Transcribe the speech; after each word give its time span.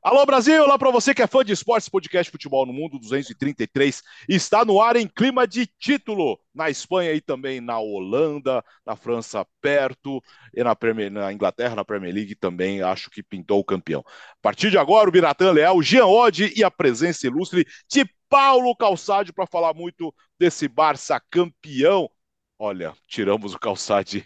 Alô 0.00 0.24
Brasil, 0.24 0.64
lá 0.64 0.78
para 0.78 0.92
você 0.92 1.12
que 1.12 1.22
é 1.22 1.26
fã 1.26 1.44
de 1.44 1.52
esportes, 1.52 1.88
podcast 1.88 2.30
Futebol 2.30 2.64
no 2.64 2.72
Mundo 2.72 3.00
233 3.00 4.00
está 4.28 4.64
no 4.64 4.80
ar 4.80 4.94
em 4.94 5.08
clima 5.08 5.46
de 5.46 5.66
título 5.66 6.38
na 6.54 6.70
Espanha 6.70 7.12
e 7.12 7.20
também 7.20 7.60
na 7.60 7.80
Holanda, 7.80 8.64
na 8.86 8.94
França 8.94 9.44
perto 9.60 10.22
e 10.54 10.62
na, 10.62 10.76
Premier, 10.76 11.10
na 11.10 11.32
Inglaterra, 11.32 11.74
na 11.74 11.84
Premier 11.84 12.14
League 12.14 12.36
também 12.36 12.80
acho 12.80 13.10
que 13.10 13.24
pintou 13.24 13.58
o 13.58 13.64
campeão. 13.64 14.04
A 14.06 14.40
partir 14.40 14.70
de 14.70 14.78
agora, 14.78 15.08
o 15.08 15.12
Biratan 15.12 15.50
Leal, 15.50 15.82
Jean 15.82 16.06
Oddi 16.06 16.52
e 16.56 16.62
a 16.62 16.70
presença 16.70 17.26
ilustre 17.26 17.66
de 17.90 18.08
Paulo 18.28 18.76
Calçade 18.76 19.32
para 19.32 19.48
falar 19.48 19.74
muito 19.74 20.14
desse 20.38 20.68
Barça 20.68 21.20
campeão. 21.28 22.08
Olha, 22.56 22.94
tiramos 23.08 23.52
o 23.52 23.58
Calçade 23.58 24.24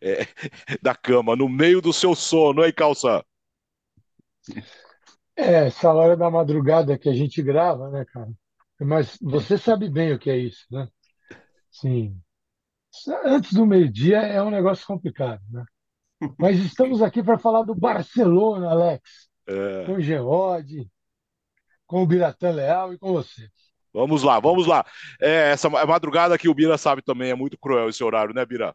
é, 0.00 0.26
da 0.82 0.94
cama 0.94 1.36
no 1.36 1.48
meio 1.48 1.80
do 1.80 1.92
seu 1.92 2.16
sono, 2.16 2.64
hein, 2.64 2.72
Calça? 2.72 3.24
É, 5.36 5.66
essa 5.66 5.92
hora 5.92 6.16
da 6.16 6.30
madrugada 6.30 6.98
que 6.98 7.08
a 7.08 7.12
gente 7.12 7.42
grava, 7.42 7.90
né, 7.90 8.04
cara? 8.04 8.30
Mas 8.80 9.18
você 9.20 9.58
sabe 9.58 9.88
bem 9.88 10.12
o 10.12 10.18
que 10.18 10.30
é 10.30 10.36
isso, 10.36 10.64
né? 10.70 10.88
Sim. 11.70 12.20
Antes 13.24 13.52
do 13.52 13.66
meio-dia 13.66 14.18
é 14.18 14.40
um 14.42 14.50
negócio 14.50 14.86
complicado, 14.86 15.42
né? 15.50 15.64
Mas 16.38 16.58
estamos 16.58 17.02
aqui 17.02 17.22
para 17.22 17.38
falar 17.38 17.62
do 17.64 17.74
Barcelona, 17.74 18.70
Alex. 18.70 19.28
É. 19.46 19.84
Com 19.84 19.94
o 19.94 20.00
Geode, 20.00 20.88
com 21.86 22.02
o 22.02 22.06
Biratan 22.06 22.50
Leal 22.50 22.94
e 22.94 22.98
com 22.98 23.12
você. 23.12 23.48
Vamos 23.92 24.22
lá, 24.22 24.40
vamos 24.40 24.66
lá. 24.66 24.84
É, 25.20 25.52
essa 25.52 25.68
madrugada 25.68 26.38
que 26.38 26.48
o 26.48 26.54
Bira 26.54 26.78
sabe 26.78 27.02
também 27.02 27.30
é 27.30 27.34
muito 27.34 27.58
cruel 27.58 27.88
esse 27.88 28.02
horário, 28.02 28.34
né, 28.34 28.44
Bira? 28.44 28.74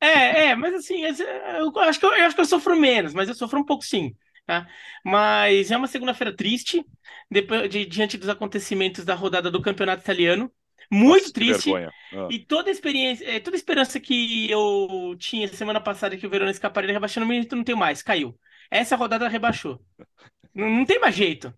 É, 0.00 0.46
é, 0.46 0.54
mas 0.54 0.74
assim, 0.74 1.02
eu 1.04 1.78
acho 1.80 2.00
que 2.00 2.06
eu, 2.06 2.14
eu 2.14 2.26
acho 2.26 2.34
que 2.34 2.40
eu 2.40 2.46
sofro 2.46 2.74
menos, 2.74 3.12
mas 3.12 3.28
eu 3.28 3.34
sofro 3.34 3.60
um 3.60 3.64
pouco 3.64 3.84
sim. 3.84 4.14
Tá? 4.50 4.66
Mas 5.04 5.70
é 5.70 5.76
uma 5.76 5.86
segunda-feira 5.86 6.34
triste, 6.34 6.84
depois, 7.30 7.70
de, 7.70 7.86
diante 7.86 8.18
dos 8.18 8.28
acontecimentos 8.28 9.04
da 9.04 9.14
rodada 9.14 9.48
do 9.48 9.62
campeonato 9.62 10.02
italiano. 10.02 10.50
Muito 10.90 11.22
Nossa, 11.22 11.32
triste. 11.32 11.70
Ah. 11.72 12.26
E 12.28 12.40
toda 12.40 12.68
a 12.68 12.72
experiência, 12.72 13.24
é, 13.30 13.38
toda 13.38 13.54
a 13.54 13.58
esperança 13.58 14.00
que 14.00 14.50
eu 14.50 15.14
tinha 15.20 15.46
semana 15.46 15.80
passada 15.80 16.16
que 16.16 16.26
o 16.26 16.30
Verona 16.30 16.50
escaparia 16.50 16.92
rebaixando, 16.92 17.32
não 17.52 17.62
tenho 17.62 17.78
mais, 17.78 18.02
caiu. 18.02 18.36
Essa 18.68 18.96
rodada 18.96 19.28
rebaixou. 19.28 19.80
não, 20.52 20.68
não 20.68 20.84
tem 20.84 20.98
mais 20.98 21.14
jeito. 21.14 21.54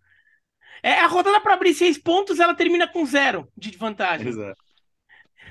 É 0.82 0.92
a 1.00 1.06
rodada 1.06 1.40
para 1.40 1.54
abrir 1.54 1.72
seis 1.72 1.96
pontos, 1.96 2.40
ela 2.40 2.54
termina 2.54 2.86
com 2.86 3.06
zero 3.06 3.50
de 3.56 3.70
vantagem. 3.78 4.28
Exato. 4.28 4.61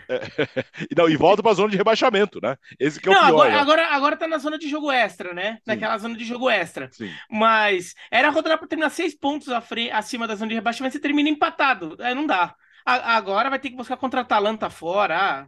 Não, 0.95 1.09
e 1.09 1.15
volta 1.15 1.41
para 1.41 1.51
a 1.51 1.55
zona 1.55 1.69
de 1.69 1.77
rebaixamento, 1.77 2.39
né? 2.41 2.55
Esse 2.79 2.99
que 2.99 3.07
é 3.07 3.11
o 3.11 3.15
não, 3.15 3.21
pior. 3.21 3.29
Agora, 3.29 3.51
né? 3.51 3.57
agora, 3.59 3.87
agora 3.87 4.17
tá 4.17 4.27
na 4.27 4.37
zona 4.37 4.57
de 4.57 4.69
jogo 4.69 4.91
extra, 4.91 5.33
né? 5.33 5.53
Sim. 5.53 5.61
Naquela 5.67 5.97
zona 5.97 6.15
de 6.15 6.25
jogo 6.25 6.49
extra. 6.49 6.89
Sim. 6.91 7.11
Mas 7.29 7.93
era 8.11 8.27
a 8.27 8.31
rodada 8.31 8.57
para 8.57 8.67
terminar 8.67 8.89
seis 8.89 9.15
pontos 9.15 9.47
acima 9.91 10.27
da 10.27 10.35
zona 10.35 10.49
de 10.49 10.55
rebaixamento, 10.55 10.93
você 10.93 11.01
termina 11.01 11.29
empatado. 11.29 11.95
É, 11.99 12.13
não 12.13 12.25
dá. 12.25 12.55
A, 12.85 13.15
agora 13.15 13.49
vai 13.49 13.59
ter 13.59 13.69
que 13.69 13.75
buscar 13.75 13.97
contra 13.97 14.21
a 14.21 14.23
Atalanta 14.23 14.69
fora. 14.69 15.17
Ah, 15.17 15.47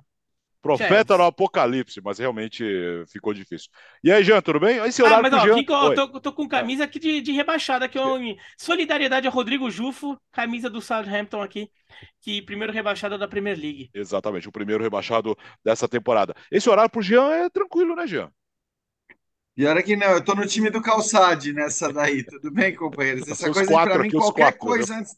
Profeta 0.64 1.18
no 1.18 1.26
apocalipse, 1.26 2.00
mas 2.02 2.18
realmente 2.18 2.64
ficou 3.12 3.34
difícil. 3.34 3.70
E 4.02 4.10
aí, 4.10 4.24
Jean, 4.24 4.42
tudo 4.42 4.62
bem? 4.62 4.78
Esse 4.86 5.02
ah, 5.02 5.06
horário 5.06 5.24
mas 5.24 5.32
pro 5.32 5.42
ó, 5.42 5.46
Jean... 5.46 5.58
fico, 5.58 5.74
eu 5.74 5.94
tô, 5.94 6.22
tô 6.22 6.32
com 6.32 6.48
camisa 6.48 6.86
aqui 6.86 7.00
de, 7.00 7.20
de 7.20 7.34
rebaixada, 7.34 7.90
que 7.90 8.00
eu, 8.00 8.18
em 8.18 8.38
solidariedade 8.58 9.28
a 9.28 9.30
Rodrigo 9.30 9.70
Jufo, 9.70 10.18
camisa 10.32 10.70
do 10.70 10.82
Southampton 10.82 11.42
aqui, 11.42 11.70
que 12.22 12.42
primeiro 12.42 12.72
rebaixado 12.72 13.18
da 13.18 13.28
Premier 13.28 13.60
League. 13.60 13.90
Exatamente, 13.94 14.48
o 14.48 14.54
primeiro 14.54 14.82
rebaixado 14.82 15.38
dessa 15.66 15.86
temporada. 15.86 16.34
Esse 16.50 16.70
horário 16.70 16.90
pro 16.90 17.02
Jean 17.02 17.30
é 17.30 17.50
tranquilo, 17.50 17.94
né, 17.94 18.08
Jean? 18.08 18.32
E 19.58 19.66
olha 19.66 19.84
que 19.84 19.98
não, 19.98 20.08
eu 20.12 20.24
tô 20.24 20.34
no 20.34 20.48
time 20.48 20.70
do 20.70 20.82
Calçade 20.82 21.52
nessa 21.52 21.92
daí, 21.92 22.24
tudo 22.24 22.50
bem, 22.50 22.74
companheiros? 22.74 23.28
Essa 23.30 23.52
coisa 23.52 23.70
quatro 23.70 23.94
para 23.94 24.04
mim, 24.04 24.12
qualquer 24.12 24.54
quatro, 24.54 24.60
coisa 24.60 24.98
antes, 24.98 25.14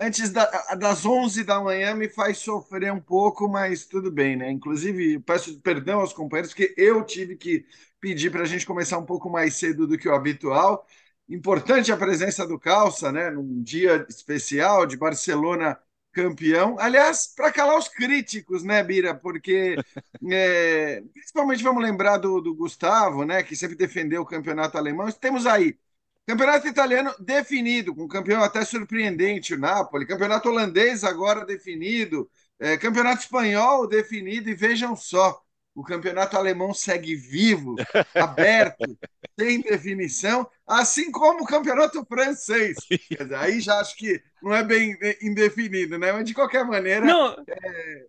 antes 0.00 0.30
da- 0.30 0.46
das 0.76 1.04
11 1.06 1.44
da 1.44 1.60
manhã 1.60 1.94
me 1.94 2.08
faz 2.08 2.38
sofrer 2.38 2.92
um 2.92 3.00
pouco, 3.00 3.48
mas 3.48 3.86
tudo 3.86 4.10
bem, 4.10 4.36
né? 4.36 4.50
Inclusive, 4.50 5.20
peço 5.20 5.60
perdão 5.60 6.00
aos 6.00 6.12
companheiros, 6.12 6.54
que 6.54 6.74
eu 6.76 7.04
tive 7.04 7.36
que 7.36 7.66
pedir 8.00 8.30
para 8.30 8.42
a 8.42 8.46
gente 8.46 8.66
começar 8.66 8.98
um 8.98 9.04
pouco 9.06 9.28
mais 9.30 9.54
cedo 9.56 9.86
do 9.86 9.98
que 9.98 10.08
o 10.08 10.14
habitual. 10.14 10.86
Importante 11.28 11.92
a 11.92 11.96
presença 11.96 12.46
do 12.46 12.58
Calça, 12.58 13.12
né? 13.12 13.30
Num 13.30 13.62
dia 13.62 14.04
especial 14.08 14.86
de 14.86 14.96
Barcelona 14.96 15.78
campeão. 16.12 16.76
Aliás, 16.78 17.28
para 17.36 17.52
calar 17.52 17.78
os 17.78 17.88
críticos, 17.88 18.64
né, 18.64 18.82
Bira? 18.82 19.14
Porque 19.14 19.80
é, 20.30 21.02
principalmente 21.12 21.62
vamos 21.62 21.82
lembrar 21.82 22.18
do, 22.18 22.40
do 22.40 22.54
Gustavo, 22.54 23.24
né? 23.24 23.42
Que 23.42 23.54
sempre 23.56 23.76
defendeu 23.76 24.22
o 24.22 24.26
campeonato 24.26 24.76
alemão. 24.76 25.10
Temos 25.12 25.46
aí 25.46 25.78
Campeonato 26.26 26.68
italiano 26.68 27.12
definido, 27.18 27.94
com 27.94 28.04
um 28.04 28.08
campeão 28.08 28.42
até 28.42 28.64
surpreendente, 28.64 29.54
o 29.54 29.58
Napoli. 29.58 30.06
Campeonato 30.06 30.48
holandês 30.48 31.02
agora 31.02 31.44
definido. 31.44 32.30
É, 32.58 32.76
campeonato 32.76 33.22
espanhol 33.22 33.86
definido. 33.88 34.48
E 34.48 34.54
vejam 34.54 34.94
só, 34.94 35.42
o 35.74 35.82
campeonato 35.82 36.36
alemão 36.36 36.72
segue 36.72 37.16
vivo, 37.16 37.74
aberto, 38.14 38.96
sem 39.38 39.60
definição, 39.60 40.48
assim 40.66 41.10
como 41.10 41.42
o 41.42 41.46
campeonato 41.46 42.04
francês. 42.06 42.76
Quer 43.08 43.24
dizer, 43.24 43.36
aí 43.36 43.60
já 43.60 43.80
acho 43.80 43.96
que 43.96 44.22
não 44.42 44.54
é 44.54 44.62
bem 44.62 44.96
indefinido, 45.20 45.98
né? 45.98 46.12
Mas 46.12 46.24
de 46.24 46.34
qualquer 46.34 46.64
maneira. 46.64 47.06
Não, 47.06 47.36
E, 47.48 48.08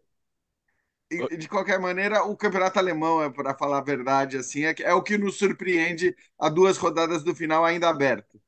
De 1.38 1.48
qualquer 1.50 1.80
maneira, 1.80 2.24
o 2.24 2.38
campeonato 2.38 2.80
alemão, 2.80 3.22
é, 3.22 3.30
para 3.30 3.54
falar 3.58 3.80
a 3.80 3.84
verdade, 3.84 4.38
assim, 4.38 4.64
é, 4.66 4.74
que- 4.74 4.84
é 4.84 4.94
o 4.94 5.04
que 5.04 5.18
nos 5.18 5.38
surpreende 5.38 6.16
a 6.40 6.48
duas 6.50 6.78
rodadas 6.78 7.24
do 7.24 7.36
final 7.36 7.66
ainda 7.66 7.90
aberto. 7.90 8.42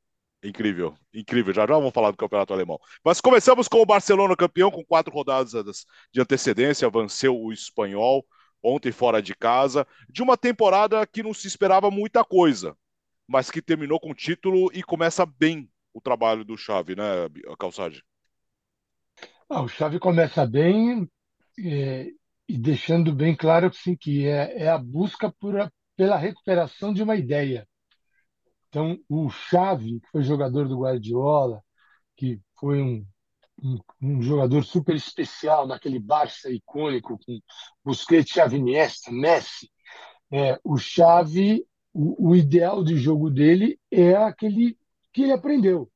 Incrível, 0.44 0.94
incrível. 1.14 1.54
Já 1.54 1.62
já 1.66 1.74
vamos 1.74 1.94
falar 1.94 2.12
do 2.12 2.18
campeonato 2.18 2.54
alemão. 2.54 2.78
Mas 3.04 3.22
começamos 3.22 3.68
com 3.70 3.78
o 3.82 3.86
Barcelona 3.86 4.36
campeão, 4.36 4.70
com 4.70 4.84
quatro 4.84 5.14
rodadas 5.14 5.54
de 6.12 6.20
antecedência, 6.22 6.90
venceu 6.90 7.38
o 7.40 7.54
espanhol 7.54 8.26
ontem 8.62 8.92
fora 8.92 9.22
de 9.22 9.34
casa, 9.36 9.88
de 10.10 10.22
uma 10.22 10.38
temporada 10.38 11.06
que 11.08 11.24
não 11.24 11.34
se 11.34 11.48
esperava 11.48 11.90
muita 11.90 12.24
coisa, 12.26 12.76
mas 13.28 13.52
que 13.52 13.62
terminou 13.62 14.00
com 14.00 14.14
título 14.14 14.70
e 14.74 14.84
começa 14.84 15.26
bem 15.26 15.70
o 15.94 16.02
trabalho 16.02 16.44
do 16.46 16.58
Xavi, 16.58 16.96
né, 16.96 17.04
Calçade? 17.60 18.04
Ah, 19.50 19.62
o 19.62 19.68
Xavi 19.68 20.00
começa 20.00 20.46
bem 20.46 21.10
é, 21.60 22.08
e 22.48 22.58
deixando 22.58 23.14
bem 23.14 23.36
claro 23.36 23.70
que, 23.72 23.78
sim, 23.78 23.96
que 23.96 24.28
é, 24.28 24.64
é 24.64 24.70
a 24.70 24.78
busca 24.78 25.32
por 25.40 25.56
pela 25.96 26.18
recuperação 26.18 26.94
de 26.94 27.04
uma 27.04 27.16
ideia. 27.16 27.68
Então, 28.68 28.98
o 29.08 29.30
Xavi, 29.30 30.00
que 30.00 30.10
foi 30.10 30.24
jogador 30.24 30.68
do 30.68 30.80
Guardiola, 30.80 31.62
que 32.18 32.42
foi 32.60 32.82
um, 32.82 33.06
um, 33.62 33.80
um 34.02 34.22
jogador 34.22 34.64
super 34.64 34.96
especial 34.96 35.68
naquele 35.68 36.00
Barça 36.00 36.50
icônico 36.50 37.20
com 37.24 37.40
Busquets, 37.84 38.34
Xavi, 38.34 38.58
Iniesta, 38.58 39.12
Messi, 39.12 39.70
é, 40.32 40.60
o 40.64 40.78
Xavi, 40.78 41.64
o, 41.94 42.30
o 42.32 42.36
ideal 42.36 42.84
de 42.84 42.98
jogo 42.98 43.30
dele 43.30 43.80
é 43.92 44.16
aquele 44.16 44.78
que 45.12 45.24
ele 45.24 45.34
aprendeu 45.34 45.92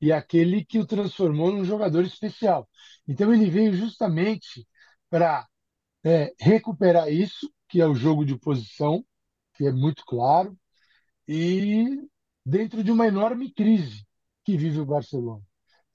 e 0.00 0.12
aquele 0.12 0.64
que 0.64 0.78
o 0.78 0.86
transformou 0.86 1.52
num 1.52 1.64
jogador 1.64 2.04
especial. 2.04 2.68
Então 3.08 3.32
ele 3.32 3.48
veio 3.50 3.72
justamente 3.74 4.66
para 5.08 5.46
é, 6.04 6.34
recuperar 6.38 7.12
isso, 7.12 7.52
que 7.68 7.80
é 7.80 7.86
o 7.86 7.94
jogo 7.94 8.24
de 8.24 8.38
posição, 8.38 9.04
que 9.54 9.66
é 9.66 9.72
muito 9.72 10.04
claro, 10.04 10.58
e 11.28 11.86
dentro 12.44 12.82
de 12.82 12.90
uma 12.90 13.06
enorme 13.06 13.52
crise 13.52 14.04
que 14.44 14.56
vive 14.56 14.80
o 14.80 14.86
Barcelona. 14.86 15.42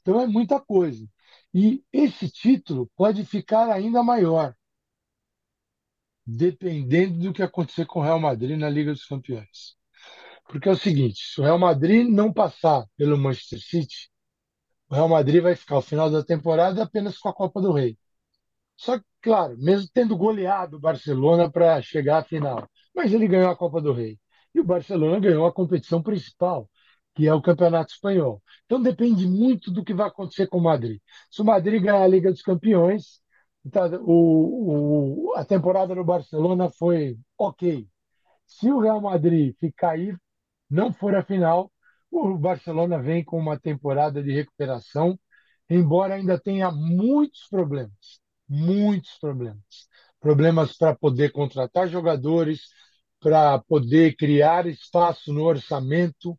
Então 0.02 0.19
é 0.22 0.28
muita 0.28 0.60
coisa. 0.60 1.06
E 1.54 1.84
esse 1.92 2.30
título 2.30 2.90
pode 2.96 3.25
ficar 3.25 3.69
ainda 3.69 4.04
maior, 4.04 4.56
dependendo 6.25 7.19
do 7.19 7.34
que 7.34 7.42
acontecer 7.44 7.86
com 7.86 8.00
o 8.00 8.04
Real 8.04 8.19
Madrid 8.19 8.57
na 8.57 8.69
Liga 8.69 8.92
dos 8.94 9.06
Campeões. 9.06 9.75
Porque 10.48 10.69
é 10.69 10.72
o 10.72 10.78
seguinte, 10.78 11.19
se 11.34 11.42
o 11.42 11.44
Real 11.44 11.57
Madrid 11.60 12.07
não 12.07 12.31
passar 12.31 12.86
pelo 12.96 13.18
Manchester 13.18 13.60
City, 13.60 14.10
o 14.90 14.96
Real 14.96 15.10
Madrid 15.10 15.42
vai 15.42 15.56
ficar 15.56 15.75
ao 15.75 15.81
final 15.81 16.10
da 16.12 16.24
temporada 16.24 16.84
apenas 16.84 17.18
com 17.18 17.30
a 17.30 17.34
Copa 17.34 17.62
do 17.62 17.72
Rei. 17.74 17.98
Só 18.78 19.00
que, 19.00 19.06
claro, 19.25 19.57
mesmo 19.57 19.89
tendo 19.92 20.16
goleado 20.16 20.77
o 20.77 20.80
Barcelona 20.80 21.50
para 21.51 21.81
chegar 21.81 22.19
à 22.19 22.24
final, 22.24 22.69
mas 22.95 23.12
ele 23.12 23.27
ganhou 23.27 23.50
a 23.50 23.56
Copa 23.57 23.81
do 23.81 23.92
Rei. 23.92 24.19
E 24.54 24.60
o 24.60 24.63
Barcelona 24.63 25.19
ganhou 25.19 25.48
a 25.48 25.51
competição 25.51 26.01
principal, 26.04 26.69
que 27.16 27.27
é 27.27 27.33
o 27.33 27.42
Campeonato 27.42 27.92
Espanhol. 27.92 28.42
Então 28.66 28.80
depende 28.81 29.27
muito 29.27 29.72
do 29.72 29.83
que 29.83 29.95
vai 29.95 30.07
acontecer 30.07 30.45
com 30.48 30.60
o 30.60 30.63
Madrid. 30.63 31.00
Se 31.31 31.42
o 31.42 31.45
Madrid 31.45 31.81
ganhar 31.81 32.04
a 32.04 32.07
Liga 32.07 32.31
dos 32.31 32.44
Campeões, 32.44 33.19
então, 33.66 33.89
o, 34.06 35.31
o, 35.31 35.36
a 35.36 35.44
temporada 35.44 35.95
no 35.95 36.04
Barcelona 36.06 36.69
foi 36.69 37.18
ok. 37.38 37.88
Se 38.45 38.71
o 38.71 38.80
Real 38.80 39.01
Madrid 39.01 39.56
ficar 39.60 39.92
aí, 39.92 40.16
não 40.69 40.94
for 40.94 41.16
a 41.16 41.24
final, 41.24 41.71
o 42.12 42.38
Barcelona 42.38 43.01
vem 43.01 43.24
com 43.24 43.38
uma 43.39 43.60
temporada 43.60 44.24
de 44.24 44.31
recuperação, 44.33 45.19
embora 45.69 46.16
ainda 46.16 46.39
tenha 46.39 46.71
muitos 46.71 47.48
problemas, 47.50 48.21
muitos 48.47 49.18
problemas. 49.19 49.63
Problemas 50.19 50.77
para 50.77 50.95
poder 50.95 51.31
contratar 51.31 51.88
jogadores, 51.88 52.62
para 53.19 53.59
poder 53.59 54.15
criar 54.15 54.68
espaço 54.68 55.33
no 55.33 55.44
orçamento, 55.44 56.38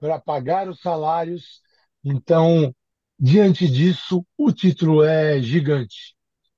para 0.00 0.20
pagar 0.20 0.68
os 0.68 0.80
salários. 0.80 1.60
Então, 2.04 2.74
diante 3.18 3.68
disso, 3.68 4.26
o 4.36 4.52
título 4.52 5.04
é 5.04 5.40
gigante, 5.42 6.16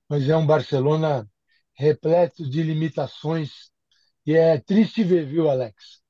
mas 0.08 0.28
é 0.28 0.37
um 0.37 0.46
Barcelona 0.46 1.28
repleto 1.75 2.48
de 2.48 2.62
limitações 2.62 3.70
e 4.26 4.34
é 4.34 4.58
triste 4.60 5.04
ver, 5.04 5.26
viu, 5.26 5.50
Alex? 5.50 6.00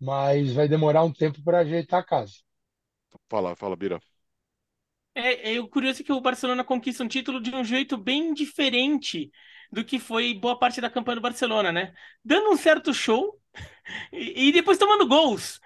Mas 0.00 0.52
vai 0.52 0.68
demorar 0.68 1.04
um 1.04 1.12
tempo 1.12 1.42
para 1.44 1.60
ajeitar 1.60 2.00
a 2.00 2.04
casa. 2.04 2.34
Fala, 3.30 3.56
fala, 3.56 3.76
Bira. 3.76 4.00
É, 5.14 5.56
é, 5.56 5.68
curioso 5.68 6.02
é 6.02 6.04
que 6.04 6.12
o 6.12 6.20
Barcelona 6.20 6.64
conquista 6.64 7.02
um 7.02 7.08
título 7.08 7.40
de 7.40 7.54
um 7.54 7.64
jeito 7.64 7.96
bem 7.96 8.32
diferente 8.32 9.30
do 9.72 9.84
que 9.84 9.98
foi 9.98 10.34
boa 10.34 10.58
parte 10.58 10.80
da 10.80 10.90
campanha 10.90 11.16
do 11.16 11.20
Barcelona, 11.22 11.72
né? 11.72 11.92
Dando 12.24 12.50
um 12.50 12.56
certo 12.56 12.92
show 12.94 13.39
e, 14.12 14.52
depois 14.52 14.78
tomando 14.78 15.06
gols, 15.06 15.60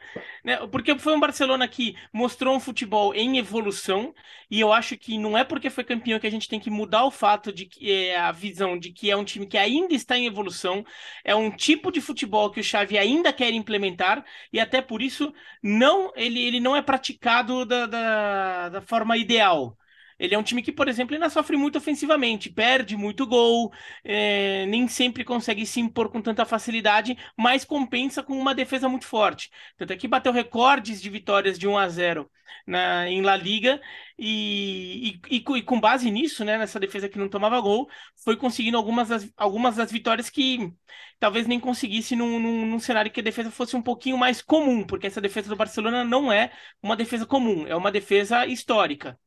né? 0.45 0.57
Porque 0.69 0.99
foi 0.99 1.15
um 1.15 1.21
Barcelona 1.21 1.69
que 1.69 1.97
mostrou 2.13 2.57
um 2.57 2.61
futebol 2.61 3.15
em 3.15 3.39
evolução 3.39 4.15
e 4.51 4.61
eu 4.61 4.73
acho 4.73 4.97
que 4.97 5.19
não 5.19 5.37
é 5.37 5.45
porque 5.45 5.71
foi 5.71 5.85
campeão 5.85 6.19
que 6.19 6.27
a 6.27 6.31
gente 6.31 6.49
tem 6.49 6.61
que 6.61 6.71
mudar 6.71 7.05
o 7.05 7.11
fato 7.11 7.53
de 7.53 7.67
que 7.67 7.91
é, 7.91 8.17
a 8.19 8.33
visão 8.33 8.79
de 8.79 8.93
que 8.93 9.11
é 9.11 9.17
um 9.17 9.25
time 9.25 9.47
que 9.47 9.59
ainda 9.59 9.95
está 9.95 10.17
em 10.17 10.27
evolução, 10.27 10.85
é 11.25 11.35
um 11.35 11.51
tipo 11.51 11.91
de 11.91 12.01
futebol 12.01 12.51
que 12.51 12.61
o 12.61 12.65
Xavi 12.65 12.99
ainda 12.99 13.33
quer 13.33 13.53
implementar 13.53 14.25
e 14.53 14.61
até 14.61 14.81
por 14.81 15.03
isso 15.03 15.33
não 15.63 16.13
ele, 16.17 16.41
ele 16.43 16.61
não 16.61 16.77
é 16.77 16.83
praticado 16.83 17.65
da, 17.65 17.87
da, 17.87 18.69
da 18.71 18.81
forma 18.81 19.17
ideal. 19.17 19.77
Ele 20.19 20.35
é 20.35 20.39
um 20.39 20.43
time 20.43 20.63
que, 20.63 20.73
por 20.73 20.89
exemplo, 20.89 21.15
ainda 21.15 21.31
sofre 21.31 21.57
muito 21.57 21.79
ofensivamente, 21.79 22.51
perde 22.51 22.97
muito 22.97 23.27
gol, 23.27 23.73
é, 24.03 24.67
nem 24.67 24.87
sempre 24.89 25.25
consegue 25.25 25.67
se 25.67 25.81
impor 25.81 26.09
com 26.11 26.21
tanta 26.21 26.45
facilidade, 26.45 27.17
mas 27.37 27.65
compensa 27.65 28.23
com 28.23 28.39
uma 28.39 28.55
defesa 28.55 28.89
muito 28.89 29.07
forte. 29.07 29.51
Tanto 29.77 29.93
é 29.93 29.97
que 29.97 30.09
bateu 30.09 30.33
recordes 30.33 31.01
de 31.01 31.11
vitórias 31.11 31.59
de 31.59 31.67
1 31.69 31.79
a 31.79 31.89
0 31.89 32.31
na, 32.67 33.09
em 33.09 33.23
La 33.23 33.37
Liga 33.37 33.81
e, 34.19 35.21
e, 35.31 35.37
e, 35.37 35.45
e, 35.57 35.63
com 35.63 35.81
base 35.81 36.11
nisso, 36.11 36.45
né, 36.45 36.59
nessa 36.59 36.79
defesa 36.81 37.09
que 37.09 37.19
não 37.19 37.29
tomava 37.29 37.61
gol, 37.61 37.89
foi 38.23 38.37
conseguindo 38.37 38.77
algumas 38.77 39.09
das, 39.09 39.31
algumas 39.37 39.77
das 39.77 39.91
vitórias 39.91 40.31
que 40.31 40.73
talvez 41.19 41.47
nem 41.47 41.59
conseguisse 41.61 42.15
num, 42.17 42.39
num, 42.39 42.67
num 42.67 42.79
cenário 42.79 43.11
que 43.11 43.21
a 43.21 43.23
defesa 43.23 43.51
fosse 43.51 43.77
um 43.77 43.83
pouquinho 43.83 44.19
mais 44.19 44.43
comum, 44.43 44.85
porque 44.85 45.07
essa 45.07 45.21
defesa 45.21 45.49
do 45.49 45.57
Barcelona 45.57 46.05
não 46.05 46.33
é 46.33 46.53
uma 46.83 46.97
defesa 46.97 47.27
comum, 47.27 47.67
é 47.67 47.75
uma 47.77 47.91
defesa 47.91 48.47
histórica. 48.47 49.19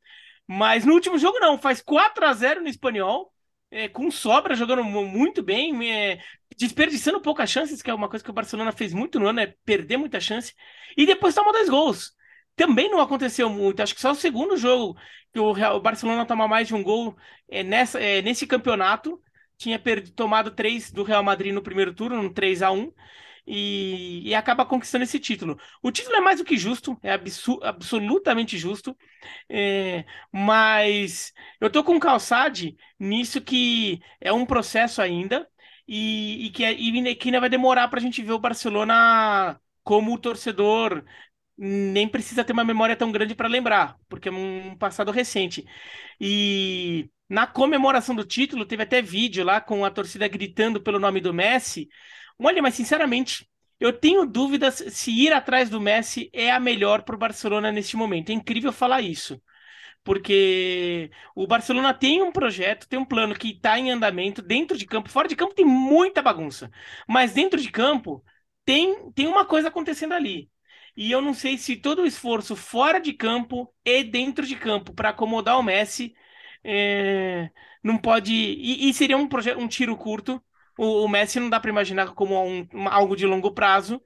Mas 0.48 0.86
no 0.86 0.94
último 0.94 1.18
jogo 1.18 1.40
não, 1.40 1.58
faz 1.58 1.82
4 1.82 2.26
a 2.26 2.34
0 2.34 2.62
no 2.62 2.70
espanhol, 2.70 3.34
é, 3.70 3.90
com 3.90 4.10
sobra, 4.10 4.56
jogando 4.56 4.84
muito 4.84 5.44
bem, 5.44 5.92
é, 5.92 6.22
desperdiçando 6.58 7.22
poucas 7.22 7.50
chances, 7.50 7.82
que 7.82 7.90
é 7.92 7.94
uma 7.94 8.10
coisa 8.10 8.24
que 8.24 8.32
o 8.32 8.34
Barcelona 8.34 8.72
fez 8.72 8.94
muito 8.94 9.20
no 9.20 9.28
ano, 9.28 9.42
é 9.42 9.54
perder 9.66 9.98
muita 9.98 10.20
chance, 10.20 10.54
e 10.96 11.06
depois 11.06 11.36
toma 11.36 11.52
dois 11.52 11.70
gols. 11.70 12.14
Também 12.56 12.90
não 12.90 13.00
aconteceu 13.00 13.50
muito, 13.50 13.82
acho 13.82 13.94
que 13.94 14.02
só 14.02 14.12
o 14.12 14.16
segundo 14.16 14.58
jogo 14.58 14.98
que 15.34 15.40
o, 15.40 15.52
o 15.52 15.82
Barcelona 15.82 16.26
toma 16.26 16.48
mais 16.48 16.68
de 16.68 16.76
um 16.76 16.82
gol 16.82 17.16
é, 17.50 17.62
nessa, 17.64 18.00
é, 18.00 18.22
nesse 18.22 18.48
campeonato, 18.48 19.22
tinha 19.58 19.78
perdido, 19.78 20.16
tomado 20.16 20.52
três 20.52 20.92
do 20.92 21.04
Real 21.04 21.24
Madrid 21.24 21.54
no 21.54 21.62
primeiro 21.62 21.94
turno, 21.94 22.22
no 22.22 22.34
3 22.34 22.62
a 22.62 22.72
1 22.72 22.92
e, 23.48 24.28
e, 24.28 24.36
acaba 24.36 24.66
conquistando 24.66 25.04
esse 25.04 25.20
título. 25.20 25.58
O 25.82 25.92
título 25.92 26.18
é 26.18 26.22
mais 26.22 26.40
do 26.40 26.46
que 26.46 26.58
justo, 26.58 26.98
é 27.02 27.12
absolutamente 27.64 28.58
justo, 28.58 28.96
é, 29.50 30.06
mas 30.32 31.34
eu 31.62 31.70
tô 31.70 31.84
com 31.84 31.96
o 31.96 32.00
Calçade 32.00 32.76
nisso 33.00 33.42
que 33.42 34.02
é 34.20 34.34
um 34.34 34.46
processo 34.46 35.02
ainda 35.02 35.48
e, 35.88 36.48
e 36.48 36.50
que, 36.52 36.64
é, 36.64 36.74
e 36.74 37.16
que 37.16 37.30
ainda 37.30 37.40
vai 37.40 37.50
demorar 37.50 37.88
para 37.88 38.00
a 38.00 38.02
gente 38.02 38.22
ver 38.22 38.34
o 38.34 38.40
Barcelona 38.40 39.60
como 39.84 40.14
o 40.14 40.20
torcedor 40.20 41.04
nem 41.58 42.08
precisa 42.08 42.44
ter 42.44 42.54
uma 42.54 42.64
memória 42.64 42.96
tão 42.96 43.12
grande 43.12 43.34
para 43.34 43.48
lembrar, 43.48 43.98
porque 44.08 44.30
é 44.30 44.32
um 44.32 44.76
passado 44.78 45.12
recente. 45.12 45.66
E 46.20 47.10
na 47.30 47.48
comemoração 47.48 48.16
do 48.16 48.24
título, 48.24 48.66
teve 48.66 48.84
até 48.84 49.02
vídeo 49.02 49.44
lá 49.44 49.60
com 49.60 49.84
a 49.84 49.92
torcida 49.92 50.28
gritando 50.28 50.82
pelo 50.82 51.00
nome 51.00 51.20
do 51.20 51.34
Messi. 51.34 51.90
Olha, 52.40 52.62
mas 52.62 52.76
sinceramente, 52.76 53.50
eu 53.80 53.92
tenho 53.94 54.26
dúvidas 54.26 54.76
se 54.90 55.12
ir 55.12 55.34
atrás 55.34 55.70
do 55.70 55.82
Messi 55.82 56.30
é 56.34 56.52
a 56.52 56.60
melhor 56.60 57.04
para 57.04 57.16
o 57.16 57.18
Barcelona 57.18 57.72
neste 57.72 57.96
momento. 57.98 58.30
É 58.30 58.34
incrível 58.34 58.72
falar 58.72 59.02
isso. 59.02 59.42
Porque 60.04 61.12
o 61.36 61.48
Barcelona 61.48 61.94
tem 61.94 62.22
um 62.24 62.32
projeto, 62.32 62.88
tem 62.88 63.00
um 63.00 63.06
plano 63.06 63.36
que 63.36 63.50
está 63.52 63.80
em 63.80 63.92
andamento 63.92 64.42
dentro 64.42 64.78
de 64.78 64.86
campo. 64.88 65.10
Fora 65.10 65.28
de 65.28 65.36
campo 65.36 65.56
tem 65.56 65.66
muita 65.66 66.22
bagunça. 66.22 66.72
Mas 67.08 67.34
dentro 67.34 67.62
de 67.62 67.72
campo 67.72 68.24
tem, 68.66 69.12
tem 69.14 69.28
uma 69.28 69.46
coisa 69.46 69.70
acontecendo 69.70 70.14
ali. 70.14 70.50
E 70.98 71.12
eu 71.12 71.22
não 71.22 71.34
sei 71.34 71.58
se 71.58 71.76
todo 71.78 72.04
o 72.04 72.06
esforço 72.08 72.56
fora 72.56 73.00
de 73.00 73.14
campo 73.14 73.74
e 73.86 74.04
dentro 74.04 74.46
de 74.48 74.56
campo 74.56 74.94
para 74.94 75.10
acomodar 75.10 75.60
o 75.60 75.64
Messi 75.64 76.16
é, 76.64 77.50
não 77.84 77.98
pode. 77.98 78.34
E, 78.34 78.90
e 78.90 78.94
seria 78.94 79.18
um, 79.18 79.28
um 79.60 79.68
tiro 79.68 79.98
curto 79.98 80.44
o, 80.78 81.04
o 81.06 81.08
Messi 81.10 81.40
não 81.40 81.50
dá 81.50 81.60
para 81.60 81.70
imaginar 81.70 82.14
como 82.14 82.36
um, 82.46 82.68
algo 82.90 83.16
de 83.16 83.26
longo 83.26 83.52
prazo. 83.52 84.02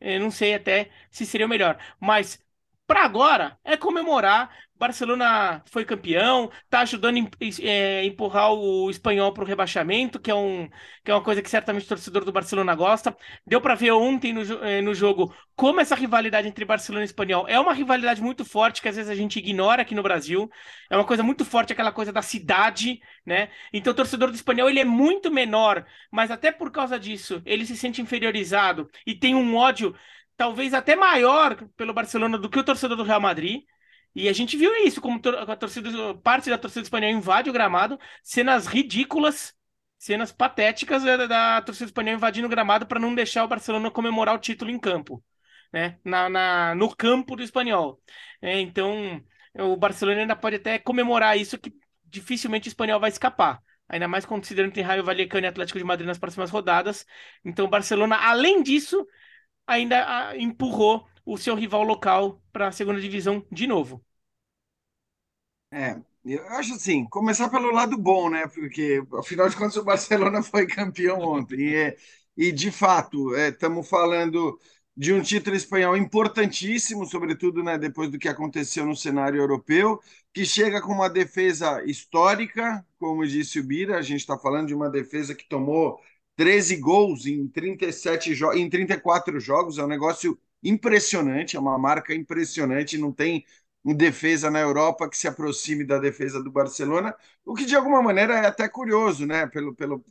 Eu 0.00 0.20
não 0.20 0.30
sei 0.30 0.54
até 0.54 0.90
se 1.10 1.26
seria 1.26 1.46
o 1.46 1.48
melhor. 1.48 1.78
Mas 2.00 2.42
para 2.86 3.04
agora 3.04 3.58
é 3.64 3.76
comemorar 3.76 4.50
Barcelona 4.80 5.62
foi 5.66 5.84
campeão, 5.84 6.50
tá 6.70 6.80
ajudando 6.80 7.18
a 7.18 7.62
é, 7.62 8.02
empurrar 8.06 8.50
o 8.54 8.88
espanhol 8.88 9.30
para 9.30 9.44
o 9.44 9.46
rebaixamento, 9.46 10.18
que 10.18 10.30
é, 10.30 10.34
um, 10.34 10.70
que 11.04 11.10
é 11.10 11.14
uma 11.14 11.22
coisa 11.22 11.42
que 11.42 11.50
certamente 11.50 11.84
o 11.84 11.88
torcedor 11.88 12.24
do 12.24 12.32
Barcelona 12.32 12.74
gosta. 12.74 13.14
Deu 13.46 13.60
para 13.60 13.74
ver 13.74 13.92
ontem 13.92 14.32
no, 14.32 14.42
é, 14.64 14.80
no 14.80 14.94
jogo 14.94 15.34
como 15.54 15.80
essa 15.82 15.94
rivalidade 15.94 16.48
entre 16.48 16.64
Barcelona 16.64 17.04
e 17.04 17.06
espanhol 17.06 17.46
é 17.46 17.60
uma 17.60 17.74
rivalidade 17.74 18.22
muito 18.22 18.42
forte 18.42 18.80
que 18.80 18.88
às 18.88 18.96
vezes 18.96 19.10
a 19.10 19.14
gente 19.14 19.38
ignora 19.38 19.82
aqui 19.82 19.94
no 19.94 20.02
Brasil. 20.02 20.50
É 20.88 20.96
uma 20.96 21.04
coisa 21.04 21.22
muito 21.22 21.44
forte, 21.44 21.74
aquela 21.74 21.92
coisa 21.92 22.10
da 22.10 22.22
cidade, 22.22 23.00
né? 23.26 23.50
Então 23.74 23.92
o 23.92 23.96
torcedor 23.96 24.30
do 24.30 24.34
espanhol 24.34 24.70
ele 24.70 24.80
é 24.80 24.84
muito 24.84 25.30
menor, 25.30 25.84
mas 26.10 26.30
até 26.30 26.50
por 26.50 26.70
causa 26.72 26.98
disso 26.98 27.42
ele 27.44 27.66
se 27.66 27.76
sente 27.76 28.00
inferiorizado 28.00 28.88
e 29.06 29.14
tem 29.14 29.34
um 29.34 29.54
ódio 29.56 29.94
talvez 30.38 30.72
até 30.72 30.96
maior 30.96 31.68
pelo 31.76 31.92
Barcelona 31.92 32.38
do 32.38 32.48
que 32.48 32.58
o 32.58 32.64
torcedor 32.64 32.96
do 32.96 33.02
Real 33.02 33.20
Madrid. 33.20 33.62
E 34.14 34.28
a 34.28 34.32
gente 34.32 34.56
viu 34.56 34.74
isso, 34.84 35.00
como 35.00 35.20
a 35.48 35.56
torcida, 35.56 36.14
parte 36.16 36.50
da 36.50 36.58
torcida 36.58 36.82
espanhola 36.82 37.12
invade 37.12 37.48
o 37.50 37.52
gramado, 37.52 37.98
cenas 38.22 38.66
ridículas, 38.66 39.54
cenas 39.98 40.32
patéticas 40.32 41.02
da, 41.04 41.26
da 41.26 41.62
torcida 41.62 41.86
espanhola 41.86 42.16
invadindo 42.16 42.46
o 42.46 42.50
gramado 42.50 42.86
para 42.86 42.98
não 42.98 43.14
deixar 43.14 43.44
o 43.44 43.48
Barcelona 43.48 43.90
comemorar 43.90 44.34
o 44.34 44.38
título 44.38 44.70
em 44.70 44.78
campo, 44.78 45.22
né? 45.72 45.98
Na, 46.04 46.28
na 46.28 46.74
no 46.74 46.94
campo 46.94 47.36
do 47.36 47.42
espanhol. 47.42 48.00
É, 48.42 48.58
então, 48.60 49.22
o 49.54 49.76
Barcelona 49.76 50.20
ainda 50.22 50.36
pode 50.36 50.56
até 50.56 50.78
comemorar 50.78 51.38
isso, 51.38 51.58
que 51.58 51.72
dificilmente 52.04 52.68
o 52.68 52.70
espanhol 52.70 53.00
vai 53.00 53.10
escapar. 53.10 53.62
Ainda 53.88 54.06
mais 54.08 54.24
considerando 54.24 54.70
que 54.70 54.76
tem 54.76 54.84
Raio 54.84 55.04
Vallecano 55.04 55.46
e 55.46 55.48
Atlético 55.48 55.78
de 55.78 55.84
Madrid 55.84 56.06
nas 56.06 56.18
próximas 56.18 56.50
rodadas. 56.50 57.04
Então, 57.44 57.66
o 57.66 57.68
Barcelona, 57.68 58.16
além 58.16 58.62
disso, 58.62 59.06
ainda 59.66 60.30
ah, 60.30 60.36
empurrou 60.36 61.06
o 61.24 61.36
seu 61.38 61.54
rival 61.54 61.82
local 61.82 62.40
para 62.52 62.68
a 62.68 62.72
segunda 62.72 63.00
divisão 63.00 63.44
de 63.50 63.66
novo. 63.66 64.04
É, 65.72 66.00
eu 66.24 66.46
acho 66.48 66.74
assim, 66.74 67.04
começar 67.08 67.48
pelo 67.48 67.70
lado 67.72 67.96
bom, 67.96 68.28
né? 68.28 68.46
Porque, 68.48 69.02
afinal 69.18 69.48
de 69.48 69.56
contas, 69.56 69.76
o 69.76 69.84
Barcelona 69.84 70.42
foi 70.42 70.66
campeão 70.66 71.20
ontem. 71.20 71.60
E, 71.60 71.74
é, 71.76 71.96
e 72.36 72.52
de 72.52 72.70
fato, 72.72 73.34
estamos 73.36 73.86
é, 73.86 73.88
falando 73.90 74.58
de 74.96 75.12
um 75.12 75.22
título 75.22 75.56
espanhol 75.56 75.96
importantíssimo, 75.96 77.06
sobretudo 77.06 77.62
né, 77.62 77.78
depois 77.78 78.10
do 78.10 78.18
que 78.18 78.28
aconteceu 78.28 78.84
no 78.84 78.96
cenário 78.96 79.40
europeu, 79.40 80.00
que 80.32 80.44
chega 80.44 80.80
com 80.82 80.92
uma 80.92 81.08
defesa 81.08 81.82
histórica, 81.84 82.84
como 82.98 83.26
disse 83.26 83.60
o 83.60 83.64
Bira, 83.64 83.96
a 83.98 84.02
gente 84.02 84.20
está 84.20 84.36
falando 84.38 84.66
de 84.68 84.74
uma 84.74 84.90
defesa 84.90 85.34
que 85.34 85.48
tomou 85.48 86.00
13 86.36 86.76
gols 86.76 87.24
em 87.26 87.46
37 87.48 88.32
em 88.56 88.68
34 88.68 89.38
jogos, 89.40 89.78
é 89.78 89.84
um 89.84 89.86
negócio 89.86 90.38
impressionante, 90.62 91.56
é 91.56 91.60
uma 91.60 91.78
marca 91.78 92.14
impressionante, 92.14 92.98
não 92.98 93.12
tem 93.12 93.44
defesa 93.84 94.50
na 94.50 94.60
Europa 94.60 95.08
que 95.08 95.16
se 95.16 95.26
aproxime 95.26 95.84
da 95.84 95.98
defesa 95.98 96.42
do 96.42 96.50
Barcelona, 96.50 97.14
o 97.44 97.54
que 97.54 97.64
de 97.64 97.74
alguma 97.74 98.02
maneira 98.02 98.34
é 98.34 98.46
até 98.46 98.68
curioso, 98.68 99.26
né? 99.26 99.46
Pelo, 99.46 99.74
pelo, 99.74 100.04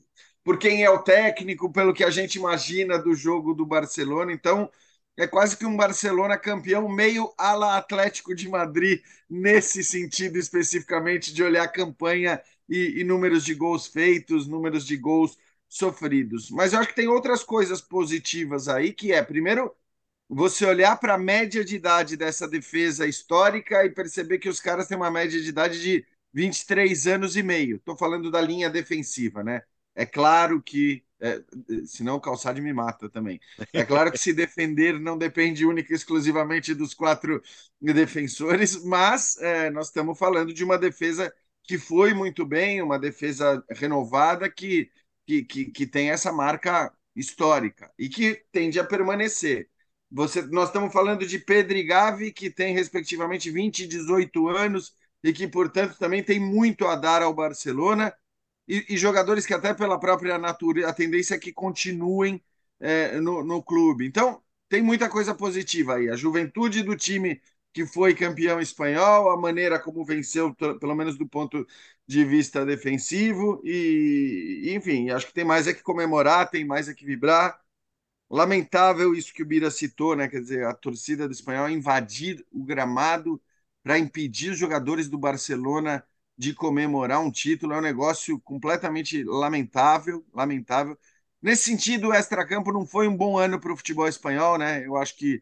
por 0.44 0.58
quem 0.58 0.84
é 0.84 0.90
o 0.90 1.00
técnico, 1.04 1.72
pelo 1.72 1.94
que 1.94 2.04
a 2.04 2.10
gente 2.10 2.36
imagina 2.38 2.98
do 2.98 3.14
jogo 3.14 3.54
do 3.54 3.66
Barcelona. 3.66 4.32
Então, 4.34 4.70
é 5.18 5.28
quase 5.28 5.58
que 5.58 5.66
um 5.66 5.76
Barcelona 5.78 6.38
campeão 6.38 6.88
meio 6.90 7.32
ala 7.38 7.78
Atlético 7.78 8.34
de 8.34 8.48
Madrid, 8.50 9.02
nesse 9.30 9.84
sentido 9.84 10.38
especificamente, 10.38 11.34
de 11.34 11.44
olhar 11.44 11.68
campanha 11.68 12.42
e, 12.68 13.02
e 13.02 13.04
números 13.04 13.44
de 13.44 13.54
gols 13.54 13.86
feitos, 13.88 14.48
números 14.48 14.86
de 14.86 14.96
gols 14.98 15.38
sofridos. 15.68 16.50
Mas 16.50 16.74
eu 16.74 16.80
acho 16.80 16.90
que 16.90 16.96
tem 16.96 17.08
outras 17.08 17.44
coisas 17.44 17.82
positivas 17.82 18.68
aí, 18.68 18.94
que 18.94 19.12
é, 19.12 19.22
primeiro, 19.22 19.72
você 20.30 20.66
olhar 20.66 20.98
para 20.98 21.16
a 21.16 21.18
média 21.18 21.66
de 21.66 21.76
idade 21.76 22.16
dessa 22.16 22.48
defesa 22.48 23.08
histórica 23.08 23.84
e 23.86 23.90
perceber 23.90 24.38
que 24.40 24.50
os 24.50 24.60
caras 24.60 24.88
têm 24.88 24.98
uma 24.98 25.12
média 25.12 25.42
de 25.42 25.50
idade 25.50 25.82
de 25.82 26.06
23 26.34 27.08
anos 27.08 27.36
e 27.36 27.44
meio. 27.44 27.78
Estou 27.78 27.98
falando 27.98 28.30
da 28.32 28.40
linha 28.42 28.70
defensiva, 28.70 29.44
né? 29.44 29.64
É 29.96 30.06
claro 30.06 30.62
que, 30.62 31.04
é, 31.20 31.44
senão 31.86 32.16
o 32.16 32.22
Calçade 32.22 32.62
me 32.62 32.72
mata 32.72 33.10
também. 33.10 33.40
É 33.74 33.84
claro 33.84 34.12
que 34.12 34.18
se 34.20 34.32
defender 34.32 35.00
não 35.00 35.18
depende 35.18 35.66
única 35.66 35.92
e 35.92 35.96
exclusivamente 35.96 36.74
dos 36.76 36.94
quatro 36.94 37.42
defensores, 37.82 38.84
mas 38.84 39.38
é, 39.42 39.70
nós 39.72 39.88
estamos 39.88 40.18
falando 40.18 40.54
de 40.54 40.64
uma 40.64 40.78
defesa 40.78 41.34
que 41.64 41.78
foi 41.78 42.14
muito 42.14 42.46
bem, 42.46 42.82
uma 42.82 42.98
defesa 43.00 43.64
renovada 43.70 44.50
que, 44.50 44.92
que, 45.26 45.44
que, 45.44 45.66
que 45.72 45.88
tem 45.88 46.10
essa 46.12 46.32
marca 46.32 46.94
histórica 47.16 47.92
e 47.98 48.10
que 48.10 48.36
tende 48.52 48.80
a 48.80 48.84
permanecer. 48.84 49.69
Você, 50.12 50.42
nós 50.44 50.70
estamos 50.70 50.92
falando 50.92 51.26
de 51.26 51.38
Pedro 51.40 51.78
e 51.78 51.84
Gavi, 51.84 52.32
que 52.32 52.50
tem 52.50 52.74
respectivamente 52.74 53.52
20 53.52 53.82
e 53.84 53.88
18 53.88 54.48
anos 54.50 54.94
e 55.24 55.32
que, 55.34 55.48
portanto, 55.48 55.98
também 56.00 56.24
tem 56.24 56.40
muito 56.40 56.88
a 56.88 56.96
dar 56.96 57.22
ao 57.22 57.34
Barcelona, 57.34 58.14
e, 58.68 58.86
e 58.90 58.98
jogadores 58.98 59.46
que, 59.46 59.54
até 59.54 59.74
pela 59.74 60.00
própria 60.00 60.38
natureza, 60.38 60.88
a 60.90 60.94
tendência 60.94 61.36
é 61.36 61.40
que 61.40 61.52
continuem 61.54 62.42
é, 62.80 63.20
no, 63.20 63.44
no 63.44 63.64
clube. 63.64 64.06
Então, 64.06 64.42
tem 64.70 64.82
muita 64.82 65.10
coisa 65.10 65.34
positiva 65.36 65.96
aí. 65.96 66.10
A 66.10 66.16
juventude 66.16 66.84
do 66.84 66.96
time 66.96 67.42
que 67.74 67.86
foi 67.86 68.16
campeão 68.16 68.60
espanhol, 68.60 69.30
a 69.32 69.38
maneira 69.38 69.80
como 69.80 70.06
venceu, 70.06 70.54
pelo 70.56 70.96
menos 70.96 71.18
do 71.18 71.28
ponto 71.28 71.66
de 72.08 72.26
vista 72.26 72.66
defensivo, 72.66 73.62
e 73.64 74.72
enfim, 74.76 75.10
acho 75.12 75.28
que 75.28 75.34
tem 75.34 75.46
mais 75.46 75.68
é 75.68 75.74
que 75.74 75.84
comemorar, 75.84 76.50
tem 76.50 76.66
mais 76.66 76.90
é 76.90 76.94
que 76.94 77.06
vibrar. 77.06 77.60
Lamentável 78.30 79.16
isso 79.16 79.34
que 79.34 79.42
o 79.44 79.46
Bira 79.46 79.72
citou, 79.72 80.16
né? 80.16 80.28
Quer 80.28 80.42
dizer, 80.42 80.66
a 80.66 80.74
torcida 80.74 81.28
do 81.28 81.32
espanhol 81.34 81.70
invadir 81.70 82.46
o 82.52 82.64
gramado 82.64 83.42
para 83.84 83.98
impedir 83.98 84.52
os 84.52 84.58
jogadores 84.60 85.10
do 85.10 85.18
Barcelona 85.18 86.04
de 86.38 86.54
comemorar 86.54 87.20
um 87.22 87.32
título. 87.32 87.74
É 87.74 87.78
um 87.80 87.82
negócio 87.82 88.40
completamente 88.42 89.24
lamentável, 89.24 90.26
lamentável. 90.34 90.98
Nesse 91.42 91.64
sentido, 91.64 92.10
o 92.10 92.14
extracampo 92.14 92.72
não 92.72 92.86
foi 92.86 93.08
um 93.08 93.16
bom 93.18 93.38
ano 93.38 93.60
para 93.60 93.74
o 93.74 93.78
futebol 93.78 94.08
espanhol, 94.08 94.58
né? 94.58 94.86
Eu 94.86 94.96
acho 94.98 95.16
que 95.16 95.42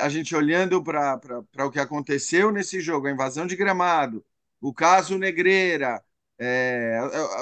a 0.00 0.08
gente 0.08 0.34
olhando 0.34 0.82
para 0.82 1.66
o 1.66 1.70
que 1.70 1.78
aconteceu 1.78 2.50
nesse 2.50 2.80
jogo, 2.80 3.06
a 3.06 3.10
invasão 3.10 3.46
de 3.46 3.54
gramado, 3.56 4.24
o 4.60 4.72
caso 4.72 5.18
Negreira, 5.18 6.02
é, 6.38 6.98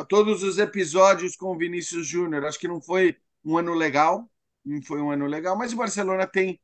todos 0.08 0.42
os 0.42 0.58
episódios 0.58 1.36
com 1.36 1.52
o 1.52 1.56
Vinícius 1.58 2.06
Júnior, 2.06 2.44
acho 2.44 2.58
que 2.58 2.66
não 2.68 2.80
foi 2.80 3.16
um 3.44 3.56
ano 3.56 3.72
legal, 3.74 4.28
não 4.64 4.82
foi 4.82 5.00
um 5.00 5.10
ano 5.10 5.26
legal, 5.26 5.56
mas 5.56 5.72
o 5.72 5.76
Barcelona 5.76 6.26
tem 6.26 6.60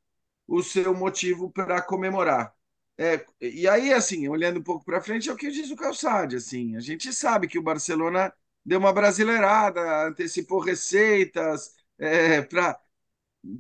o 0.47 0.63
seu 0.63 0.95
motivo 0.95 1.51
para 1.51 1.81
comemorar. 1.83 2.55
É, 2.99 3.25
e 3.41 3.67
aí, 3.69 3.93
assim, 3.93 4.29
olhando 4.29 4.61
um 4.61 4.63
pouco 4.63 4.85
para 4.85 5.01
frente, 5.01 5.29
é 5.31 5.33
o 5.33 5.37
que 5.37 5.51
diz 5.51 5.71
o 5.71 5.77
Calçade, 5.77 6.37
assim, 6.37 6.77
a 6.77 6.81
gente 6.81 7.13
sabe 7.15 7.49
que 7.49 7.59
o 7.59 7.63
Barcelona 7.63 8.33
deu 8.65 8.79
uma 8.79 8.93
brasileirada, 8.93 10.07
antecipou 10.09 10.61
receitas 10.61 11.75
é, 11.99 12.43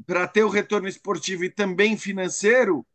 para 0.07 0.29
ter 0.29 0.45
o 0.45 0.49
retorno 0.49 0.89
esportivo 0.89 1.45
e 1.45 1.51
também 1.51 1.97
financeiro, 1.97 2.87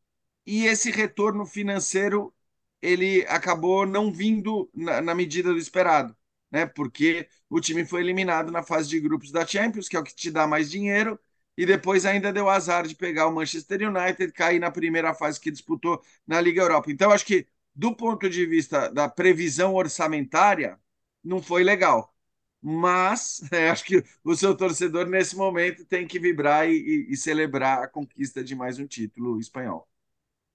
e 0.46 0.66
esse 0.66 0.92
retorno 0.92 1.46
financeiro 1.46 2.34
ele 2.82 3.25
acabou 3.28 3.86
não 3.86 4.12
vindo 4.14 4.70
na, 4.74 5.02
na 5.02 5.16
medida 5.16 5.52
do 5.52 5.60
esperado, 5.60 6.16
né? 6.52 6.66
Porque 6.66 7.28
o 7.50 7.62
time 7.62 7.86
foi 7.86 8.02
eliminado 8.02 8.52
na 8.52 8.64
fase 8.64 8.90
de 8.90 9.00
grupos 9.00 9.32
da 9.32 9.46
Champions, 9.48 9.90
que 9.90 9.98
é 9.98 10.00
o 10.00 10.04
que 10.04 10.16
te 10.16 10.32
dá 10.32 10.48
mais 10.48 10.72
dinheiro, 10.72 11.20
e 11.57 11.65
depois 11.65 12.05
ainda 12.05 12.33
deu 12.33 12.50
azar 12.50 12.88
de 12.88 12.95
pegar 12.95 13.27
o 13.27 13.33
Manchester 13.33 13.89
United, 13.89 14.31
cair 14.33 14.59
na 14.59 14.69
primeira 14.71 15.13
fase 15.13 15.39
que 15.39 15.51
disputou 15.51 16.01
na 16.27 16.41
Liga 16.41 16.62
Europa. 16.62 16.91
Então, 16.91 17.12
acho 17.12 17.25
que, 17.25 17.47
do 17.74 17.95
ponto 17.95 18.29
de 18.29 18.45
vista 18.45 18.89
da 18.89 19.07
previsão 19.07 19.74
orçamentária, 19.74 20.77
não 21.24 21.41
foi 21.41 21.63
legal. 21.63 22.13
Mas 22.62 23.41
é, 23.51 23.69
acho 23.69 23.85
que 23.85 24.03
o 24.24 24.35
seu 24.35 24.55
torcedor, 24.55 25.07
nesse 25.07 25.35
momento, 25.35 25.85
tem 25.85 26.07
que 26.07 26.19
vibrar 26.19 26.69
e, 26.69 27.07
e, 27.09 27.15
celebrar 27.15 27.83
a 27.83 27.88
conquista 27.88 28.43
de 28.43 28.55
mais 28.55 28.79
um 28.79 28.88
título 28.88 29.39
espanhol. 29.39 29.88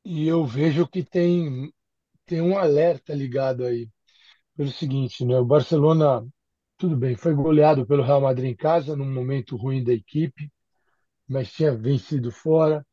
E 0.04 0.26
eu 0.26 0.44
vejo 0.44 0.86
que 0.86 1.04
tem, 1.04 1.72
tem 2.26 2.40
um 2.40 2.58
alerta 2.58 3.14
ligado 3.14 3.64
aí. 3.64 3.88
Pelo 4.56 4.70
seguinte, 4.70 5.24
né? 5.24 5.38
o 5.38 5.44
Barcelona, 5.44 6.26
tudo 6.76 6.94
bem, 6.94 7.14
foi 7.14 7.32
goleado 7.32 7.86
pelo 7.86 8.02
Real 8.02 8.20
Madrid 8.20 8.50
em 8.50 8.56
casa, 8.56 8.94
num 8.94 9.10
momento 9.10 9.56
ruim 9.56 9.82
da 9.82 9.92
equipe 9.92 10.50
mas 11.30 11.52
tinha 11.52 11.74
vencido 11.74 12.32
fora. 12.32 12.86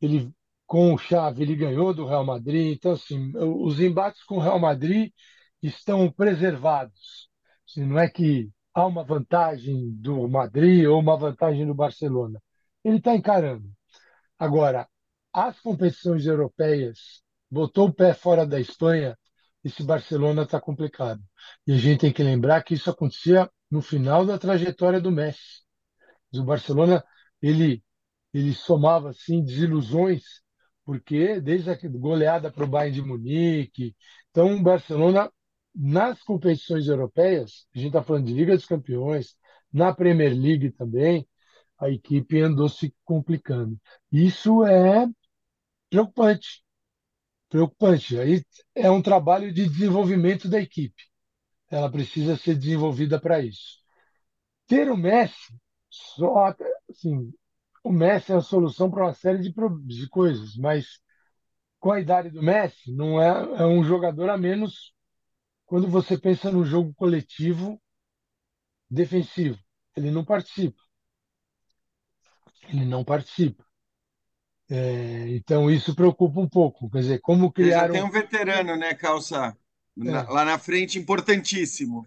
Ele 0.00 0.32
com 0.66 0.94
o 0.94 0.98
Xavi 0.98 1.42
ele 1.42 1.56
ganhou 1.56 1.94
do 1.94 2.06
Real 2.06 2.24
Madrid. 2.24 2.76
Então 2.76 2.92
assim, 2.92 3.32
os 3.36 3.80
embates 3.80 4.24
com 4.24 4.36
o 4.38 4.40
Real 4.40 4.58
Madrid 4.58 5.12
estão 5.62 6.10
preservados. 6.12 7.30
Assim, 7.68 7.84
não 7.86 7.98
é 7.98 8.08
que 8.08 8.50
há 8.74 8.86
uma 8.86 9.04
vantagem 9.04 9.92
do 9.96 10.28
Madrid 10.28 10.86
ou 10.86 11.00
uma 11.00 11.16
vantagem 11.16 11.66
do 11.66 11.74
Barcelona. 11.74 12.40
Ele 12.84 12.98
está 12.98 13.14
encarando. 13.14 13.70
Agora, 14.38 14.88
as 15.32 15.60
competições 15.60 16.26
europeias 16.26 17.22
botou 17.50 17.88
o 17.88 17.94
pé 17.94 18.14
fora 18.14 18.46
da 18.46 18.60
Espanha, 18.60 19.16
esse 19.64 19.82
Barcelona 19.84 20.42
está 20.42 20.60
complicado. 20.60 21.22
E 21.66 21.72
a 21.72 21.76
gente 21.76 22.00
tem 22.00 22.12
que 22.12 22.22
lembrar 22.22 22.62
que 22.62 22.74
isso 22.74 22.90
acontecia 22.90 23.50
no 23.70 23.80
final 23.82 24.26
da 24.26 24.38
trajetória 24.38 25.00
do 25.00 25.10
Messi. 25.10 25.62
O 26.34 26.42
Barcelona 26.44 27.04
ele 27.40 27.83
ele 28.34 28.52
somava 28.52 29.10
assim 29.10 29.42
desilusões, 29.42 30.22
porque 30.84 31.40
desde 31.40 31.70
a 31.70 31.78
goleada 31.88 32.50
para 32.50 32.64
o 32.64 32.68
Bayern 32.68 33.00
de 33.00 33.06
Munique, 33.06 33.96
então 34.30 34.54
o 34.56 34.62
Barcelona 34.62 35.30
nas 35.74 36.22
competições 36.22 36.86
europeias, 36.86 37.66
a 37.74 37.78
gente 37.78 37.88
está 37.88 38.02
falando 38.02 38.26
de 38.26 38.34
Liga 38.34 38.54
dos 38.54 38.66
Campeões, 38.66 39.36
na 39.72 39.92
Premier 39.92 40.32
League 40.32 40.70
também, 40.72 41.26
a 41.78 41.90
equipe 41.90 42.40
andou 42.40 42.68
se 42.68 42.94
complicando. 43.04 43.76
Isso 44.10 44.64
é 44.64 45.06
preocupante. 45.90 46.64
Preocupante. 47.48 48.18
Aí 48.18 48.44
é 48.74 48.90
um 48.90 49.02
trabalho 49.02 49.52
de 49.52 49.68
desenvolvimento 49.68 50.48
da 50.48 50.60
equipe. 50.60 51.02
Ela 51.70 51.90
precisa 51.90 52.36
ser 52.36 52.56
desenvolvida 52.56 53.20
para 53.20 53.40
isso. 53.40 53.80
Ter 54.66 54.90
o 54.90 54.96
Messi 54.96 55.54
só 55.90 56.54
assim, 56.88 57.32
o 57.84 57.92
Messi 57.92 58.32
é 58.32 58.36
a 58.36 58.40
solução 58.40 58.90
para 58.90 59.04
uma 59.04 59.14
série 59.14 59.38
de, 59.38 59.54
de 59.84 60.08
coisas, 60.08 60.56
mas 60.56 60.98
com 61.78 61.92
a 61.92 62.00
idade 62.00 62.30
do 62.30 62.42
Messi, 62.42 62.90
não 62.90 63.20
é, 63.20 63.60
é 63.60 63.66
um 63.66 63.84
jogador 63.84 64.30
a 64.30 64.38
menos 64.38 64.94
quando 65.66 65.86
você 65.86 66.16
pensa 66.16 66.50
no 66.50 66.64
jogo 66.64 66.94
coletivo 66.94 67.78
defensivo. 68.90 69.58
Ele 69.94 70.10
não 70.10 70.24
participa. 70.24 70.80
Ele 72.68 72.86
não 72.86 73.04
participa. 73.04 73.62
É, 74.70 75.28
então 75.36 75.70
isso 75.70 75.94
preocupa 75.94 76.40
um 76.40 76.48
pouco. 76.48 76.88
Quer 76.88 77.00
dizer, 77.00 77.20
como 77.20 77.52
criar. 77.52 77.86
Já 77.86 77.92
tem 77.92 78.02
um 78.02 78.10
veterano, 78.10 78.76
né, 78.76 78.94
Calça? 78.94 79.54
É. 79.98 80.10
Lá 80.10 80.44
na 80.44 80.58
frente, 80.58 80.98
importantíssimo. 80.98 82.06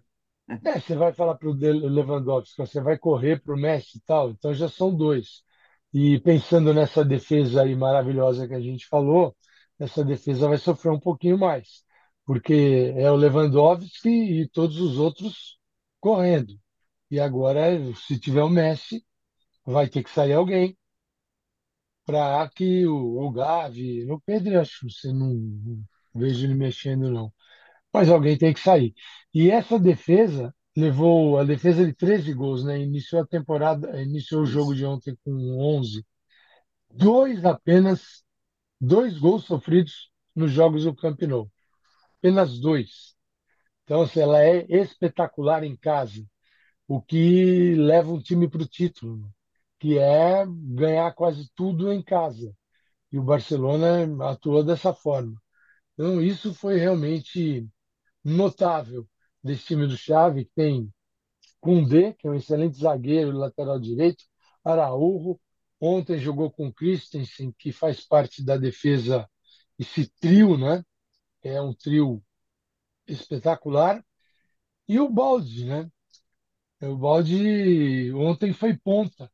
É, 0.64 0.80
você 0.80 0.96
vai 0.96 1.14
falar 1.14 1.36
para 1.36 1.50
o 1.50 1.54
Lewandowski, 1.54 2.58
você 2.58 2.82
vai 2.82 2.98
correr 2.98 3.42
para 3.42 3.54
o 3.54 3.60
Messi 3.60 3.98
e 3.98 4.02
tal, 4.02 4.32
então 4.32 4.54
já 4.54 4.68
são 4.68 4.96
dois. 4.96 5.46
E 5.94 6.20
pensando 6.20 6.74
nessa 6.74 7.04
defesa 7.06 7.64
aí 7.64 7.76
maravilhosa 7.76 8.48
que 8.48 8.54
a 8.54 8.60
gente 8.62 8.88
falou, 8.88 9.36
essa 9.80 10.04
defesa 10.04 10.48
vai 10.48 10.58
sofrer 10.58 10.92
um 10.92 11.00
pouquinho 11.00 11.38
mais, 11.38 11.84
porque 12.26 12.94
é 12.98 13.10
o 13.12 13.16
Lewandowski 13.16 14.10
e 14.42 14.50
todos 14.50 14.80
os 14.80 14.98
outros 14.98 15.58
correndo. 16.00 16.54
E 17.12 17.20
agora, 17.20 17.64
se 17.96 18.20
tiver 18.20 18.44
o 18.44 18.50
Messi, 18.50 19.06
vai 19.66 19.90
ter 19.90 20.04
que 20.04 20.10
sair 20.12 20.34
alguém 20.34 20.78
para 22.06 22.50
que 22.50 22.88
o, 22.88 23.20
o 23.28 23.32
Gavi, 23.32 24.06
no 24.06 24.20
Pedro, 24.22 24.60
acho, 24.62 24.90
você 24.90 25.12
não, 25.12 25.34
não 25.34 25.84
vejo 26.16 26.46
ele 26.46 26.56
mexendo 26.56 27.12
não 27.12 27.34
mas 27.94 28.10
alguém 28.10 28.38
tem 28.38 28.54
que 28.54 28.60
sair. 28.62 28.94
E 29.34 29.52
essa 29.52 29.80
defesa 29.80 30.54
levou 30.78 31.40
a 31.40 31.44
defesa 31.44 31.84
de 31.84 31.92
13 31.94 32.34
gols, 32.36 32.64
né? 32.64 32.80
Iniciou 32.80 33.24
a 33.24 33.28
temporada, 33.28 34.00
iniciou 34.02 34.44
o 34.44 34.46
jogo 34.46 34.76
de 34.76 34.86
ontem 34.86 35.18
com 35.26 35.32
11. 35.60 36.06
Dois 36.94 37.44
apenas, 37.46 38.24
dois 38.80 39.18
gols 39.20 39.46
sofridos 39.46 40.12
nos 40.36 40.52
jogos 40.52 40.84
do 40.86 40.96
Camp 40.96 41.22
Nou. 41.24 41.52
Apenas 42.20 42.60
dois. 42.60 43.16
Então, 43.84 44.04
assim, 44.04 44.22
ela 44.22 44.44
é 44.44 44.66
espetacular 44.70 45.64
em 45.64 45.76
casa, 45.78 46.26
o 46.88 47.02
que 47.02 47.76
leva 47.76 48.12
um 48.12 48.22
time 48.22 48.50
para 48.50 48.64
o 48.64 48.68
título, 48.68 49.32
que 49.80 49.98
é 50.00 50.46
ganhar 50.48 51.14
quase 51.14 51.50
tudo 51.56 51.92
em 51.94 52.04
casa. 52.04 52.54
E 53.12 53.20
o 53.20 53.24
Barcelona 53.24 54.30
atuou 54.32 54.64
dessa 54.64 54.94
forma. 54.94 55.42
Então, 55.96 56.22
isso 56.22 56.54
foi 56.54 56.78
realmente 56.78 57.68
notável 58.24 59.08
desse 59.48 59.66
time 59.66 59.88
do 59.88 59.98
Chave, 59.98 60.50
tem 60.56 60.92
Koundé, 61.60 62.14
que 62.14 62.28
é 62.28 62.32
um 62.32 62.36
excelente 62.36 62.78
zagueiro, 62.80 63.32
lateral 63.32 63.80
direito, 63.80 64.24
Araújo, 64.64 65.40
Ontem 65.80 66.18
jogou 66.18 66.52
com 66.52 66.74
Christensen, 66.74 67.54
que 67.58 67.72
faz 67.72 68.02
parte 68.02 68.44
da 68.44 68.58
defesa, 68.58 69.30
esse 69.78 70.10
trio, 70.20 70.58
né? 70.58 70.84
É 71.44 71.62
um 71.62 71.74
trio 71.74 72.24
espetacular. 73.08 74.04
E 74.88 75.00
o 75.00 75.10
Balde, 75.10 75.66
né? 75.66 75.90
O 76.82 76.96
Balde 76.98 78.12
ontem 78.14 78.54
foi 78.54 78.76
ponta. 78.76 79.32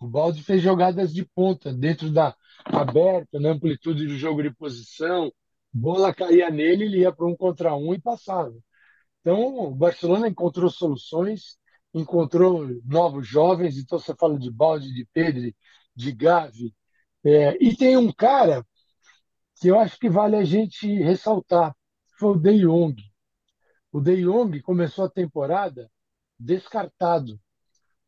O 0.00 0.06
Balde 0.06 0.42
fez 0.42 0.62
jogadas 0.62 1.12
de 1.12 1.24
ponta, 1.24 1.72
dentro 1.72 2.10
da 2.12 2.36
aberta, 2.66 3.40
na 3.40 3.50
amplitude 3.50 4.06
do 4.06 4.16
jogo 4.18 4.42
de 4.42 4.54
posição. 4.54 5.32
Bola 5.72 6.14
caía 6.14 6.50
nele, 6.50 6.84
ele 6.84 6.98
ia 7.00 7.12
para 7.12 7.26
um 7.26 7.36
contra 7.36 7.74
um 7.74 7.94
e 7.94 8.00
passava. 8.00 8.54
Então, 9.28 9.58
o 9.58 9.74
Barcelona 9.74 10.26
encontrou 10.26 10.70
soluções, 10.70 11.58
encontrou 11.92 12.66
novos 12.82 13.28
jovens. 13.28 13.76
Então, 13.76 13.98
você 13.98 14.14
fala 14.14 14.38
de 14.38 14.50
Balde, 14.50 14.90
de 14.90 15.06
Pedro, 15.12 15.54
de 15.94 16.12
Gavi. 16.12 16.74
É, 17.22 17.62
e 17.62 17.76
tem 17.76 17.94
um 17.98 18.10
cara 18.10 18.66
que 19.60 19.68
eu 19.68 19.78
acho 19.78 19.98
que 19.98 20.08
vale 20.08 20.34
a 20.34 20.44
gente 20.44 20.86
ressaltar, 21.02 21.76
foi 22.18 22.30
o 22.30 22.40
De 22.40 22.58
Jong. 22.60 22.96
O 23.92 24.00
De 24.00 24.16
Jong 24.22 24.62
começou 24.62 25.04
a 25.04 25.10
temporada 25.10 25.90
descartado. 26.40 27.38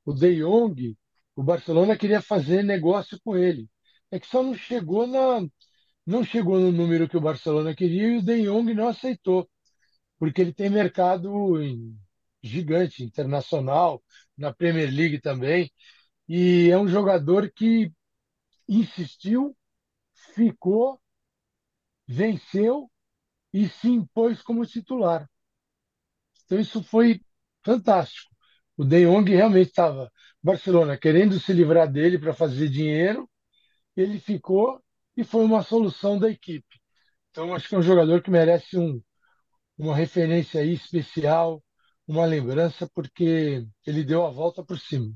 O 0.07 0.15
De 0.15 0.37
Jong, 0.37 0.97
o 1.37 1.43
Barcelona 1.43 1.99
queria 1.99 2.23
fazer 2.23 2.63
negócio 2.63 3.21
com 3.23 3.37
ele. 3.37 3.69
É 4.11 4.19
que 4.19 4.27
só 4.27 4.43
não 4.43 4.55
chegou 4.55 5.07
na 5.07 5.47
não 6.07 6.25
chegou 6.25 6.59
no 6.59 6.73
número 6.73 7.07
que 7.07 7.17
o 7.19 7.21
Barcelona 7.21 7.75
queria 7.75 8.09
e 8.09 8.17
o 8.17 8.23
De 8.23 8.45
Jong 8.45 8.73
não 8.73 8.89
aceitou, 8.89 9.47
porque 10.21 10.43
ele 10.43 10.53
tem 10.53 10.69
mercado 10.69 11.57
gigante, 12.43 13.03
internacional, 13.03 14.05
na 14.37 14.53
Premier 14.53 14.91
League 14.95 15.19
também, 15.21 15.73
e 16.29 16.69
é 16.71 16.79
um 16.79 16.87
jogador 16.87 17.51
que 17.51 17.91
insistiu, 18.69 19.57
ficou, 20.35 21.01
venceu 22.07 22.91
e 23.53 23.67
se 23.69 23.89
impôs 23.89 24.43
como 24.43 24.67
titular. 24.67 25.27
Então 26.45 26.61
isso 26.61 26.83
foi 26.83 27.21
fantástico. 27.65 28.31
O 28.77 28.85
De 28.85 29.07
Jong 29.07 29.31
realmente 29.31 29.69
estava 29.69 30.13
Barcelona 30.43 30.99
querendo 30.99 31.41
se 31.41 31.53
livrar 31.53 31.91
dele 31.91 32.19
para 32.19 32.35
fazer 32.35 32.69
dinheiro, 32.69 33.29
ele 33.97 34.21
ficou 34.21 34.83
e 35.17 35.25
foi 35.25 35.45
uma 35.45 35.63
solução 35.63 36.19
da 36.19 36.29
equipe. 36.31 36.81
Então 37.31 37.55
acho 37.55 37.69
que 37.69 37.75
é 37.75 37.79
um 37.79 37.83
jogador 37.83 38.23
que 38.23 38.31
merece 38.31 38.77
um, 38.79 39.01
uma 39.81 39.97
referência 39.97 40.61
aí 40.61 40.75
especial, 40.75 41.63
uma 42.07 42.27
lembrança, 42.27 42.89
porque 42.95 43.67
ele 43.87 44.05
deu 44.05 44.25
a 44.27 44.31
volta 44.31 44.65
por 44.65 44.79
cima. 44.79 45.13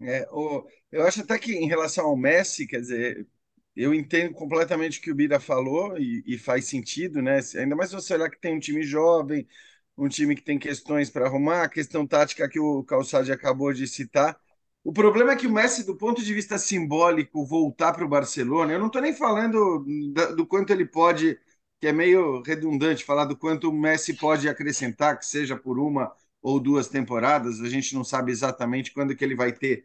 É, 0.00 0.28
o, 0.30 0.64
eu 0.92 1.04
acho 1.06 1.20
até 1.22 1.38
que 1.38 1.52
em 1.52 1.66
relação 1.66 2.06
ao 2.06 2.16
Messi, 2.16 2.66
quer 2.66 2.80
dizer, 2.80 3.26
eu 3.74 3.92
entendo 3.94 4.32
completamente 4.34 4.98
o 4.98 5.02
que 5.02 5.10
o 5.10 5.14
Bira 5.14 5.40
falou 5.40 5.98
e, 5.98 6.22
e 6.26 6.38
faz 6.38 6.66
sentido, 6.66 7.20
né? 7.22 7.40
Ainda 7.56 7.74
mais 7.76 7.90
você 7.92 8.14
olhar 8.14 8.30
que 8.30 8.40
tem 8.40 8.54
um 8.54 8.60
time 8.60 8.82
jovem, 8.82 9.46
um 9.96 10.08
time 10.08 10.36
que 10.36 10.42
tem 10.42 10.58
questões 10.58 11.10
para 11.10 11.26
arrumar, 11.26 11.64
a 11.64 11.68
questão 11.68 12.06
tática 12.06 12.48
que 12.48 12.60
o 12.60 12.84
Calçade 12.84 13.32
acabou 13.32 13.72
de 13.72 13.86
citar. 13.88 14.38
O 14.84 14.92
problema 14.92 15.32
é 15.32 15.36
que 15.36 15.46
o 15.46 15.52
Messi, 15.52 15.84
do 15.84 15.96
ponto 15.96 16.22
de 16.22 16.32
vista 16.32 16.56
simbólico, 16.58 17.44
voltar 17.44 17.92
para 17.92 18.04
o 18.04 18.08
Barcelona, 18.08 18.72
eu 18.72 18.78
não 18.78 18.86
estou 18.86 19.02
nem 19.02 19.12
falando 19.14 19.84
do 20.36 20.46
quanto 20.46 20.72
ele 20.72 20.86
pode, 20.86 21.38
que 21.80 21.86
é 21.86 21.92
meio 21.92 22.42
redundante 22.42 23.04
falar 23.04 23.24
do 23.24 23.36
quanto 23.36 23.70
o 23.70 23.72
Messi 23.72 24.14
pode 24.14 24.48
acrescentar, 24.48 25.18
que 25.18 25.26
seja 25.26 25.56
por 25.56 25.78
uma 25.78 26.12
ou 26.42 26.60
duas 26.60 26.88
temporadas, 26.88 27.60
a 27.60 27.68
gente 27.68 27.94
não 27.94 28.04
sabe 28.04 28.32
exatamente 28.32 28.92
quando 28.92 29.14
que 29.14 29.24
ele 29.24 29.34
vai 29.36 29.52
ter 29.52 29.84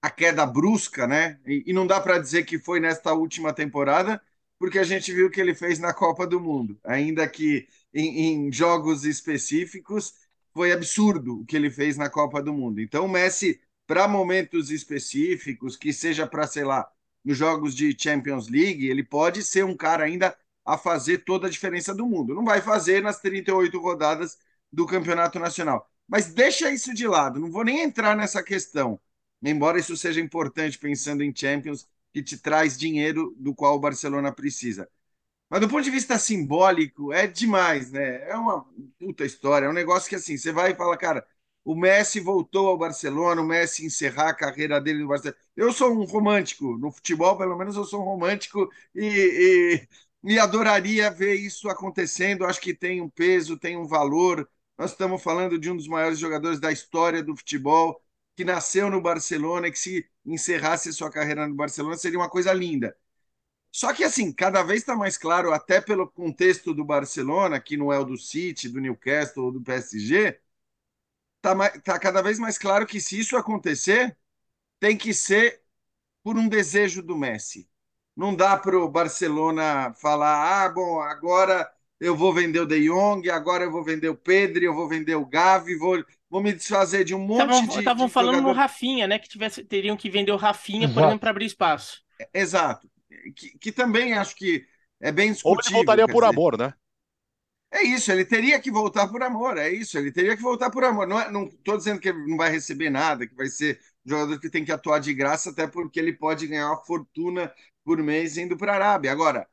a 0.00 0.10
queda 0.10 0.44
brusca, 0.46 1.06
né? 1.06 1.40
E, 1.46 1.64
e 1.68 1.72
não 1.72 1.86
dá 1.86 2.00
para 2.00 2.18
dizer 2.18 2.44
que 2.44 2.58
foi 2.58 2.80
nesta 2.80 3.12
última 3.12 3.52
temporada, 3.52 4.20
porque 4.58 4.78
a 4.78 4.84
gente 4.84 5.12
viu 5.12 5.26
o 5.28 5.30
que 5.30 5.40
ele 5.40 5.54
fez 5.54 5.78
na 5.78 5.92
Copa 5.94 6.26
do 6.26 6.40
Mundo, 6.40 6.78
ainda 6.84 7.28
que 7.28 7.68
em, 7.94 8.46
em 8.48 8.52
jogos 8.52 9.04
específicos 9.04 10.14
foi 10.52 10.72
absurdo 10.72 11.40
o 11.40 11.44
que 11.46 11.56
ele 11.56 11.70
fez 11.70 11.96
na 11.96 12.10
Copa 12.10 12.42
do 12.42 12.52
Mundo. 12.52 12.80
Então, 12.80 13.06
o 13.06 13.08
Messi, 13.08 13.60
para 13.86 14.06
momentos 14.08 14.70
específicos, 14.70 15.76
que 15.76 15.92
seja 15.92 16.26
para, 16.26 16.46
sei 16.46 16.64
lá, 16.64 16.90
nos 17.24 17.36
jogos 17.38 17.74
de 17.74 17.96
Champions 17.98 18.48
League, 18.48 18.86
ele 18.88 19.02
pode 19.04 19.42
ser 19.44 19.64
um 19.64 19.76
cara 19.76 20.04
ainda 20.04 20.36
a 20.64 20.78
fazer 20.78 21.18
toda 21.24 21.46
a 21.46 21.50
diferença 21.50 21.94
do 21.94 22.06
mundo. 22.06 22.34
Não 22.34 22.44
vai 22.44 22.60
fazer 22.60 23.02
nas 23.02 23.20
38 23.20 23.78
rodadas 23.80 24.38
do 24.72 24.86
Campeonato 24.86 25.38
Nacional. 25.38 25.88
Mas 26.08 26.32
deixa 26.32 26.70
isso 26.70 26.92
de 26.94 27.06
lado, 27.06 27.40
não 27.40 27.50
vou 27.50 27.64
nem 27.64 27.80
entrar 27.80 28.16
nessa 28.16 28.42
questão. 28.42 29.00
Embora 29.42 29.78
isso 29.78 29.96
seja 29.96 30.20
importante 30.20 30.78
pensando 30.78 31.22
em 31.22 31.34
Champions, 31.34 31.88
que 32.12 32.22
te 32.22 32.38
traz 32.38 32.78
dinheiro 32.78 33.34
do 33.38 33.54
qual 33.54 33.76
o 33.76 33.80
Barcelona 33.80 34.32
precisa. 34.32 34.88
Mas 35.50 35.60
do 35.60 35.68
ponto 35.68 35.82
de 35.82 35.90
vista 35.90 36.18
simbólico, 36.18 37.12
é 37.12 37.26
demais, 37.26 37.90
né? 37.92 38.28
É 38.28 38.36
uma 38.36 38.64
puta 38.98 39.24
história. 39.24 39.66
É 39.66 39.68
um 39.68 39.72
negócio 39.72 40.08
que 40.08 40.14
assim, 40.16 40.36
você 40.36 40.52
vai 40.52 40.72
e 40.72 40.74
fala, 40.74 40.96
cara, 40.96 41.26
o 41.64 41.74
Messi 41.76 42.20
voltou 42.20 42.68
ao 42.68 42.78
Barcelona, 42.78 43.40
o 43.42 43.44
Messi 43.46 43.84
encerrar 43.84 44.30
a 44.30 44.34
carreira 44.34 44.80
dele 44.80 45.00
no 45.02 45.08
Barcelona. 45.08 45.38
Eu 45.56 45.72
sou 45.72 45.92
um 45.92 46.04
romântico, 46.04 46.78
no 46.78 46.90
futebol, 46.90 47.36
pelo 47.36 47.56
menos 47.56 47.76
eu 47.76 47.84
sou 47.84 48.00
um 48.00 48.04
romântico 48.04 48.70
e, 48.94 49.06
e, 49.06 49.88
e 50.24 50.38
adoraria 50.38 51.10
ver 51.10 51.34
isso 51.34 51.68
acontecendo. 51.68 52.44
Acho 52.44 52.60
que 52.60 52.74
tem 52.74 53.00
um 53.00 53.08
peso, 53.08 53.58
tem 53.58 53.76
um 53.76 53.86
valor. 53.86 54.48
Nós 54.78 54.92
estamos 54.92 55.22
falando 55.22 55.58
de 55.58 55.70
um 55.70 55.76
dos 55.76 55.88
maiores 55.88 56.18
jogadores 56.18 56.60
da 56.60 56.72
história 56.72 57.22
do 57.22 57.36
futebol, 57.36 58.02
que 58.36 58.44
nasceu 58.44 58.90
no 58.90 59.00
Barcelona 59.00 59.68
e 59.68 59.72
que 59.72 59.78
se 59.78 60.08
encerrasse 60.24 60.92
sua 60.92 61.10
carreira 61.10 61.46
no 61.46 61.54
Barcelona 61.54 61.96
seria 61.96 62.18
uma 62.18 62.30
coisa 62.30 62.52
linda. 62.52 62.96
Só 63.70 63.92
que, 63.94 64.04
assim, 64.04 64.32
cada 64.32 64.62
vez 64.62 64.80
está 64.80 64.94
mais 64.96 65.16
claro, 65.16 65.52
até 65.52 65.80
pelo 65.80 66.08
contexto 66.10 66.74
do 66.74 66.84
Barcelona, 66.84 67.60
que 67.60 67.76
não 67.76 67.92
é 67.92 67.98
o 67.98 68.04
do 68.04 68.18
City, 68.18 68.68
do 68.68 68.80
Newcastle 68.80 69.44
ou 69.46 69.52
do 69.52 69.62
PSG, 69.62 70.38
está 71.38 71.70
tá 71.80 71.98
cada 71.98 72.22
vez 72.22 72.38
mais 72.38 72.58
claro 72.58 72.86
que 72.86 73.00
se 73.00 73.18
isso 73.18 73.36
acontecer, 73.36 74.16
tem 74.80 74.96
que 74.96 75.14
ser 75.14 75.62
por 76.22 76.38
um 76.38 76.48
desejo 76.48 77.02
do 77.02 77.16
Messi. 77.18 77.68
Não 78.16 78.34
dá 78.34 78.56
para 78.56 78.78
o 78.78 78.88
Barcelona 78.88 79.92
falar, 79.94 80.64
ah, 80.64 80.68
bom, 80.68 81.00
agora 81.00 81.70
eu 81.98 82.16
vou 82.16 82.32
vender 82.32 82.60
o 82.60 82.66
De 82.66 82.86
Jong, 82.86 83.28
agora 83.30 83.64
eu 83.64 83.70
vou 83.70 83.82
vender 83.82 84.08
o 84.08 84.16
Pedro, 84.16 84.64
eu 84.64 84.74
vou 84.74 84.88
vender 84.88 85.14
o 85.14 85.24
Gavi, 85.24 85.76
vou, 85.76 86.04
vou 86.28 86.42
me 86.42 86.52
desfazer 86.52 87.04
de 87.04 87.14
um 87.14 87.18
monte 87.18 87.38
tavam, 87.38 87.66
de. 87.66 87.78
Estavam 87.78 88.08
falando 88.08 88.36
jogador... 88.36 88.54
no 88.54 88.60
Rafinha, 88.60 89.06
né? 89.06 89.18
Que 89.18 89.28
tivesse, 89.28 89.64
teriam 89.64 89.96
que 89.96 90.10
vender 90.10 90.32
o 90.32 90.36
Rafinha, 90.36 90.88
por 90.88 91.00
exemplo, 91.00 91.20
para 91.20 91.30
abrir 91.30 91.46
espaço. 91.46 92.02
Exato 92.34 92.92
que, 93.34 93.58
que 93.58 93.72
também 93.72 94.14
acho 94.14 94.34
que 94.34 94.66
é 95.00 95.12
bem 95.12 95.32
discutível. 95.32 95.56
Ou 95.56 95.60
ele 95.60 95.74
voltaria 95.74 96.06
por 96.06 96.22
dizer. 96.22 96.26
amor, 96.26 96.58
né? 96.58 96.74
É 97.70 97.82
isso, 97.82 98.12
ele 98.12 98.24
teria 98.24 98.60
que 98.60 98.70
voltar 98.70 99.08
por 99.08 99.22
amor, 99.22 99.56
é 99.56 99.70
isso, 99.70 99.96
ele 99.96 100.12
teria 100.12 100.36
que 100.36 100.42
voltar 100.42 100.70
por 100.70 100.84
amor. 100.84 101.06
Não 101.06 101.44
estou 101.44 101.74
é, 101.74 101.76
dizendo 101.78 102.00
que 102.00 102.10
ele 102.10 102.26
não 102.26 102.36
vai 102.36 102.50
receber 102.50 102.90
nada, 102.90 103.26
que 103.26 103.34
vai 103.34 103.46
ser 103.46 103.80
um 104.04 104.10
jogador 104.10 104.38
que 104.38 104.50
tem 104.50 104.62
que 104.62 104.72
atuar 104.72 104.98
de 104.98 105.14
graça, 105.14 105.50
até 105.50 105.66
porque 105.66 105.98
ele 105.98 106.12
pode 106.12 106.46
ganhar 106.46 106.66
uma 106.66 106.84
fortuna 106.84 107.50
por 107.84 107.98
mês 108.02 108.36
indo 108.36 108.56
para 108.56 108.72
a 108.72 108.74
Arábia. 108.76 109.12
Agora, 109.12 109.46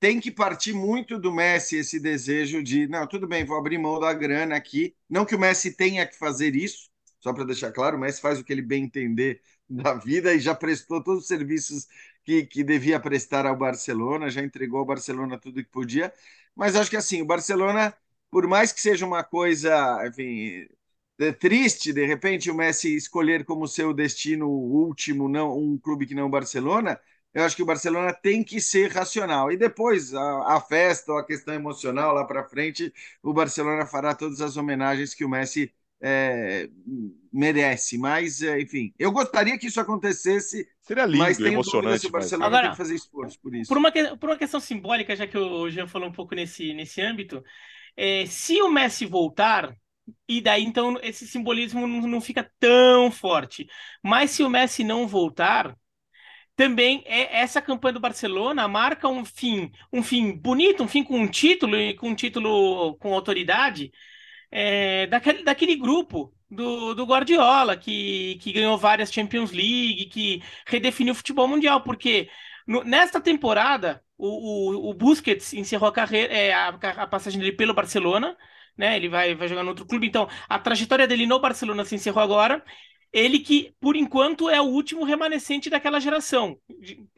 tem 0.00 0.20
que 0.20 0.30
partir 0.30 0.72
muito 0.72 1.18
do 1.18 1.32
Messi 1.32 1.76
esse 1.76 1.98
desejo 2.00 2.62
de, 2.62 2.86
não, 2.88 3.06
tudo 3.06 3.26
bem, 3.26 3.44
vou 3.44 3.58
abrir 3.58 3.78
mão 3.78 3.98
da 4.00 4.12
grana 4.12 4.56
aqui. 4.56 4.94
Não 5.08 5.24
que 5.24 5.34
o 5.34 5.38
Messi 5.38 5.72
tenha 5.74 6.06
que 6.06 6.16
fazer 6.16 6.54
isso, 6.56 6.90
só 7.20 7.32
para 7.32 7.44
deixar 7.44 7.72
claro, 7.72 7.96
o 7.96 8.00
Messi 8.00 8.20
faz 8.20 8.38
o 8.38 8.44
que 8.44 8.52
ele 8.52 8.62
bem 8.62 8.84
entender 8.84 9.42
da 9.68 9.94
vida 9.94 10.34
e 10.34 10.40
já 10.40 10.54
prestou 10.54 11.02
todos 11.02 11.22
os 11.22 11.28
serviços 11.28 11.86
que, 12.24 12.44
que 12.46 12.62
devia 12.64 13.00
prestar 13.00 13.46
ao 13.46 13.56
Barcelona, 13.56 14.30
já 14.30 14.42
entregou 14.42 14.78
ao 14.80 14.86
Barcelona 14.86 15.38
tudo 15.38 15.62
que 15.62 15.70
podia, 15.70 16.12
mas 16.54 16.76
acho 16.76 16.90
que 16.90 16.96
assim, 16.96 17.22
o 17.22 17.26
Barcelona, 17.26 17.94
por 18.30 18.46
mais 18.46 18.72
que 18.72 18.80
seja 18.80 19.06
uma 19.06 19.24
coisa, 19.24 20.06
enfim, 20.06 20.66
é 21.18 21.32
triste, 21.32 21.92
de 21.92 22.06
repente, 22.06 22.50
o 22.50 22.54
Messi 22.54 22.94
escolher 22.96 23.44
como 23.44 23.66
seu 23.66 23.92
destino 23.92 24.48
último 24.48 25.28
não 25.28 25.56
um 25.58 25.76
clube 25.78 26.06
que 26.06 26.14
não 26.14 26.26
o 26.26 26.30
Barcelona, 26.30 27.00
eu 27.34 27.44
acho 27.44 27.54
que 27.54 27.62
o 27.62 27.66
Barcelona 27.66 28.12
tem 28.12 28.42
que 28.42 28.60
ser 28.60 28.90
racional. 28.90 29.52
E 29.52 29.56
depois, 29.56 30.14
a, 30.14 30.56
a 30.56 30.60
festa, 30.60 31.18
a 31.18 31.24
questão 31.24 31.54
emocional 31.54 32.14
lá 32.14 32.24
para 32.24 32.48
frente, 32.48 32.92
o 33.22 33.32
Barcelona 33.32 33.86
fará 33.86 34.14
todas 34.14 34.40
as 34.40 34.56
homenagens 34.56 35.14
que 35.14 35.24
o 35.24 35.28
Messi 35.28 35.72
é, 36.00 36.68
merece. 37.32 37.98
Mas, 37.98 38.42
é, 38.42 38.60
enfim, 38.60 38.92
eu 38.98 39.12
gostaria 39.12 39.58
que 39.58 39.66
isso 39.66 39.80
acontecesse. 39.80 40.66
Seria 40.80 41.04
lindo, 41.04 41.18
mas 41.18 41.38
emocionante. 41.38 42.06
o 42.06 42.10
Barcelona 42.10 42.50
mas... 42.50 42.60
tem 42.62 42.70
que 42.70 42.76
fazer 42.76 42.94
esforço 42.94 43.38
por 43.40 43.54
isso. 43.54 43.68
Por 43.68 43.78
uma, 43.78 43.92
por 43.92 44.30
uma 44.30 44.38
questão 44.38 44.60
simbólica, 44.60 45.14
já 45.14 45.26
que 45.26 45.36
o 45.36 45.70
Jean 45.70 45.86
falou 45.86 46.08
um 46.08 46.12
pouco 46.12 46.34
nesse, 46.34 46.72
nesse 46.72 47.00
âmbito, 47.00 47.42
é, 47.96 48.24
se 48.26 48.60
o 48.62 48.70
Messi 48.70 49.04
voltar, 49.04 49.76
e 50.26 50.40
daí 50.40 50.64
então 50.64 50.98
esse 51.02 51.26
simbolismo 51.26 51.86
não, 51.86 52.06
não 52.06 52.20
fica 52.20 52.50
tão 52.58 53.10
forte. 53.10 53.66
Mas 54.02 54.30
se 54.30 54.42
o 54.42 54.48
Messi 54.48 54.82
não 54.82 55.06
voltar, 55.06 55.76
também 56.58 57.04
é 57.06 57.40
essa 57.40 57.62
campanha 57.62 57.92
do 57.94 58.00
Barcelona 58.00 58.66
marca 58.66 59.08
um 59.08 59.24
fim, 59.24 59.70
um 59.92 60.02
fim 60.02 60.32
bonito, 60.32 60.82
um 60.82 60.88
fim 60.88 61.04
com 61.04 61.16
um 61.16 61.28
título 61.28 61.76
e 61.76 61.94
com 61.94 62.08
um 62.08 62.16
título 62.16 62.96
com 62.96 63.14
autoridade, 63.14 63.92
é, 64.50 65.06
daquele, 65.06 65.44
daquele 65.44 65.76
grupo 65.76 66.34
do, 66.50 66.94
do 66.94 67.04
Guardiola, 67.06 67.76
que, 67.76 68.38
que 68.40 68.52
ganhou 68.52 68.76
várias 68.76 69.12
Champions 69.12 69.52
League, 69.52 70.06
que 70.06 70.42
redefiniu 70.66 71.12
o 71.12 71.16
futebol 71.16 71.46
mundial, 71.46 71.82
porque 71.84 72.28
no, 72.66 72.82
nesta 72.82 73.20
temporada 73.20 74.02
o, 74.16 74.88
o, 74.88 74.90
o, 74.90 74.94
Busquets 74.94 75.54
encerrou 75.54 75.88
a 75.88 75.92
carreira, 75.92 76.34
é, 76.34 76.52
a, 76.52 76.68
a 76.70 77.06
passagem 77.06 77.38
dele 77.38 77.52
pelo 77.52 77.72
Barcelona, 77.74 78.36
né? 78.76 78.96
Ele 78.96 79.08
vai, 79.08 79.34
vai 79.36 79.46
jogar 79.48 79.62
no 79.62 79.70
outro 79.70 79.86
clube, 79.86 80.08
então 80.08 80.28
a 80.48 80.58
trajetória 80.58 81.06
dele 81.06 81.26
no 81.26 81.40
Barcelona 81.40 81.84
se 81.84 81.94
encerrou 81.94 82.22
agora. 82.22 82.64
Ele 83.12 83.38
que, 83.38 83.74
por 83.80 83.96
enquanto, 83.96 84.48
é 84.48 84.60
o 84.60 84.64
último 84.66 85.04
remanescente 85.04 85.70
daquela 85.70 86.00
geração, 86.00 86.58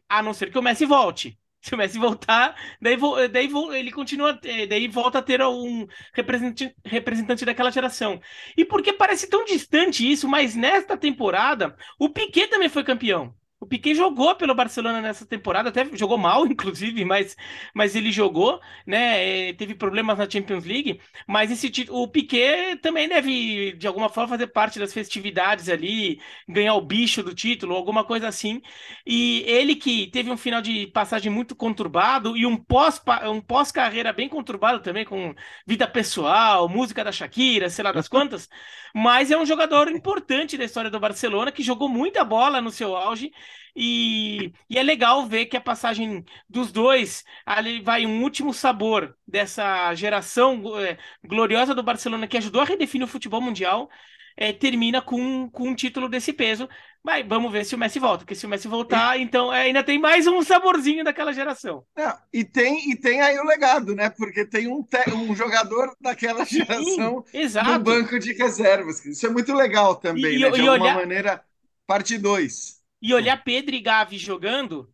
a 0.08 0.22
não 0.22 0.32
ser 0.32 0.50
que 0.50 0.58
o 0.58 0.62
Messi 0.62 0.84
volte. 0.84 1.38
Se 1.62 1.74
o 1.74 1.78
Messi 1.78 1.98
voltar, 1.98 2.56
daí, 2.80 2.96
daí 3.30 3.50
ele 3.78 3.92
continua, 3.92 4.38
é, 4.44 4.66
daí 4.66 4.88
volta 4.88 5.18
a 5.18 5.22
ter 5.22 5.42
um 5.42 5.86
representante, 6.14 6.74
representante 6.84 7.44
daquela 7.44 7.70
geração. 7.70 8.18
E 8.56 8.64
porque 8.64 8.94
parece 8.94 9.28
tão 9.28 9.44
distante 9.44 10.10
isso, 10.10 10.26
mas 10.26 10.56
nesta 10.56 10.96
temporada, 10.96 11.76
o 11.98 12.08
Piquet 12.08 12.46
também 12.48 12.70
foi 12.70 12.82
campeão. 12.82 13.34
O 13.62 13.66
Piquet 13.66 13.94
jogou 13.94 14.34
pelo 14.36 14.54
Barcelona 14.54 15.02
nessa 15.02 15.26
temporada, 15.26 15.68
até 15.68 15.84
jogou 15.94 16.16
mal, 16.16 16.46
inclusive, 16.48 17.04
mas, 17.04 17.36
mas 17.74 17.94
ele 17.94 18.10
jogou, 18.10 18.58
né? 18.86 19.50
É, 19.50 19.52
teve 19.52 19.74
problemas 19.74 20.16
na 20.16 20.28
Champions 20.28 20.64
League, 20.64 20.98
mas 21.26 21.50
esse 21.50 21.70
o 21.90 22.08
Piquet 22.08 22.76
também 22.80 23.06
deve, 23.06 23.72
de 23.72 23.86
alguma 23.86 24.08
forma, 24.08 24.28
fazer 24.30 24.46
parte 24.46 24.78
das 24.78 24.94
festividades 24.94 25.68
ali, 25.68 26.20
ganhar 26.48 26.74
o 26.74 26.80
bicho 26.80 27.22
do 27.22 27.34
título, 27.34 27.74
alguma 27.76 28.02
coisa 28.02 28.28
assim. 28.28 28.62
E 29.06 29.42
ele 29.46 29.74
que 29.76 30.06
teve 30.06 30.30
um 30.30 30.36
final 30.38 30.62
de 30.62 30.86
passagem 30.88 31.30
muito 31.30 31.54
conturbado 31.54 32.36
e 32.38 32.46
um 32.46 32.56
pós 32.56 33.00
um 33.30 33.40
pós-carreira 33.42 34.10
bem 34.12 34.28
conturbado 34.28 34.80
também, 34.80 35.04
com 35.04 35.34
vida 35.66 35.86
pessoal, 35.86 36.66
música 36.68 37.04
da 37.04 37.12
Shakira, 37.12 37.68
sei 37.68 37.84
lá 37.84 37.92
das 37.92 38.08
quantas, 38.08 38.48
mas 38.94 39.30
é 39.30 39.36
um 39.36 39.46
jogador 39.46 39.88
importante 39.90 40.56
da 40.56 40.64
história 40.64 40.90
do 40.90 40.98
Barcelona 41.00 41.52
que 41.52 41.62
jogou 41.62 41.88
muita 41.88 42.24
bola 42.24 42.60
no 42.60 42.70
seu 42.70 42.96
auge 42.96 43.32
e, 43.74 44.52
e, 44.68 44.78
é 44.78 44.82
legal 44.82 45.26
ver 45.26 45.46
que 45.46 45.56
a 45.56 45.60
passagem 45.60 46.24
dos 46.48 46.72
dois 46.72 47.24
ali 47.46 47.80
vai 47.80 48.04
um 48.06 48.22
último 48.22 48.52
sabor 48.52 49.16
dessa 49.26 49.94
geração 49.94 50.78
é, 50.78 50.98
gloriosa 51.24 51.74
do 51.74 51.82
Barcelona 51.82 52.26
que 52.26 52.36
ajudou 52.36 52.62
a 52.62 52.64
redefinir 52.64 53.04
o 53.04 53.10
futebol 53.10 53.40
mundial. 53.40 53.88
É, 54.36 54.52
termina 54.52 55.02
com, 55.02 55.50
com 55.50 55.68
um 55.68 55.74
título 55.74 56.08
desse 56.08 56.32
peso. 56.32 56.68
Mas 57.02 57.26
vamos 57.26 57.50
ver 57.50 57.64
se 57.64 57.74
o 57.74 57.78
Messi 57.78 57.98
volta, 57.98 58.18
porque 58.18 58.34
se 58.34 58.44
o 58.44 58.48
Messi 58.48 58.68
voltar, 58.68 59.18
e... 59.18 59.22
então 59.22 59.52
é, 59.52 59.62
ainda 59.62 59.82
tem 59.82 59.98
mais 59.98 60.26
um 60.26 60.42
saborzinho 60.42 61.02
daquela 61.02 61.32
geração. 61.32 61.82
É, 61.96 62.12
e, 62.30 62.44
tem, 62.44 62.90
e 62.90 62.96
tem 62.96 63.22
aí 63.22 63.38
o 63.38 63.44
legado, 63.44 63.94
né? 63.94 64.10
Porque 64.10 64.44
tem 64.44 64.68
um, 64.68 64.82
te, 64.82 65.10
um 65.10 65.34
jogador 65.34 65.94
daquela 66.00 66.44
geração 66.44 67.24
Sim, 67.26 67.62
no 67.64 67.78
banco 67.78 68.18
de 68.18 68.34
reservas. 68.34 69.04
Isso 69.04 69.26
é 69.26 69.30
muito 69.30 69.54
legal 69.54 69.96
também, 69.96 70.36
e, 70.36 70.38
né? 70.40 70.50
De 70.50 70.60
alguma 70.60 70.72
olhar... 70.72 70.94
maneira, 70.94 71.42
parte 71.86 72.18
2 72.18 72.79
e 73.00 73.14
olhar 73.14 73.42
Pedro 73.42 73.74
e 73.74 73.80
Gavi 73.80 74.18
jogando, 74.18 74.92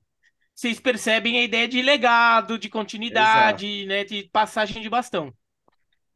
vocês 0.55 0.81
percebem 0.81 1.39
a 1.39 1.43
ideia 1.43 1.69
de 1.69 1.83
legado, 1.83 2.59
de 2.59 2.69
continuidade, 2.69 3.85
né, 3.87 4.05
de 4.05 4.25
passagem 4.33 4.81
de 4.81 4.89
bastão. 4.89 5.33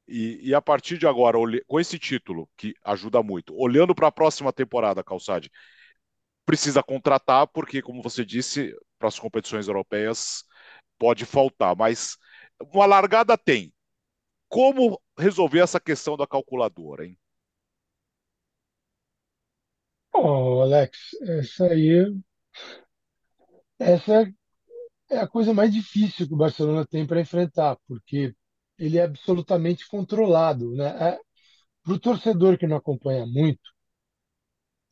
E, 0.09 0.48
e, 0.48 0.55
a 0.55 0.61
partir 0.61 0.98
de 0.98 1.07
agora, 1.07 1.38
com 1.66 1.79
esse 1.79 1.98
título, 1.98 2.48
que 2.57 2.74
ajuda 2.85 3.22
muito, 3.22 3.55
olhando 3.57 3.94
para 3.94 4.09
a 4.09 4.12
próxima 4.12 4.53
temporada, 4.53 5.05
Calçade, 5.05 5.50
precisa 6.44 6.83
contratar, 6.83 7.46
porque, 7.46 7.81
como 7.81 8.03
você 8.03 8.24
disse, 8.24 8.74
para 8.98 9.09
as 9.09 9.18
competições 9.18 9.68
europeias 9.68 10.42
pode 10.98 11.24
faltar, 11.24 11.76
mas 11.76 12.16
uma 12.72 12.87
largada 12.87 13.38
tem. 13.38 13.72
Como 14.48 15.00
resolver 15.16 15.61
essa 15.61 15.79
questão 15.79 16.16
da 16.16 16.26
calculadora, 16.26 17.07
hein? 17.07 17.16
Alex, 20.63 20.99
essa 21.23 21.65
aí, 21.67 22.05
essa 23.79 24.31
é 25.11 25.19
a 25.19 25.29
coisa 25.29 25.55
mais 25.55 25.73
difícil 25.73 26.27
que 26.29 26.35
o 26.35 26.39
Barcelona 26.39 26.87
tem 26.87 27.07
para 27.07 27.21
enfrentar, 27.21 27.79
porque 27.89 28.35
ele 28.79 28.99
é 28.99 29.05
absolutamente 29.05 29.89
controlado, 29.89 30.73
né? 30.75 30.87
É, 31.15 31.21
para 31.85 31.95
o 31.95 32.01
torcedor 32.01 32.59
que 32.59 32.67
não 32.69 32.77
acompanha 32.79 33.27
muito, 33.27 33.61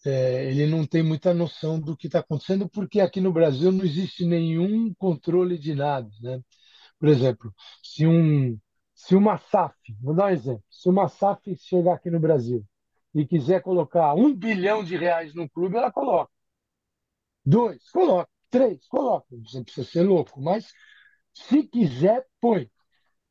é, 0.06 0.50
ele 0.50 0.66
não 0.66 0.86
tem 0.86 1.02
muita 1.02 1.34
noção 1.34 1.80
do 1.80 1.96
que 1.96 2.06
está 2.06 2.20
acontecendo, 2.20 2.68
porque 2.68 3.00
aqui 3.00 3.20
no 3.20 3.32
Brasil 3.32 3.72
não 3.72 3.84
existe 3.84 4.24
nenhum 4.24 4.92
controle 4.94 5.58
de 5.58 5.74
nada, 5.74 6.08
né? 6.22 6.40
Por 6.98 7.08
exemplo, 7.08 7.54
se 7.84 8.06
um 8.06 8.58
se 8.94 9.14
uma 9.16 9.38
SAF, 9.38 9.76
vou 10.02 10.14
dar 10.14 10.26
um 10.26 10.30
exemplo, 10.30 10.64
se 10.70 10.88
uma 10.88 11.08
SAF 11.08 11.56
chegar 11.58 11.94
aqui 11.94 12.10
no 12.10 12.20
Brasil 12.20 12.64
e 13.18 13.26
quiser 13.26 13.60
colocar 13.62 14.14
um 14.14 14.32
bilhão 14.34 14.84
de 14.84 14.96
reais 14.96 15.34
no 15.34 15.48
clube, 15.50 15.76
ela 15.76 15.90
coloca. 15.90 16.30
Dois, 17.44 17.90
coloca. 17.90 18.30
Três, 18.50 18.86
coloca. 18.86 19.26
Você 19.44 19.62
precisa 19.62 19.86
ser 19.86 20.02
louco, 20.02 20.40
mas 20.40 20.72
se 21.34 21.64
quiser, 21.64 22.24
põe. 22.40 22.70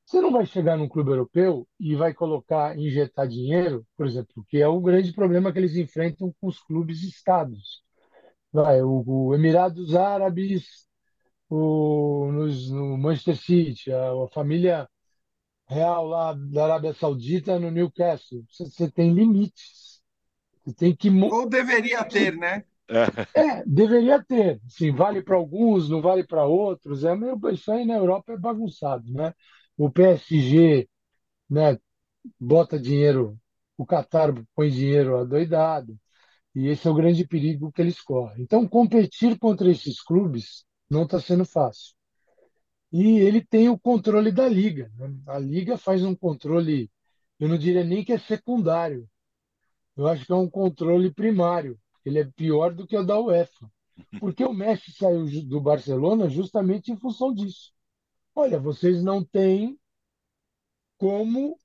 Você 0.06 0.22
não 0.22 0.32
vai 0.32 0.46
chegar 0.46 0.78
num 0.78 0.90
clube 0.90 1.12
europeu 1.12 1.68
e 1.80 1.96
vai 1.96 2.14
colocar, 2.14 2.78
injetar 2.78 3.28
dinheiro, 3.28 3.86
por 3.96 4.06
exemplo, 4.06 4.46
que 4.50 4.62
é 4.62 4.68
o 4.68 4.80
grande 4.82 5.14
problema 5.14 5.52
que 5.52 5.60
eles 5.60 5.76
enfrentam 5.76 6.34
com 6.40 6.48
os 6.48 6.60
clubes 6.60 7.04
estados. 7.04 7.84
Vai, 8.52 8.82
o, 8.82 9.04
o 9.06 9.36
Emirados 9.36 9.96
Árabes, 9.96 10.88
o, 11.50 12.32
no 12.32 12.98
Manchester 12.98 13.38
City, 13.38 13.92
a, 13.92 14.12
a 14.12 14.28
família 14.34 14.90
real 15.68 16.06
lá 16.08 16.34
da 16.34 16.64
Arábia 16.64 16.94
Saudita 16.94 17.60
no 17.60 17.70
Newcastle. 17.70 18.44
Você, 18.50 18.66
você 18.66 18.92
tem 18.92 19.14
limites. 19.14 20.02
Você 20.66 20.74
tem 20.74 20.96
que. 20.96 21.10
Ou 21.10 21.48
deveria 21.48 22.04
ter, 22.04 22.36
né? 22.36 22.64
É, 23.36 23.64
deveria 23.66 24.24
ter. 24.24 24.62
Sim, 24.68 24.92
vale 24.94 25.22
para 25.22 25.36
alguns, 25.36 25.90
não 25.90 26.02
vale 26.02 26.26
para 26.26 26.46
outros. 26.46 27.04
É 27.04 27.16
meio, 27.16 27.40
isso 27.52 27.72
aí 27.72 27.86
na 27.86 27.96
Europa 27.96 28.34
é 28.34 28.38
bagunçado, 28.38 29.12
né? 29.12 29.34
O 29.78 29.92
PSG, 29.92 30.90
né, 31.50 31.78
bota 32.40 32.80
dinheiro, 32.80 33.38
o 33.78 33.86
Qatar 33.86 34.34
põe 34.56 34.70
dinheiro 34.70 35.18
adoidado, 35.18 35.98
e 36.56 36.68
esse 36.70 36.88
é 36.88 36.92
o 36.92 36.96
grande 36.96 37.28
perigo 37.28 37.72
que 37.72 37.82
eles 37.82 38.02
correm. 38.02 38.44
Então, 38.44 38.68
competir 38.68 39.40
contra 39.40 39.72
esses 39.72 40.02
clubes 40.02 40.66
não 40.90 41.04
está 41.04 41.20
sendo 41.20 41.46
fácil 41.46 41.97
e 42.92 43.20
ele 43.20 43.44
tem 43.44 43.70
o 43.70 43.80
controle 43.80 44.32
da 44.32 44.48
liga. 44.48 44.92
Né? 44.98 45.16
A 45.28 45.38
liga 45.40 45.78
faz 45.78 46.04
um 46.04 46.16
controle, 46.16 46.90
eu 47.40 47.48
não 47.48 47.58
diria 47.58 47.84
nem 47.84 48.04
que 48.04 48.14
é 48.14 48.18
secundário, 48.18 49.10
eu 49.96 50.08
acho 50.08 50.26
que 50.26 50.32
é 50.32 50.36
um 50.36 50.50
controle 50.50 51.12
primário. 51.12 51.80
Ele 52.06 52.20
é 52.20 52.26
pior 52.26 52.74
do 52.74 52.88
que 52.88 52.96
o 52.98 53.04
da 53.04 53.20
UEFA, 53.20 53.70
porque 54.20 54.44
o 54.44 54.54
Messi 54.54 54.92
saiu 54.94 55.26
do 55.46 55.60
Barcelona 55.60 56.30
justamente 56.30 56.92
em 56.92 56.98
função 56.98 57.34
disso. 57.34 57.74
Olha, 58.34 58.60
vocês 58.60 59.04
não 59.04 59.24
têm 59.26 59.78
como 60.98 61.60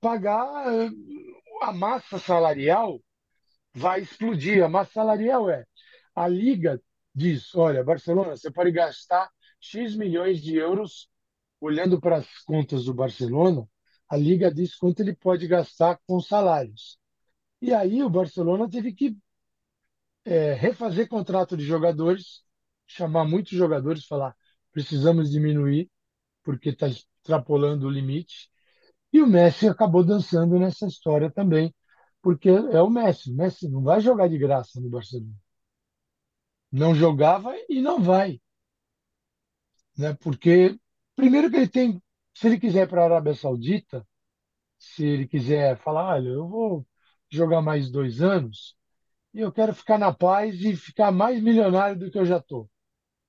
pagar 0.00 0.64
a 1.62 1.72
massa 1.72 2.18
salarial 2.18 3.00
vai 3.74 4.02
explodir. 4.02 4.62
A 4.62 4.68
massa 4.68 4.92
salarial 4.92 5.50
é 5.50 5.64
a 6.14 6.28
liga 6.28 6.80
diz: 7.14 7.54
olha, 7.54 7.84
Barcelona, 7.84 8.36
você 8.36 8.50
pode 8.50 8.72
gastar 8.72 9.30
X 9.60 9.94
milhões 9.96 10.42
de 10.42 10.56
euros 10.56 11.08
olhando 11.60 12.00
para 12.00 12.18
as 12.18 12.28
contas 12.44 12.84
do 12.86 12.94
Barcelona, 12.94 13.66
a 14.08 14.16
Liga 14.16 14.52
diz 14.52 14.76
quanto 14.76 15.00
ele 15.00 15.14
pode 15.14 15.46
gastar 15.46 15.98
com 16.06 16.20
salários. 16.20 16.98
E 17.62 17.74
aí 17.74 18.02
o 18.02 18.10
Barcelona 18.10 18.68
teve 18.70 18.94
que 18.94 19.16
é, 20.24 20.52
refazer 20.54 21.08
contrato 21.08 21.56
de 21.56 21.64
jogadores, 21.64 22.42
chamar 22.86 23.24
muitos 23.24 23.52
jogadores, 23.52 24.06
falar 24.06 24.34
precisamos 24.72 25.30
diminuir 25.30 25.90
porque 26.44 26.70
está 26.70 26.88
extrapolando 26.88 27.86
o 27.86 27.90
limite. 27.90 28.50
E 29.12 29.22
o 29.22 29.26
Messi 29.28 29.68
acabou 29.68 30.04
dançando 30.04 30.58
nessa 30.58 30.86
história 30.86 31.30
também, 31.32 31.74
porque 32.22 32.50
é 32.50 32.82
o 32.82 32.90
Messi. 32.90 33.32
O 33.32 33.36
Messi 33.36 33.68
não 33.68 33.82
vai 33.82 34.00
jogar 34.02 34.28
de 34.28 34.38
graça 34.38 34.80
no 34.80 34.90
Barcelona. 34.90 35.34
Não 36.72 36.94
jogava 36.94 37.54
e 37.68 37.82
não 37.82 38.02
vai. 38.02 38.40
Né? 39.96 40.14
Porque, 40.14 40.78
primeiro, 41.14 41.50
que 41.50 41.56
ele 41.56 41.68
tem, 41.68 42.02
se 42.34 42.46
ele 42.46 42.58
quiser 42.58 42.88
para 42.88 43.02
a 43.02 43.04
Arábia 43.04 43.34
Saudita, 43.34 44.06
se 44.78 45.04
ele 45.04 45.28
quiser 45.28 45.76
falar, 45.78 46.14
olha, 46.14 46.30
eu 46.30 46.48
vou 46.48 46.86
jogar 47.30 47.60
mais 47.60 47.90
dois 47.90 48.22
anos 48.22 48.74
e 49.34 49.40
eu 49.40 49.52
quero 49.52 49.74
ficar 49.74 49.98
na 49.98 50.12
paz 50.12 50.60
e 50.60 50.74
ficar 50.76 51.12
mais 51.12 51.42
milionário 51.42 51.98
do 51.98 52.10
que 52.10 52.18
eu 52.18 52.26
já 52.26 52.38
estou. 52.38 52.68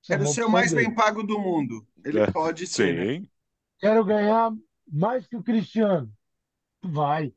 É 0.04 0.16
quero 0.16 0.26
ser 0.26 0.44
o 0.44 0.50
mais 0.50 0.70
dele. 0.70 0.86
bem 0.86 0.94
pago 0.94 1.22
do 1.22 1.38
mundo. 1.38 1.86
Ele 2.04 2.20
é, 2.20 2.30
pode 2.30 2.66
ser. 2.66 2.94
Né? 2.94 3.14
Sim. 3.14 3.20
Né? 3.20 3.28
Quero 3.78 4.04
ganhar 4.04 4.52
mais 4.90 5.26
que 5.26 5.36
o 5.36 5.42
Cristiano. 5.42 6.12
Vai. 6.82 7.32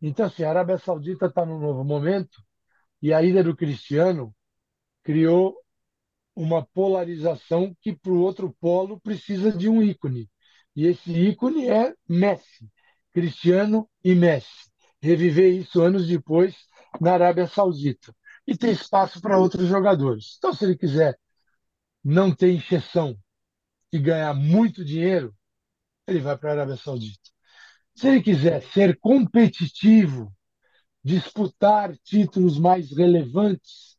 Então, 0.00 0.26
assim, 0.26 0.42
a 0.42 0.50
Arábia 0.50 0.78
Saudita 0.78 1.26
está 1.26 1.44
num 1.44 1.58
novo 1.58 1.84
momento 1.84 2.42
e 3.00 3.12
a 3.12 3.22
ida 3.22 3.42
do 3.42 3.56
Cristiano 3.56 4.34
criou 5.08 5.56
uma 6.36 6.62
polarização 6.62 7.74
que 7.80 7.96
para 7.96 8.12
o 8.12 8.20
outro 8.20 8.54
polo 8.60 9.00
precisa 9.00 9.50
de 9.50 9.66
um 9.66 9.82
ícone. 9.82 10.28
E 10.76 10.84
esse 10.84 11.10
ícone 11.10 11.66
é 11.66 11.94
Messi, 12.06 12.70
Cristiano 13.10 13.88
e 14.04 14.14
Messi. 14.14 14.68
reviver 15.00 15.50
isso 15.50 15.80
anos 15.80 16.06
depois 16.06 16.54
na 17.00 17.14
Arábia 17.14 17.46
Saudita. 17.46 18.14
E 18.46 18.54
tem 18.54 18.70
espaço 18.70 19.18
para 19.18 19.38
outros 19.38 19.66
jogadores. 19.66 20.34
Então, 20.36 20.52
se 20.52 20.66
ele 20.66 20.76
quiser 20.76 21.18
não 22.04 22.34
ter 22.34 22.52
injeção 22.52 23.16
e 23.90 23.98
ganhar 23.98 24.34
muito 24.34 24.84
dinheiro, 24.84 25.34
ele 26.06 26.20
vai 26.20 26.36
para 26.36 26.50
a 26.50 26.52
Arábia 26.52 26.76
Saudita. 26.76 27.30
Se 27.94 28.08
ele 28.08 28.20
quiser 28.22 28.62
ser 28.74 28.98
competitivo, 28.98 30.30
disputar 31.02 31.96
títulos 31.96 32.58
mais 32.58 32.94
relevantes 32.94 33.97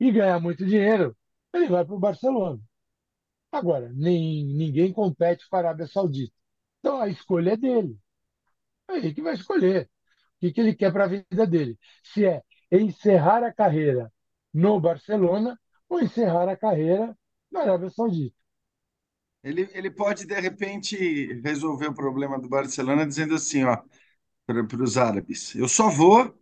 e 0.00 0.12
ganhar 0.12 0.40
muito 0.40 0.64
dinheiro, 0.66 1.16
ele 1.52 1.68
vai 1.68 1.84
para 1.84 1.94
o 1.94 1.98
Barcelona. 1.98 2.60
Agora, 3.50 3.90
nem, 3.94 4.44
ninguém 4.46 4.92
compete 4.92 5.48
com 5.48 5.56
a 5.56 5.60
Arábia 5.60 5.86
Saudita. 5.86 6.34
Então 6.80 7.00
a 7.00 7.08
escolha 7.08 7.52
é 7.52 7.56
dele. 7.56 7.98
É 8.88 8.96
ele 8.96 9.14
que 9.14 9.22
vai 9.22 9.34
escolher 9.34 9.84
o 10.36 10.40
que, 10.40 10.52
que 10.52 10.60
ele 10.60 10.74
quer 10.74 10.92
para 10.92 11.04
a 11.04 11.08
vida 11.08 11.46
dele. 11.46 11.78
Se 12.02 12.24
é 12.26 12.42
encerrar 12.70 13.42
a 13.44 13.52
carreira 13.52 14.12
no 14.52 14.80
Barcelona 14.80 15.58
ou 15.88 16.00
encerrar 16.00 16.48
a 16.48 16.56
carreira 16.56 17.16
na 17.50 17.60
Arábia 17.60 17.90
Saudita. 17.90 18.36
Ele, 19.42 19.68
ele 19.72 19.90
pode, 19.90 20.26
de 20.26 20.40
repente, 20.40 20.96
resolver 21.40 21.86
o 21.86 21.94
problema 21.94 22.40
do 22.40 22.48
Barcelona 22.48 23.06
dizendo 23.06 23.34
assim, 23.34 23.64
ó, 23.64 23.80
para 24.46 24.82
os 24.82 24.98
árabes, 24.98 25.54
eu 25.54 25.68
só 25.68 25.88
vou 25.88 26.36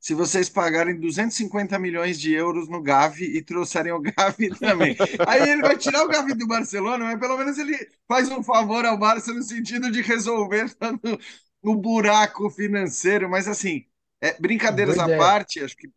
se 0.00 0.14
vocês 0.14 0.48
pagarem 0.48 0.98
250 0.98 1.78
milhões 1.78 2.18
de 2.18 2.32
euros 2.32 2.68
no 2.68 2.82
Gavi 2.82 3.36
e 3.36 3.42
trouxerem 3.42 3.92
o 3.92 4.00
Gavi 4.00 4.48
também. 4.58 4.96
Aí 5.26 5.50
ele 5.50 5.60
vai 5.60 5.76
tirar 5.76 6.02
o 6.02 6.08
Gavi 6.08 6.32
do 6.32 6.46
Barcelona, 6.46 7.04
mas 7.04 7.20
pelo 7.20 7.36
menos 7.36 7.58
ele 7.58 7.76
faz 8.08 8.30
um 8.30 8.42
favor 8.42 8.86
ao 8.86 8.98
Barça 8.98 9.34
no 9.34 9.42
sentido 9.42 9.90
de 9.90 10.00
resolver 10.00 10.74
o 11.62 11.76
buraco 11.76 12.48
financeiro. 12.48 13.28
Mas 13.28 13.46
assim, 13.46 13.84
é, 14.22 14.40
brincadeiras 14.40 14.98
à 14.98 15.06
parte, 15.18 15.62
acho 15.62 15.76
que 15.76 15.90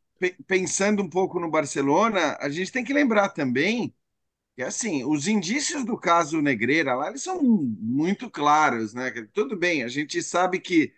pensando 0.46 1.02
um 1.02 1.10
pouco 1.10 1.39
no 1.39 1.50
Barcelona, 1.50 2.38
a 2.42 2.50
gente 2.50 2.72
tem 2.74 2.84
que 2.84 2.94
lembrar 2.94 3.30
também 3.30 3.94
que 4.56 4.62
assim, 4.62 5.04
os 5.06 5.28
indícios 5.28 5.84
do 5.86 5.98
caso 5.98 6.42
Negreira 6.42 6.94
lá, 6.94 7.08
eles 7.08 7.24
são 7.24 7.42
muito 7.42 8.30
claros, 8.30 8.94
né? 8.94 9.12
Tudo 9.34 9.58
bem, 9.58 9.82
a 9.82 9.88
gente 9.88 10.22
sabe 10.22 10.60
que 10.60 10.94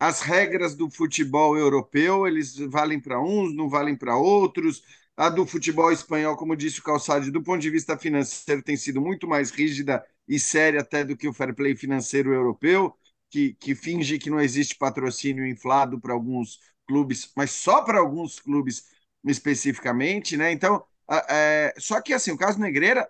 as 0.00 0.22
regras 0.22 0.74
do 0.74 0.90
futebol 0.90 1.58
europeu, 1.58 2.26
eles 2.26 2.56
valem 2.56 2.98
para 2.98 3.20
uns, 3.22 3.54
não 3.54 3.68
valem 3.68 3.94
para 3.96 4.16
outros. 4.16 4.82
A 5.16 5.28
do 5.28 5.46
futebol 5.46 5.92
espanhol, 5.92 6.36
como 6.36 6.56
disse 6.56 6.80
o 6.80 6.82
Calçade, 6.82 7.30
do 7.30 7.42
ponto 7.42 7.60
de 7.60 7.68
vista 7.70 7.98
financeiro, 7.98 8.62
tem 8.62 8.76
sido 8.76 9.00
muito 9.00 9.28
mais 9.28 9.50
rígida 9.50 10.02
e 10.26 10.38
séria 10.40 10.80
até 10.80 11.04
do 11.04 11.16
que 11.16 11.28
o 11.28 11.34
fair 11.34 11.54
play 11.54 11.76
financeiro 11.76 12.32
europeu, 12.32 12.96
que, 13.28 13.52
que 13.54 13.74
finge 13.74 14.18
que 14.18 14.30
não 14.30 14.40
existe 14.40 14.76
patrocínio 14.76 15.46
inflado 15.46 16.00
para 16.00 16.14
alguns 16.14 16.58
clubes, 16.88 17.30
mas 17.36 17.50
só 17.50 17.82
para 17.82 17.98
alguns 18.00 18.40
clubes 18.40 18.84
especificamente, 19.24 20.36
né? 20.36 20.50
Então, 20.50 20.82
é, 21.28 21.74
só 21.78 22.00
que 22.00 22.14
assim, 22.14 22.32
o 22.32 22.38
caso 22.38 22.58
Negreira 22.58 23.08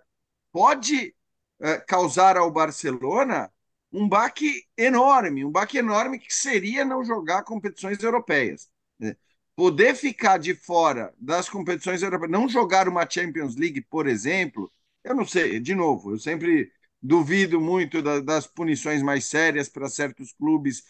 pode 0.52 1.14
é, 1.60 1.78
causar 1.78 2.36
ao 2.36 2.50
Barcelona 2.50 3.50
um 3.92 4.08
baque 4.08 4.64
enorme, 4.76 5.44
um 5.44 5.50
baque 5.50 5.78
enorme 5.78 6.18
que 6.18 6.32
seria 6.32 6.84
não 6.84 7.04
jogar 7.04 7.42
competições 7.44 8.02
europeias. 8.02 8.68
Né? 8.98 9.16
Poder 9.56 9.94
ficar 9.94 10.38
de 10.38 10.54
fora 10.54 11.12
das 11.18 11.48
competições 11.48 12.02
europeias, 12.02 12.30
não 12.30 12.48
jogar 12.48 12.88
uma 12.88 13.08
Champions 13.08 13.56
League, 13.56 13.80
por 13.82 14.06
exemplo, 14.06 14.70
eu 15.02 15.14
não 15.14 15.26
sei, 15.26 15.58
de 15.60 15.74
novo, 15.74 16.12
eu 16.12 16.18
sempre 16.18 16.72
duvido 17.02 17.60
muito 17.60 18.02
da, 18.02 18.20
das 18.20 18.46
punições 18.46 19.02
mais 19.02 19.24
sérias 19.26 19.68
para 19.68 19.88
certos 19.88 20.32
clubes, 20.32 20.84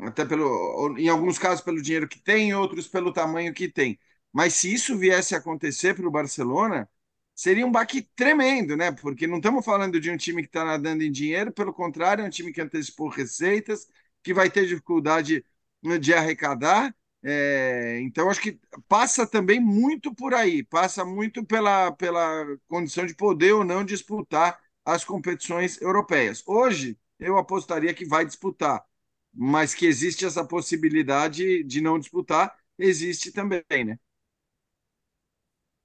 até 0.00 0.24
pelo, 0.24 0.96
em 0.98 1.08
alguns 1.08 1.38
casos 1.38 1.64
pelo 1.64 1.82
dinheiro 1.82 2.08
que 2.08 2.20
tem, 2.20 2.50
em 2.50 2.54
outros 2.54 2.88
pelo 2.88 3.12
tamanho 3.12 3.54
que 3.54 3.68
tem. 3.68 3.98
Mas 4.32 4.54
se 4.54 4.72
isso 4.72 4.96
viesse 4.98 5.34
a 5.34 5.38
acontecer 5.38 5.94
para 5.94 6.08
o 6.08 6.10
Barcelona, 6.10 6.88
seria 7.34 7.66
um 7.66 7.72
baque 7.72 8.02
tremendo, 8.16 8.76
né? 8.76 8.92
Porque 8.92 9.26
não 9.26 9.38
estamos 9.38 9.64
falando 9.64 10.00
de 10.00 10.10
um 10.10 10.16
time 10.16 10.42
que 10.42 10.48
está 10.48 10.64
nadando 10.64 11.02
em 11.02 11.10
dinheiro, 11.12 11.52
pelo 11.52 11.72
contrário, 11.72 12.24
é 12.24 12.26
um 12.26 12.30
time 12.30 12.52
que 12.52 12.60
antecipou 12.60 13.08
receitas, 13.08 13.86
que 14.22 14.34
vai 14.34 14.50
ter 14.50 14.66
dificuldade 14.66 15.44
né, 15.82 15.98
de 15.98 16.14
arrecadar. 16.14 16.94
É, 17.24 18.00
então, 18.00 18.28
acho 18.30 18.40
que 18.40 18.58
passa 18.88 19.26
também 19.26 19.60
muito 19.60 20.14
por 20.14 20.34
aí, 20.34 20.64
passa 20.64 21.04
muito 21.04 21.44
pela, 21.44 21.92
pela 21.92 22.44
condição 22.66 23.06
de 23.06 23.14
poder 23.14 23.52
ou 23.52 23.64
não 23.64 23.84
disputar 23.84 24.60
as 24.84 25.04
competições 25.04 25.80
europeias. 25.80 26.42
Hoje, 26.46 26.98
eu 27.18 27.38
apostaria 27.38 27.94
que 27.94 28.04
vai 28.04 28.24
disputar, 28.26 28.84
mas 29.32 29.74
que 29.74 29.86
existe 29.86 30.24
essa 30.26 30.44
possibilidade 30.44 31.62
de 31.64 31.80
não 31.80 31.98
disputar, 31.98 32.56
existe 32.78 33.30
também, 33.32 33.62
né? 33.84 33.98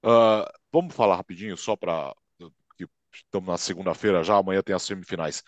Uh, 0.02 0.44
vamos 0.72 0.94
falar 0.94 1.16
rapidinho, 1.16 1.56
só 1.56 1.76
para. 1.76 2.14
Estamos 3.12 3.48
na 3.48 3.56
segunda-feira 3.56 4.22
já, 4.22 4.36
amanhã 4.36 4.62
tem 4.62 4.76
as 4.76 4.82
semifinais 4.82 5.42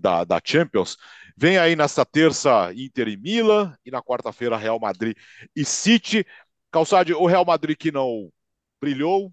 da, 0.00 0.22
da 0.22 0.40
Champions. 0.44 0.96
Vem 1.36 1.58
aí 1.58 1.74
nesta 1.74 2.04
terça 2.04 2.72
Inter 2.74 3.08
e 3.08 3.16
Milan, 3.16 3.74
e 3.84 3.90
na 3.90 4.02
quarta-feira 4.02 4.56
Real 4.56 4.78
Madrid 4.78 5.16
e 5.54 5.64
City. 5.64 6.26
Calçade, 6.70 7.14
o 7.14 7.26
Real 7.26 7.44
Madrid 7.44 7.76
que 7.76 7.90
não 7.90 8.30
brilhou, 8.80 9.32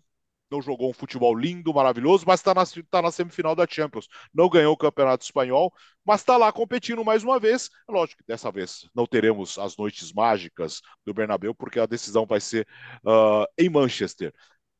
não 0.53 0.61
jogou 0.61 0.89
um 0.89 0.93
futebol 0.93 1.35
lindo, 1.35 1.73
maravilhoso, 1.73 2.25
mas 2.27 2.39
está 2.39 2.53
na, 2.53 2.63
tá 2.89 3.01
na 3.01 3.11
semifinal 3.11 3.55
da 3.55 3.65
Champions. 3.67 4.07
Não 4.33 4.47
ganhou 4.47 4.73
o 4.73 4.77
Campeonato 4.77 5.23
Espanhol, 5.23 5.73
mas 6.05 6.21
está 6.21 6.37
lá 6.37 6.51
competindo 6.51 7.03
mais 7.03 7.23
uma 7.23 7.39
vez. 7.39 7.69
É 7.89 7.91
lógico 7.91 8.21
que 8.21 8.27
dessa 8.27 8.51
vez 8.51 8.87
não 8.93 9.07
teremos 9.07 9.57
as 9.57 9.75
noites 9.75 10.13
mágicas 10.13 10.81
do 11.05 11.13
Bernabéu, 11.13 11.55
porque 11.55 11.79
a 11.79 11.85
decisão 11.87 12.25
vai 12.25 12.39
ser 12.39 12.67
uh, 13.03 13.45
em 13.57 13.69
Manchester. 13.69 14.33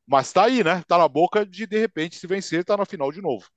Mas 0.05 0.27
está 0.27 0.45
aí, 0.45 0.63
né? 0.63 0.79
Está 0.79 0.97
na 0.97 1.07
boca 1.07 1.45
de, 1.45 1.65
de 1.65 1.79
repente, 1.79 2.17
se 2.17 2.27
vencer, 2.27 2.61
está 2.61 2.75
na 2.75 2.85
final 2.85 3.11
de 3.11 3.21
novo. 3.21 3.47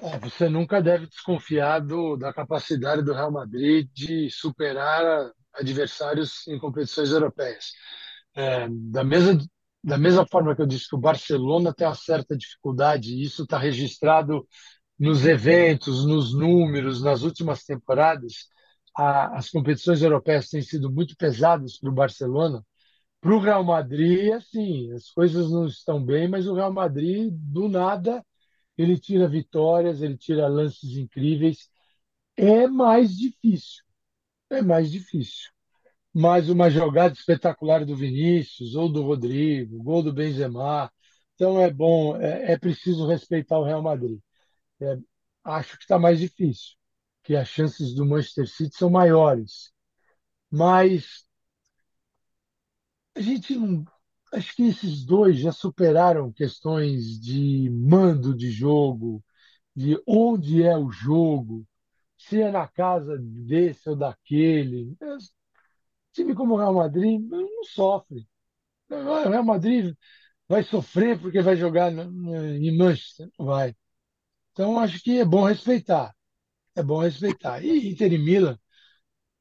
É, 0.00 0.18
você 0.18 0.48
nunca 0.48 0.80
deve 0.80 1.06
desconfiar 1.06 1.80
do, 1.80 2.16
da 2.16 2.32
capacidade 2.32 3.02
do 3.02 3.12
Real 3.12 3.32
Madrid 3.32 3.88
de 3.92 4.30
superar 4.30 5.30
adversários 5.54 6.46
em 6.48 6.58
competições 6.58 7.10
europeias. 7.10 7.72
É, 8.34 8.68
da, 8.70 9.04
mesma, 9.04 9.38
da 9.82 9.98
mesma 9.98 10.26
forma 10.26 10.54
que 10.54 10.62
eu 10.62 10.66
disse 10.66 10.88
que 10.88 10.96
o 10.96 11.00
Barcelona 11.00 11.74
tem 11.74 11.86
uma 11.86 11.94
certa 11.94 12.36
dificuldade, 12.36 13.12
e 13.12 13.22
isso 13.22 13.42
está 13.42 13.58
registrado 13.58 14.46
nos 14.98 15.26
eventos, 15.26 16.06
nos 16.06 16.32
números, 16.32 17.02
nas 17.02 17.22
últimas 17.22 17.64
temporadas, 17.64 18.46
a, 18.96 19.36
as 19.36 19.50
competições 19.50 20.02
europeias 20.02 20.48
têm 20.48 20.62
sido 20.62 20.90
muito 20.90 21.16
pesadas 21.16 21.78
para 21.78 21.90
o 21.90 21.94
Barcelona, 21.94 22.64
para 23.22 23.34
o 23.36 23.40
Real 23.40 23.64
Madrid, 23.64 24.32
assim, 24.34 24.92
as 24.94 25.10
coisas 25.10 25.50
não 25.52 25.66
estão 25.66 26.04
bem, 26.04 26.28
mas 26.28 26.48
o 26.48 26.54
Real 26.56 26.72
Madrid, 26.74 27.32
do 27.32 27.68
nada, 27.70 28.24
ele 28.78 28.98
tira 28.98 29.28
vitórias, 29.28 30.02
ele 30.02 30.16
tira 30.18 30.48
lances 30.48 30.96
incríveis. 30.98 31.70
É 32.36 32.66
mais 32.68 33.16
difícil. 33.16 33.84
É 34.50 34.62
mais 34.62 34.90
difícil. 34.92 35.50
Mas 36.14 36.48
uma 36.50 36.70
jogada 36.70 37.14
espetacular 37.14 37.84
do 37.86 37.96
Vinícius 37.96 38.74
ou 38.76 38.88
do 38.90 39.02
Rodrigo, 39.02 39.82
gol 39.82 40.02
do 40.02 40.12
Benzema. 40.12 40.92
Então 41.34 41.60
é 41.60 41.70
bom, 41.72 42.16
é, 42.20 42.52
é 42.52 42.58
preciso 42.58 43.06
respeitar 43.06 43.58
o 43.58 43.64
Real 43.64 43.82
Madrid. 43.82 44.20
É, 44.80 44.98
acho 45.44 45.76
que 45.78 45.84
está 45.84 45.98
mais 45.98 46.20
difícil, 46.20 46.76
que 47.24 47.36
as 47.36 47.48
chances 47.48 47.94
do 47.94 48.06
Manchester 48.06 48.48
City 48.48 48.76
são 48.76 48.90
maiores. 48.90 49.72
Mas 50.50 51.24
a 53.14 53.20
gente 53.20 53.54
não. 53.56 53.84
Acho 54.32 54.54
que 54.56 54.62
esses 54.64 55.04
dois 55.04 55.38
já 55.38 55.52
superaram 55.52 56.32
questões 56.32 57.20
de 57.20 57.68
mando 57.70 58.34
de 58.34 58.50
jogo, 58.50 59.22
de 59.76 60.00
onde 60.06 60.62
é 60.62 60.76
o 60.76 60.90
jogo, 60.90 61.66
se 62.18 62.40
é 62.40 62.50
na 62.50 62.68
casa 62.68 63.18
desse 63.20 63.88
ou 63.90 63.96
daquele. 63.96 64.96
É, 65.02 65.16
time 66.12 66.34
como 66.34 66.54
o 66.54 66.58
Real 66.58 66.74
Madrid 66.74 67.20
não 67.20 67.64
sofre. 67.64 68.26
O 68.90 69.28
Real 69.28 69.44
Madrid 69.44 69.94
vai 70.48 70.62
sofrer 70.64 71.20
porque 71.20 71.42
vai 71.42 71.56
jogar 71.56 71.92
em 71.92 72.76
Manchester? 72.76 73.30
Não 73.38 73.46
vai. 73.46 73.74
Então, 74.52 74.78
acho 74.78 75.02
que 75.02 75.18
é 75.20 75.24
bom 75.24 75.44
respeitar. 75.44 76.14
É 76.76 76.82
bom 76.82 77.00
respeitar. 77.00 77.64
E 77.64 77.90
Inter 77.90 78.12
e 78.12 78.18
Milan, 78.18 78.58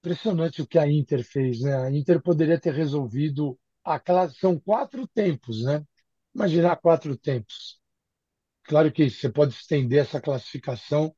impressionante 0.02 0.62
o 0.62 0.68
que 0.68 0.80
a 0.80 0.88
Inter 0.92 1.24
fez, 1.24 1.62
né? 1.62 1.76
A 1.76 1.92
Inter 1.92 2.22
poderia 2.22 2.60
ter 2.60 2.74
resolvido 2.74 3.58
a 3.84 4.00
classe, 4.00 4.36
são 4.40 4.60
quatro 4.60 5.08
tempos, 5.08 5.64
né? 5.64 5.84
Imaginar 6.36 6.78
quatro 6.78 7.18
tempos. 7.18 7.80
Claro 8.64 8.92
que 8.92 9.10
você 9.10 9.30
pode 9.30 9.54
estender 9.56 10.00
essa 10.02 10.22
classificação, 10.22 11.16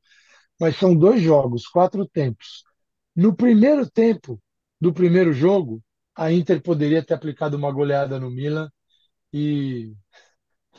mas 0.60 0.78
são 0.78 0.96
dois 0.96 1.22
jogos, 1.22 1.68
quatro 1.68 2.08
tempos. 2.08 2.64
No 3.16 3.36
primeiro 3.36 3.90
tempo 3.90 4.42
do 4.82 4.94
primeiro 4.94 5.34
jogo, 5.34 5.84
a 6.16 6.32
Inter 6.32 6.62
poderia 6.62 7.04
ter 7.06 7.14
aplicado 7.16 7.58
uma 7.58 7.72
goleada 7.72 8.20
no 8.20 8.32
Milan 8.32 8.70
e, 9.34 9.94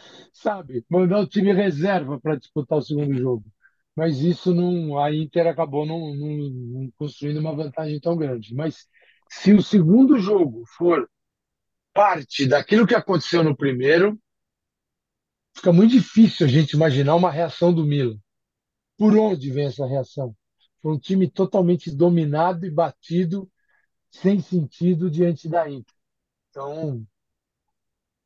sabe, 0.32 0.84
mandar 0.90 1.20
o 1.20 1.26
time 1.28 1.52
reserva 1.52 2.20
para 2.20 2.36
disputar 2.36 2.78
o 2.78 2.82
segundo 2.82 3.14
jogo. 3.16 3.44
Mas 3.96 4.18
isso 4.18 4.54
não, 4.54 4.98
a 4.98 5.14
Inter 5.14 5.46
acabou 5.46 5.86
não, 5.86 6.14
não, 6.14 6.28
não 6.50 6.90
construindo 6.98 7.38
uma 7.38 7.54
vantagem 7.54 8.00
tão 8.00 8.16
grande. 8.16 8.54
Mas 8.54 8.88
Se 9.28 9.52
o 9.52 9.62
segundo 9.62 10.18
jogo 10.18 10.64
for 10.76 11.08
parte 11.94 12.46
daquilo 12.46 12.86
que 12.86 12.94
aconteceu 12.94 13.44
no 13.44 13.56
primeiro, 13.56 14.18
fica 15.56 15.72
muito 15.72 15.92
difícil 15.92 16.46
a 16.46 16.48
gente 16.50 16.72
imaginar 16.72 17.14
uma 17.14 17.30
reação 17.30 17.72
do 17.72 17.84
Milan. 17.84 18.18
Por 18.98 19.16
onde 19.16 19.50
vem 19.52 19.66
essa 19.66 19.86
reação? 19.86 20.36
Foi 20.82 20.92
um 20.94 20.98
time 20.98 21.28
totalmente 21.30 21.90
dominado 21.94 22.66
e 22.66 22.70
batido, 22.70 23.50
sem 24.10 24.40
sentido 24.40 25.10
diante 25.10 25.48
da 25.48 25.70
Inter. 25.70 25.94
Então, 26.50 27.06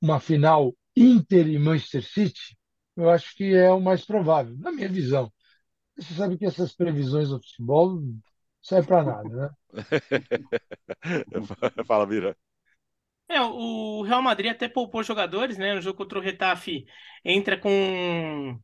uma 0.00 0.20
final 0.20 0.74
Inter 0.96 1.46
e 1.48 1.58
Manchester 1.58 2.02
City, 2.04 2.56
eu 2.96 3.08
acho 3.10 3.34
que 3.36 3.54
é 3.54 3.70
o 3.70 3.80
mais 3.80 4.04
provável, 4.04 4.56
na 4.58 4.72
minha 4.72 4.88
visão. 4.88 5.32
Você 5.98 6.14
sabe 6.14 6.38
que 6.38 6.46
essas 6.46 6.72
previsões 6.72 7.30
do 7.30 7.40
futebol 7.40 7.96
não 7.96 8.14
servem 8.62 8.88
para 8.88 9.04
nada, 9.04 9.28
né? 9.28 9.50
Fala, 11.86 12.06
Mira. 12.06 12.36
É, 13.28 13.40
o 13.42 14.02
Real 14.02 14.22
Madrid 14.22 14.50
até 14.50 14.68
poupou 14.68 15.02
jogadores, 15.02 15.58
né? 15.58 15.74
No 15.74 15.82
jogo 15.82 15.98
contra 15.98 16.18
o 16.18 16.22
Retafe 16.22 16.86
entra 17.24 17.58
com, 17.58 18.58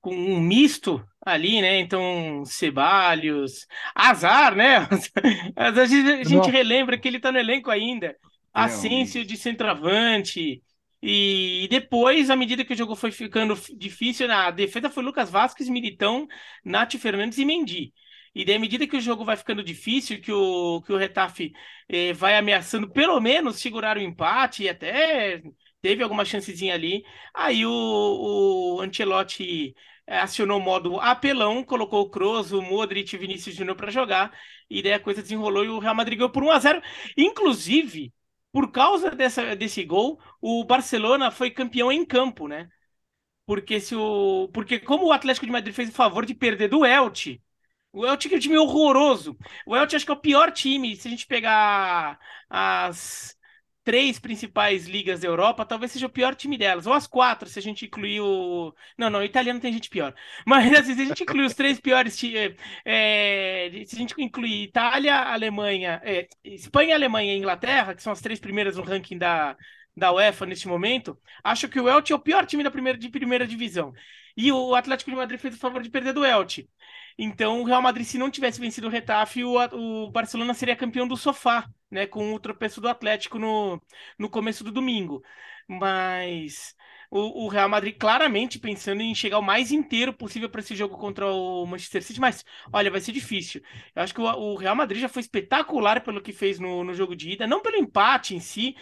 com 0.00 0.14
um 0.14 0.40
misto 0.40 1.04
ali, 1.20 1.60
né? 1.60 1.80
Então, 1.80 2.44
Ceballos, 2.46 3.66
Azar, 3.94 4.54
né? 4.54 4.78
A 5.54 5.86
gente, 5.86 6.12
a 6.12 6.24
gente 6.24 6.50
relembra 6.50 6.98
que 6.98 7.08
ele 7.08 7.20
tá 7.20 7.30
no 7.30 7.38
elenco 7.38 7.70
ainda. 7.70 8.16
Asensio 8.54 9.24
de 9.24 9.36
centroavante. 9.36 10.62
E 11.02 11.68
depois, 11.70 12.30
à 12.30 12.36
medida 12.36 12.64
que 12.64 12.72
o 12.72 12.76
jogo 12.76 12.96
foi 12.96 13.12
ficando 13.12 13.54
difícil, 13.76 14.30
a 14.32 14.50
defesa 14.50 14.90
foi 14.90 15.02
Lucas 15.02 15.30
Vasquez, 15.30 15.68
Militão, 15.68 16.26
Nath 16.64 16.94
Fernandes 16.96 17.38
e 17.38 17.44
Mendy. 17.44 17.92
E 18.34 18.44
daí, 18.44 18.56
à 18.56 18.58
medida 18.58 18.86
que 18.86 18.96
o 18.96 19.00
jogo 19.00 19.24
vai 19.24 19.36
ficando 19.36 19.62
difícil, 19.62 20.20
que 20.20 20.30
o, 20.32 20.82
que 20.82 20.92
o 20.92 20.96
Retafe 20.96 21.52
eh, 21.88 22.12
vai 22.12 22.36
ameaçando 22.36 22.90
pelo 22.90 23.18
menos 23.20 23.58
segurar 23.58 23.96
o 23.96 24.00
empate 24.00 24.64
e 24.64 24.68
até 24.68 25.42
teve 25.80 26.02
alguma 26.02 26.24
chancezinha 26.24 26.74
ali, 26.74 27.02
aí 27.34 27.64
o, 27.64 27.70
o 28.76 28.80
Ancelotti 28.82 29.74
eh, 30.06 30.18
acionou 30.18 30.58
o 30.58 30.62
modo 30.62 31.00
apelão, 31.00 31.64
colocou 31.64 32.02
o 32.02 32.10
Kroos, 32.10 32.52
o 32.52 32.60
Modric 32.60 33.14
e 33.14 33.16
o 33.16 33.20
Vinícius 33.20 33.54
Júnior 33.54 33.76
para 33.76 33.90
jogar, 33.90 34.32
e 34.68 34.82
daí 34.82 34.92
a 34.94 35.00
coisa 35.00 35.22
desenrolou 35.22 35.64
e 35.64 35.68
o 35.68 35.78
Real 35.78 35.94
Madrid 35.94 36.18
ganhou 36.18 36.30
por 36.30 36.42
1 36.42 36.50
a 36.50 36.58
0 36.58 36.82
Inclusive, 37.16 38.12
por 38.56 38.72
causa 38.72 39.10
dessa, 39.10 39.54
desse 39.54 39.84
gol, 39.84 40.18
o 40.40 40.64
Barcelona 40.64 41.30
foi 41.30 41.50
campeão 41.50 41.92
em 41.92 42.06
campo, 42.06 42.48
né? 42.48 42.70
Porque 43.46 43.80
se 43.80 43.94
o 43.94 44.48
porque 44.54 44.80
como 44.80 45.06
o 45.06 45.12
Atlético 45.12 45.46
de 45.46 45.52
Madrid 45.52 45.74
fez 45.74 45.90
o 45.90 45.92
favor 45.92 46.26
de 46.26 46.34
perder 46.34 46.68
do 46.68 46.84
Elche, 46.86 47.42
o 47.92 48.06
Elche 48.06 48.32
é 48.32 48.36
um 48.38 48.40
time 48.40 48.58
horroroso. 48.58 49.36
O 49.66 49.76
Elche 49.76 49.96
acho 49.96 50.06
que 50.06 50.12
é 50.12 50.14
o 50.14 50.20
pior 50.20 50.52
time. 50.52 50.96
Se 50.96 51.08
a 51.08 51.10
gente 51.12 51.26
pegar 51.26 52.18
as 52.50 53.35
três 53.86 54.18
principais 54.18 54.86
ligas 54.88 55.20
da 55.20 55.28
Europa, 55.28 55.64
talvez 55.64 55.92
seja 55.92 56.06
o 56.06 56.10
pior 56.10 56.34
time 56.34 56.58
delas. 56.58 56.88
Ou 56.88 56.92
as 56.92 57.06
quatro, 57.06 57.48
se 57.48 57.56
a 57.56 57.62
gente 57.62 57.86
incluir 57.86 58.20
o. 58.20 58.74
Não, 58.98 59.08
não, 59.08 59.20
o 59.20 59.24
italiano 59.24 59.60
tem 59.60 59.72
gente 59.72 59.88
pior. 59.88 60.12
Mas 60.44 60.72
assim, 60.74 60.94
se 60.96 61.02
a 61.02 61.04
gente 61.04 61.22
incluir 61.22 61.46
os 61.46 61.54
três 61.54 61.78
piores. 61.80 62.20
É, 62.84 63.70
se 63.86 63.94
a 63.94 63.98
gente 63.98 64.14
incluir 64.20 64.64
Itália, 64.64 65.14
Alemanha, 65.16 66.00
é, 66.04 66.28
Espanha, 66.44 66.96
Alemanha 66.96 67.32
e 67.34 67.38
Inglaterra, 67.38 67.94
que 67.94 68.02
são 68.02 68.12
as 68.12 68.20
três 68.20 68.40
primeiras 68.40 68.76
no 68.76 68.82
ranking 68.82 69.16
da, 69.18 69.56
da 69.96 70.12
UEFA 70.12 70.46
neste 70.46 70.66
momento, 70.66 71.16
acho 71.44 71.68
que 71.68 71.78
o 71.80 71.88
Elche 71.88 72.12
é 72.12 72.16
o 72.16 72.18
pior 72.18 72.44
time 72.44 72.64
da 72.64 72.70
primeira, 72.72 72.98
de 72.98 73.08
primeira 73.08 73.46
divisão. 73.46 73.92
E 74.36 74.50
o 74.50 74.74
Atlético 74.74 75.10
de 75.12 75.16
Madrid 75.16 75.38
fez 75.40 75.54
o 75.54 75.58
favor 75.58 75.80
de 75.82 75.90
perder 75.90 76.12
do 76.12 76.24
Elche. 76.24 76.68
Então, 77.18 77.62
o 77.62 77.64
Real 77.64 77.80
Madrid, 77.80 78.04
se 78.04 78.18
não 78.18 78.30
tivesse 78.30 78.60
vencido 78.60 78.88
o 78.88 78.90
Retafe, 78.90 79.44
o, 79.44 79.54
o 80.06 80.10
Barcelona 80.10 80.52
seria 80.54 80.76
campeão 80.76 81.06
do 81.08 81.16
sofá, 81.16 81.66
né? 81.90 82.06
Com 82.06 82.34
o 82.34 82.40
tropeço 82.40 82.80
do 82.80 82.88
Atlético 82.88 83.38
no, 83.38 83.80
no 84.18 84.28
começo 84.28 84.64
do 84.64 84.72
domingo. 84.72 85.22
Mas 85.68 86.74
o, 87.10 87.44
o, 87.44 87.48
Real 87.48 87.68
Madrid 87.68 87.96
claramente 87.98 88.58
pensando 88.58 89.00
em 89.02 89.14
chegar 89.14 89.38
o 89.38 89.42
mais 89.42 89.72
inteiro 89.72 90.12
possível 90.12 90.48
para 90.48 90.60
esse 90.60 90.74
jogo 90.76 90.96
contra 90.96 91.26
o 91.26 91.66
Manchester 91.66 92.02
City, 92.02 92.20
mas 92.20 92.44
olha, 92.72 92.90
vai 92.90 93.00
ser 93.00 93.12
difícil. 93.12 93.60
Eu 93.94 94.02
acho 94.02 94.14
que 94.14 94.20
o, 94.20 94.24
o 94.24 94.56
Real 94.56 94.76
Madrid 94.76 95.00
já 95.00 95.08
foi 95.08 95.20
espetacular 95.20 96.02
pelo 96.02 96.22
que 96.22 96.32
fez 96.32 96.58
no, 96.58 96.84
no 96.84 96.94
jogo 96.94 97.16
de 97.16 97.30
ida, 97.32 97.46
não 97.46 97.60
pelo 97.62 97.76
empate 97.76 98.34
em 98.34 98.40
si, 98.40 98.76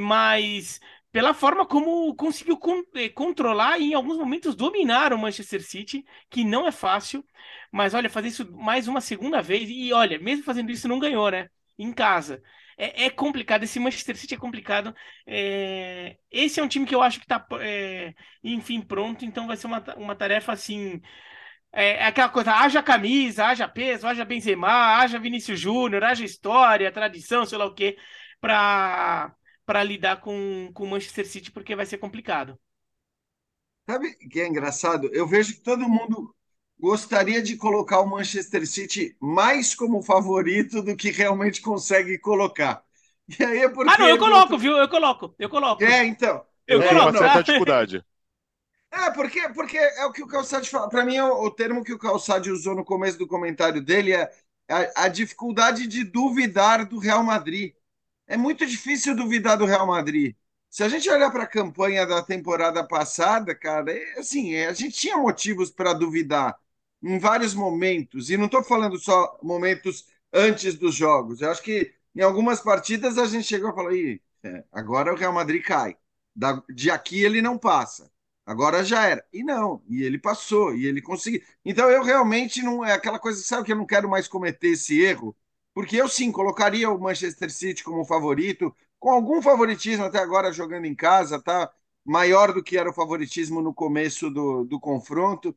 mas 0.00 0.80
pela 1.10 1.34
forma 1.34 1.66
como 1.66 2.14
conseguiu 2.14 2.56
con 2.58 2.82
eh, 2.94 3.08
controlar 3.10 3.78
e 3.78 3.90
em 3.90 3.94
alguns 3.94 4.16
momentos 4.16 4.54
dominar 4.54 5.12
o 5.12 5.18
Manchester 5.18 5.62
City, 5.62 6.04
que 6.30 6.42
não 6.44 6.66
é 6.66 6.72
fácil, 6.72 7.24
mas 7.70 7.92
olha, 7.94 8.08
fazer 8.08 8.28
isso 8.28 8.50
mais 8.52 8.88
uma 8.88 9.00
segunda 9.00 9.42
vez, 9.42 9.68
e 9.68 9.92
olha, 9.92 10.18
mesmo 10.18 10.44
fazendo 10.44 10.70
isso 10.70 10.88
não 10.88 10.98
ganhou, 10.98 11.30
né? 11.30 11.48
Em 11.78 11.92
casa. 11.92 12.42
É, 12.76 13.04
é 13.06 13.10
complicado, 13.10 13.64
esse 13.64 13.78
Manchester 13.80 14.16
City 14.16 14.34
é 14.34 14.38
complicado. 14.38 14.94
É... 15.26 16.16
Esse 16.30 16.60
é 16.60 16.62
um 16.62 16.68
time 16.68 16.86
que 16.86 16.94
eu 16.94 17.02
acho 17.02 17.20
que 17.20 17.26
tá, 17.26 17.44
é... 17.60 18.14
enfim, 18.42 18.80
pronto, 18.80 19.24
então 19.24 19.46
vai 19.46 19.56
ser 19.56 19.66
uma, 19.66 19.82
uma 19.96 20.16
tarefa 20.16 20.52
assim. 20.52 21.00
É, 21.72 21.98
é 21.98 22.06
aquela 22.06 22.28
coisa, 22.28 22.52
haja 22.52 22.82
camisa, 22.82 23.46
haja 23.46 23.68
peso, 23.68 24.06
haja 24.06 24.24
Benzema, 24.24 24.98
haja 24.98 25.18
Vinícius 25.18 25.58
Júnior, 25.60 26.04
haja 26.04 26.24
história, 26.24 26.92
tradição, 26.92 27.46
sei 27.46 27.58
lá 27.58 27.66
o 27.66 27.74
quê, 27.74 27.96
para 28.40 29.34
para 29.64 29.84
lidar 29.84 30.20
com 30.20 30.72
o 30.76 30.86
Manchester 30.86 31.26
City, 31.26 31.50
porque 31.50 31.76
vai 31.76 31.86
ser 31.86 31.98
complicado. 31.98 32.58
Sabe 33.88 34.14
que 34.16 34.40
é 34.40 34.46
engraçado? 34.46 35.08
Eu 35.12 35.26
vejo 35.26 35.54
que 35.54 35.62
todo 35.62 35.88
mundo 35.88 36.34
gostaria 36.82 37.40
de 37.40 37.56
colocar 37.56 38.00
o 38.00 38.10
Manchester 38.10 38.66
City 38.66 39.16
mais 39.20 39.72
como 39.72 40.02
favorito 40.02 40.82
do 40.82 40.96
que 40.96 41.12
realmente 41.12 41.62
consegue 41.62 42.18
colocar. 42.18 42.82
E 43.38 43.44
aí 43.44 43.58
é 43.58 43.68
porque. 43.68 43.88
Ah, 43.94 43.98
não, 43.98 44.08
eu 44.08 44.18
coloco, 44.18 44.58
viu? 44.58 44.76
Eu 44.76 44.88
coloco, 44.88 45.32
eu 45.38 45.48
coloco. 45.48 45.84
É, 45.84 46.04
então. 46.04 46.44
Eu 46.66 46.82
é, 46.82 46.88
coloco. 46.88 47.10
Uma 47.10 47.18
certa 47.18 47.42
dificuldade. 47.44 48.04
É, 48.90 49.10
porque, 49.12 49.48
porque 49.50 49.78
é 49.78 50.04
o 50.04 50.12
que 50.12 50.24
o 50.24 50.26
Calçade 50.26 50.68
fala. 50.68 50.88
Para 50.88 51.04
mim, 51.04 51.20
o, 51.20 51.44
o, 51.44 51.50
termo 51.52 51.84
que 51.84 51.92
o 51.92 51.98
Calçade 51.98 52.50
usou 52.50 52.74
no 52.74 52.84
começo 52.84 53.16
do 53.16 53.28
comentário 53.28 53.80
dele 53.80 54.12
é 54.12 54.30
a, 54.68 55.04
a 55.04 55.08
dificuldade 55.08 55.86
de 55.86 56.02
duvidar 56.02 56.84
do 56.84 56.98
Real 56.98 57.22
Madrid 57.22 57.74
é 58.26 58.36
muito 58.36 58.66
difícil 58.66 59.14
duvidar 59.14 59.56
do 59.56 59.66
Real 59.66 59.86
Madrid. 59.86 60.34
Se 60.68 60.82
a 60.82 60.88
gente 60.88 61.08
olhar 61.08 61.30
para 61.30 61.44
a 61.44 61.46
campanha 61.46 62.06
da 62.06 62.22
temporada 62.22 62.82
passada, 62.86 63.54
cara, 63.54 63.92
é, 63.92 64.18
assim, 64.18 64.54
é, 64.54 64.66
a 64.66 64.72
gente 64.72 64.96
tinha 64.96 65.16
motivos 65.16 65.70
para 65.70 65.92
duvidar 65.92 66.58
em 67.02 67.18
vários 67.18 67.54
momentos, 67.54 68.30
e 68.30 68.36
não 68.36 68.46
estou 68.46 68.62
falando 68.62 68.98
só 68.98 69.38
momentos 69.42 70.06
antes 70.32 70.74
dos 70.76 70.94
jogos. 70.94 71.40
Eu 71.40 71.50
acho 71.50 71.62
que 71.62 71.92
em 72.14 72.20
algumas 72.22 72.60
partidas 72.60 73.18
a 73.18 73.26
gente 73.26 73.44
chegou 73.46 73.70
a 73.70 73.74
falar: 73.74 73.94
é, 73.96 74.64
agora 74.72 75.12
o 75.12 75.16
Real 75.16 75.32
Madrid 75.32 75.62
cai. 75.62 75.96
Da, 76.34 76.62
de 76.68 76.90
aqui 76.90 77.22
ele 77.22 77.42
não 77.42 77.58
passa. 77.58 78.10
Agora 78.46 78.84
já 78.84 79.06
era. 79.06 79.24
E 79.32 79.42
não, 79.44 79.82
e 79.88 80.02
ele 80.02 80.18
passou, 80.18 80.74
e 80.74 80.86
ele 80.86 81.00
conseguiu. 81.02 81.40
Então 81.64 81.90
eu 81.90 82.02
realmente 82.02 82.62
não. 82.62 82.84
É 82.84 82.92
aquela 82.92 83.18
coisa, 83.18 83.42
sabe 83.42 83.64
que 83.64 83.72
eu 83.72 83.76
não 83.76 83.86
quero 83.86 84.08
mais 84.08 84.26
cometer 84.28 84.68
esse 84.68 85.00
erro 85.00 85.36
porque 85.74 85.96
eu 85.96 86.08
sim 86.08 86.30
colocaria 86.30 86.90
o 86.90 87.00
Manchester 87.00 87.50
City 87.50 87.82
como 87.82 88.04
favorito, 88.04 88.74
com 88.98 89.10
algum 89.10 89.40
favoritismo 89.42 90.04
até 90.04 90.18
agora 90.18 90.52
jogando 90.52 90.84
em 90.86 90.94
casa, 90.94 91.40
tá? 91.40 91.72
Maior 92.04 92.52
do 92.52 92.62
que 92.62 92.76
era 92.76 92.90
o 92.90 92.92
favoritismo 92.92 93.62
no 93.62 93.72
começo 93.72 94.30
do, 94.30 94.64
do 94.64 94.78
confronto. 94.80 95.56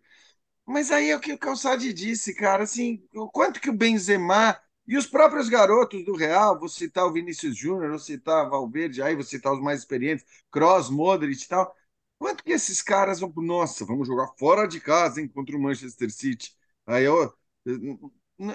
Mas 0.65 0.91
aí 0.91 1.10
é 1.12 1.15
o 1.15 1.19
que 1.19 1.34
o 1.34 1.38
Calçade 1.38 1.93
disse, 1.93 2.34
cara, 2.34 2.63
assim, 2.63 3.04
o 3.13 3.30
quanto 3.30 3.60
que 3.62 3.69
o 3.69 3.73
Benzema 3.73 4.60
e 4.88 4.97
os 4.97 5.06
próprios 5.08 5.47
garotos 5.49 6.04
do 6.06 6.15
Real, 6.15 6.60
vou 6.60 6.69
citar 6.69 7.06
o 7.06 7.13
Vinícius 7.13 7.56
Júnior, 7.58 7.89
vou 7.91 7.99
citar 7.99 8.49
Valverde, 8.49 9.01
aí 9.01 9.13
vou 9.15 9.23
citar 9.23 9.54
os 9.54 9.62
mais 9.62 9.80
experientes, 9.82 10.25
Kroos, 10.51 10.89
Modric 10.89 11.43
e 11.43 11.47
tal, 11.47 11.75
quanto 12.17 12.43
que 12.43 12.51
esses 12.51 12.82
caras 12.82 13.19
vão, 13.19 13.32
nossa, 13.38 13.86
vamos 13.86 14.08
jogar 14.08 14.28
fora 14.39 14.67
de 14.67 14.80
casa, 14.80 15.21
hein, 15.21 15.28
contra 15.28 15.56
o 15.56 15.62
Manchester 15.62 16.12
City. 16.12 16.51
Aí 16.88 17.04
eu, 17.04 17.34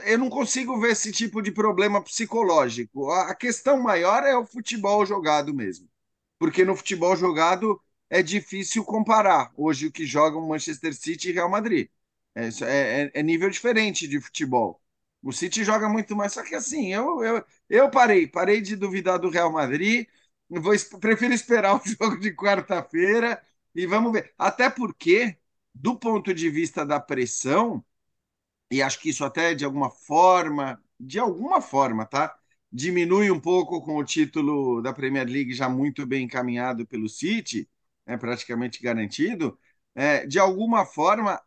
eu 0.04 0.18
não 0.18 0.28
consigo 0.28 0.78
ver 0.80 0.92
esse 0.92 1.10
tipo 1.12 1.40
de 1.42 1.50
problema 1.52 2.02
psicológico. 2.02 3.10
A 3.10 3.34
questão 3.34 3.80
maior 3.82 4.22
é 4.24 4.36
o 4.36 4.46
futebol 4.46 5.04
jogado 5.06 5.54
mesmo. 5.54 5.88
Porque 6.38 6.64
no 6.64 6.76
futebol 6.76 7.16
jogado 7.16 7.80
é 8.10 8.22
difícil 8.22 8.84
comparar 8.84 9.52
hoje 9.56 9.86
o 9.86 9.92
que 9.92 10.06
jogam 10.06 10.46
Manchester 10.48 10.94
City 10.94 11.30
e 11.30 11.32
Real 11.32 11.48
Madrid. 11.50 11.88
É, 12.34 12.48
é, 12.64 13.10
é, 13.14 13.22
nível 13.22 13.50
diferente 13.50 14.06
de 14.08 14.20
futebol. 14.20 14.80
O 15.22 15.32
City 15.32 15.64
joga 15.64 15.88
muito 15.88 16.16
mais, 16.16 16.32
só 16.32 16.42
que 16.44 16.54
assim, 16.54 16.92
eu, 16.92 17.22
eu, 17.22 17.44
eu 17.68 17.90
parei, 17.90 18.26
parei 18.26 18.60
de 18.60 18.76
duvidar 18.76 19.18
do 19.18 19.28
Real 19.30 19.52
Madrid. 19.52 20.06
Vou, 20.48 20.72
prefiro 21.00 21.34
esperar 21.34 21.74
o 21.80 21.82
jogo 21.86 22.18
de 22.18 22.32
quarta-feira 22.34 23.42
e 23.74 23.86
vamos 23.86 24.12
ver. 24.12 24.32
Até 24.38 24.70
porque, 24.70 25.36
do 25.74 25.98
ponto 25.98 26.32
de 26.34 26.48
vista 26.50 26.86
da 26.86 27.00
pressão, 27.00 27.84
e 28.70 28.82
acho 28.82 29.00
que 29.00 29.10
isso 29.10 29.24
até 29.24 29.54
de 29.54 29.64
alguma 29.64 29.90
forma, 29.90 30.82
de 30.98 31.18
alguma 31.18 31.60
forma, 31.60 32.06
tá? 32.06 32.36
Diminui 32.72 33.30
um 33.30 33.40
pouco 33.40 33.82
com 33.82 33.96
o 33.96 34.04
título 34.04 34.80
da 34.82 34.92
Premier 34.92 35.26
League 35.28 35.52
já 35.54 35.68
muito 35.68 36.06
bem 36.06 36.24
encaminhado 36.24 36.86
pelo 36.86 37.08
City, 37.08 37.68
é 38.06 38.16
praticamente 38.16 38.80
garantido. 38.82 39.58
É, 39.94 40.24
de 40.26 40.38
alguma 40.38 40.84
forma, 40.86 41.40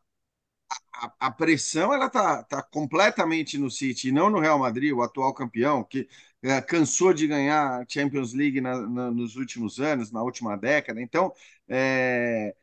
a, 1.20 1.32
pressão 1.32 1.94
ela 1.94 2.10
tá, 2.10 2.44
tá 2.44 2.62
completamente 2.62 3.58
no 3.58 3.70
City, 3.70 4.12
não 4.12 4.30
no 4.30 4.40
Real 4.40 4.60
Madrid, 4.60 4.92
o 4.94 5.02
atual 5.02 5.34
campeão, 5.34 5.84
que 5.84 6.08
é, 6.42 6.62
cansou 6.62 7.14
de 7.14 7.28
ganhar 7.28 7.86
Champions 7.88 8.34
League 8.34 8.62
na, 8.62 8.82
na, 8.88 9.12
nos 9.12 9.36
últimos 9.36 9.80
anos, 9.80 10.12
na 10.12 10.22
última 10.24 10.56
década. 10.58 11.02
Então, 11.02 11.34
é, 11.68 12.56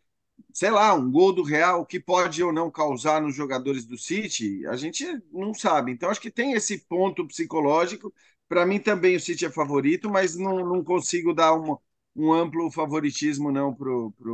sei 0.52 0.70
lá, 0.70 0.94
um 0.94 1.10
gol 1.10 1.32
do 1.32 1.42
Real, 1.42 1.84
que 1.86 2.00
pode 2.00 2.42
ou 2.42 2.52
não 2.52 2.70
causar 2.70 3.20
nos 3.22 3.34
jogadores 3.34 3.84
do 3.86 3.98
City, 3.98 4.66
a 4.66 4.76
gente 4.76 5.04
não 5.32 5.54
sabe. 5.54 5.92
Então, 5.92 6.10
acho 6.10 6.20
que 6.20 6.30
tem 6.30 6.52
esse 6.52 6.78
ponto 6.86 7.26
psicológico. 7.26 8.12
Para 8.48 8.66
mim, 8.66 8.78
também 8.80 9.16
o 9.16 9.20
City 9.20 9.46
é 9.46 9.50
favorito, 9.50 10.10
mas 10.10 10.36
não, 10.36 10.66
não 10.66 10.82
consigo 10.84 11.32
dar 11.34 11.54
uma, 11.54 11.78
um 12.16 12.32
amplo 12.32 12.70
favoritismo 12.70 13.50
não 13.52 13.74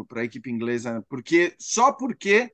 para 0.08 0.22
a 0.22 0.24
equipe 0.24 0.50
inglesa, 0.50 1.04
porque 1.08 1.54
só 1.58 1.92
porque 1.92 2.52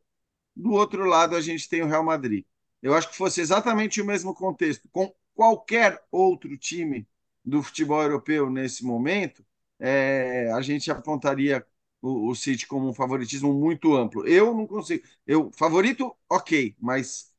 do 0.54 0.72
outro 0.72 1.04
lado 1.04 1.36
a 1.36 1.40
gente 1.40 1.68
tem 1.68 1.82
o 1.82 1.86
Real 1.86 2.04
Madrid. 2.04 2.44
Eu 2.82 2.94
acho 2.94 3.10
que 3.10 3.16
fosse 3.16 3.40
exatamente 3.40 4.00
o 4.00 4.04
mesmo 4.04 4.34
contexto 4.34 4.88
com 4.90 5.12
qualquer 5.34 6.02
outro 6.10 6.56
time 6.56 7.06
do 7.44 7.62
futebol 7.62 8.02
europeu 8.02 8.50
nesse 8.50 8.84
momento, 8.84 9.44
é, 9.78 10.50
a 10.52 10.60
gente 10.60 10.90
apontaria 10.90 11.64
o, 12.00 12.30
o 12.30 12.34
City 12.34 12.66
como 12.66 12.88
um 12.88 12.94
favoritismo 12.94 13.52
muito 13.52 13.94
amplo. 13.96 14.26
Eu 14.26 14.54
não 14.54 14.66
consigo. 14.66 15.04
Eu 15.26 15.50
favorito, 15.52 16.14
ok, 16.28 16.76
mas 16.80 17.32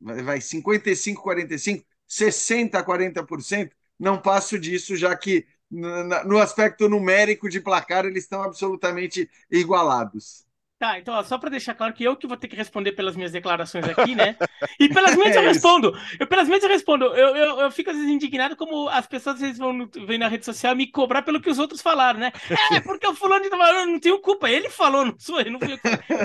vai 0.00 0.40
55, 0.40 1.22
45, 1.22 1.84
60, 2.06 2.82
40%. 2.84 3.72
Não 3.98 4.20
passo 4.20 4.58
disso, 4.58 4.96
já 4.96 5.16
que 5.16 5.46
no 5.70 6.38
aspecto 6.38 6.88
numérico 6.88 7.48
de 7.48 7.60
placar 7.60 8.04
eles 8.04 8.24
estão 8.24 8.42
absolutamente 8.42 9.28
igualados. 9.50 10.46
Tá, 10.76 10.98
então, 10.98 11.14
ó, 11.14 11.22
só 11.22 11.38
para 11.38 11.50
deixar 11.50 11.72
claro 11.74 11.94
que 11.94 12.02
eu 12.02 12.16
que 12.16 12.26
vou 12.26 12.36
ter 12.36 12.48
que 12.48 12.56
responder 12.56 12.92
pelas 12.92 13.14
minhas 13.14 13.30
declarações 13.30 13.84
aqui, 13.88 14.14
né? 14.14 14.36
E 14.78 14.88
pelas 14.88 15.14
minhas 15.16 15.36
é 15.36 15.38
eu 15.38 15.42
respondo. 15.42 15.92
Eu, 16.18 16.26
pelas 16.26 16.48
minhas 16.48 16.62
eu 16.64 16.68
respondo. 16.68 17.04
Eu, 17.04 17.36
eu, 17.36 17.60
eu 17.60 17.70
fico 17.70 17.90
às 17.90 17.96
vezes 17.96 18.10
indignado 18.10 18.56
como 18.56 18.88
as 18.88 19.06
pessoas 19.06 19.36
às 19.36 19.40
vezes 19.40 19.58
vão 19.58 19.88
vem 20.06 20.18
na 20.18 20.26
rede 20.26 20.44
social 20.44 20.74
me 20.74 20.90
cobrar 20.90 21.22
pelo 21.22 21.40
que 21.40 21.48
os 21.48 21.60
outros 21.60 21.80
falaram, 21.80 22.18
né? 22.18 22.32
É, 22.74 22.80
porque 22.80 23.06
o 23.06 23.14
fulano 23.14 23.42
de 23.42 23.54
eu 23.54 23.86
não 23.86 24.00
tenho 24.00 24.20
culpa. 24.20 24.50
Ele 24.50 24.68
falou, 24.68 25.04
não 25.04 25.18
sou 25.18 25.40
eu, 25.40 25.50
não 25.50 25.60
fui 25.60 25.74
eu. 25.74 25.78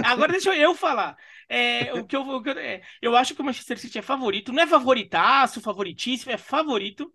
Agora 0.04 0.32
deixa 0.32 0.54
eu 0.56 0.74
falar. 0.74 1.16
É, 1.48 1.94
o 1.94 2.06
que 2.06 2.16
eu, 2.16 2.22
o 2.22 2.42
que 2.42 2.50
eu, 2.50 2.58
é, 2.58 2.82
eu 3.02 3.16
acho 3.16 3.36
que 3.36 3.42
o 3.42 3.46
Manchester 3.46 3.78
City 3.78 4.00
é 4.00 4.02
favorito. 4.02 4.52
Não 4.52 4.64
é 4.64 4.68
favoritaço, 4.68 5.62
favoritíssimo, 5.62 6.32
é 6.32 6.38
favorito. 6.38 7.14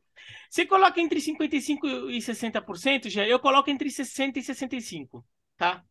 Você 0.48 0.64
coloca 0.64 1.00
entre 1.00 1.20
55% 1.20 2.10
e 2.10 2.20
60%, 2.22 3.08
já 3.10 3.26
eu 3.26 3.38
coloco 3.40 3.70
entre 3.70 3.90
60% 3.90 4.36
e 4.36 4.42
65%, 4.42 5.24
tá? 5.56 5.84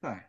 Tá. 0.00 0.27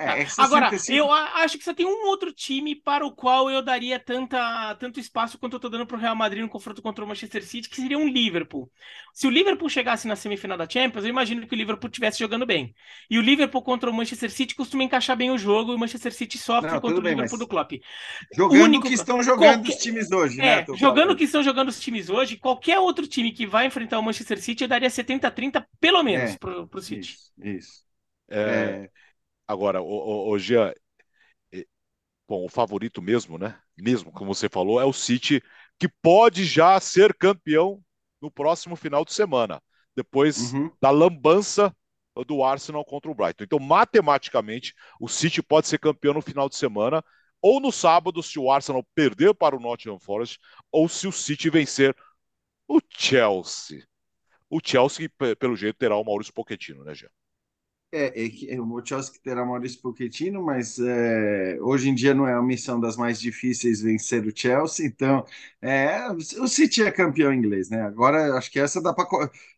É, 0.00 0.22
é 0.22 0.26
Agora, 0.38 0.70
eu 0.88 1.12
acho 1.12 1.58
que 1.58 1.64
só 1.64 1.74
tem 1.74 1.84
um 1.84 2.06
outro 2.06 2.32
time 2.32 2.74
para 2.74 3.04
o 3.04 3.12
qual 3.12 3.50
eu 3.50 3.60
daria 3.60 3.98
tanta, 3.98 4.74
tanto 4.76 4.98
espaço 4.98 5.38
quanto 5.38 5.52
eu 5.52 5.58
estou 5.58 5.70
dando 5.70 5.84
para 5.84 5.94
o 5.94 6.00
Real 6.00 6.16
Madrid 6.16 6.40
no 6.40 6.48
confronto 6.48 6.80
contra 6.80 7.04
o 7.04 7.06
Manchester 7.06 7.44
City, 7.44 7.68
que 7.68 7.76
seria 7.76 7.98
um 7.98 8.08
Liverpool. 8.08 8.70
Se 9.12 9.26
o 9.26 9.30
Liverpool 9.30 9.68
chegasse 9.68 10.08
na 10.08 10.16
semifinal 10.16 10.56
da 10.56 10.66
Champions, 10.66 11.04
eu 11.04 11.10
imagino 11.10 11.46
que 11.46 11.54
o 11.54 11.56
Liverpool 11.56 11.88
estivesse 11.88 12.18
jogando 12.18 12.46
bem. 12.46 12.74
E 13.10 13.18
o 13.18 13.20
Liverpool 13.20 13.60
contra 13.60 13.90
o 13.90 13.92
Manchester 13.92 14.30
City 14.30 14.54
costuma 14.54 14.82
encaixar 14.84 15.18
bem 15.18 15.30
o 15.30 15.36
jogo 15.36 15.72
e 15.72 15.74
o 15.74 15.78
Manchester 15.78 16.14
City 16.14 16.38
sofre 16.38 16.70
Não, 16.70 16.80
contra 16.80 16.98
o 16.98 17.02
bem, 17.02 17.12
Liverpool 17.12 17.38
do 17.38 17.46
Klopp. 17.46 17.72
Jogando 18.34 18.62
único... 18.62 18.88
que 18.88 18.94
estão 18.94 19.22
jogando 19.22 19.56
qualquer... 19.56 19.70
os 19.70 19.82
times 19.82 20.10
hoje, 20.10 20.38
né? 20.38 20.60
É, 20.60 20.76
jogando 20.76 21.14
que 21.14 21.24
estão 21.24 21.42
jogando 21.42 21.68
os 21.68 21.78
times 21.78 22.08
hoje, 22.08 22.38
qualquer 22.38 22.78
outro 22.78 23.06
time 23.06 23.32
que 23.32 23.46
vai 23.46 23.66
enfrentar 23.66 23.98
o 23.98 24.02
Manchester 24.02 24.40
City, 24.40 24.64
eu 24.64 24.68
daria 24.68 24.88
70-30 24.88 25.62
pelo 25.78 26.02
menos 26.02 26.30
é, 26.30 26.38
para 26.38 26.62
o 26.62 26.80
City. 26.80 27.10
Isso. 27.10 27.32
isso. 27.38 27.90
É... 28.30 28.88
Agora, 29.50 29.82
o, 29.82 29.86
o, 29.86 30.30
o 30.30 30.38
Jean, 30.38 30.72
bom, 32.28 32.44
o 32.44 32.48
favorito 32.48 33.02
mesmo, 33.02 33.36
né? 33.36 33.58
Mesmo, 33.76 34.12
como 34.12 34.32
você 34.32 34.48
falou, 34.48 34.80
é 34.80 34.84
o 34.84 34.92
City, 34.92 35.42
que 35.76 35.88
pode 35.88 36.44
já 36.44 36.78
ser 36.78 37.12
campeão 37.14 37.82
no 38.22 38.30
próximo 38.30 38.76
final 38.76 39.04
de 39.04 39.12
semana, 39.12 39.60
depois 39.96 40.52
uhum. 40.52 40.70
da 40.80 40.90
lambança 40.90 41.74
do 42.28 42.44
Arsenal 42.44 42.84
contra 42.84 43.10
o 43.10 43.14
Brighton. 43.14 43.42
Então, 43.42 43.58
matematicamente, 43.58 44.72
o 45.00 45.08
City 45.08 45.42
pode 45.42 45.66
ser 45.66 45.78
campeão 45.78 46.14
no 46.14 46.22
final 46.22 46.48
de 46.48 46.54
semana, 46.54 47.02
ou 47.42 47.58
no 47.58 47.72
sábado, 47.72 48.22
se 48.22 48.38
o 48.38 48.52
Arsenal 48.52 48.86
perder 48.94 49.34
para 49.34 49.56
o 49.56 49.60
Nottingham 49.60 49.98
Forest, 49.98 50.38
ou 50.70 50.88
se 50.88 51.08
o 51.08 51.12
City 51.12 51.50
vencer 51.50 51.96
o 52.68 52.78
Chelsea. 52.88 53.84
O 54.48 54.60
Chelsea, 54.64 55.10
pelo 55.36 55.56
jeito, 55.56 55.76
terá 55.76 55.96
o 55.96 56.04
Maurício 56.04 56.32
Pochettino, 56.32 56.84
né, 56.84 56.94
Jean? 56.94 57.10
É, 57.92 58.22
é, 58.24 58.54
é, 58.54 58.60
o 58.60 58.84
Chelsea 58.86 59.14
terá 59.20 59.44
Maurício 59.44 59.80
Pochettino, 59.82 60.40
mas 60.44 60.78
é, 60.78 61.58
hoje 61.60 61.88
em 61.88 61.94
dia 61.94 62.14
não 62.14 62.24
é 62.26 62.32
a 62.34 62.40
missão 62.42 62.78
das 62.80 62.96
mais 62.96 63.20
difíceis 63.20 63.82
vencer 63.82 64.24
o 64.24 64.32
Chelsea, 64.36 64.86
então 64.86 65.26
é, 65.60 66.08
o 66.12 66.46
City 66.46 66.84
é 66.84 66.92
campeão 66.92 67.32
inglês, 67.34 67.68
né? 67.68 67.82
Agora 67.82 68.36
acho 68.38 68.48
que 68.50 68.60
essa 68.60 68.80
dá 68.80 68.92
para 68.94 69.06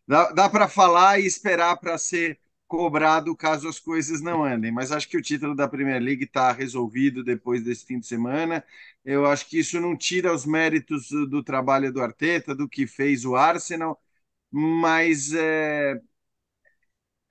dá, 0.09 0.33
dá 0.33 0.49
para 0.49 0.67
falar 0.67 1.21
e 1.21 1.27
esperar 1.27 1.77
para 1.77 1.99
ser 1.99 2.39
cobrado 2.67 3.37
caso 3.37 3.69
as 3.69 3.79
coisas 3.79 4.23
não 4.23 4.43
andem, 4.43 4.73
mas 4.73 4.91
acho 4.93 5.07
que 5.11 5.19
o 5.19 5.23
título 5.23 5.55
da 5.55 5.69
Premier 5.69 6.01
League 6.03 6.25
está 6.25 6.53
resolvido 6.53 7.23
depois 7.23 7.63
desse 7.63 7.85
fim 7.85 7.99
de 8.01 8.07
semana. 8.07 8.65
Eu 9.05 9.27
acho 9.27 9.47
que 9.47 9.59
isso 9.59 9.79
não 9.79 9.95
tira 9.95 10.33
os 10.35 10.47
méritos 10.47 11.09
do 11.11 11.43
trabalho 11.45 11.93
do 11.93 12.01
Arteta, 12.01 12.55
do 12.55 12.67
que 12.67 12.87
fez 12.87 13.27
o 13.27 13.37
Arsenal, 13.37 14.01
mas 14.51 15.33
é, 15.35 16.01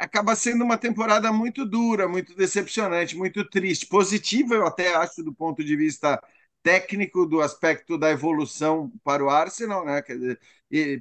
acaba 0.01 0.35
sendo 0.35 0.63
uma 0.63 0.77
temporada 0.77 1.31
muito 1.31 1.65
dura, 1.65 2.07
muito 2.07 2.35
decepcionante, 2.35 3.15
muito 3.15 3.47
triste. 3.49 3.85
Positiva, 3.85 4.55
eu 4.55 4.65
até 4.65 4.95
acho, 4.95 5.23
do 5.23 5.33
ponto 5.33 5.63
de 5.63 5.75
vista 5.75 6.21
técnico, 6.63 7.25
do 7.25 7.41
aspecto 7.41 7.97
da 7.97 8.09
evolução 8.11 8.91
para 9.03 9.23
o 9.23 9.29
Arsenal, 9.29 9.85
né? 9.85 10.01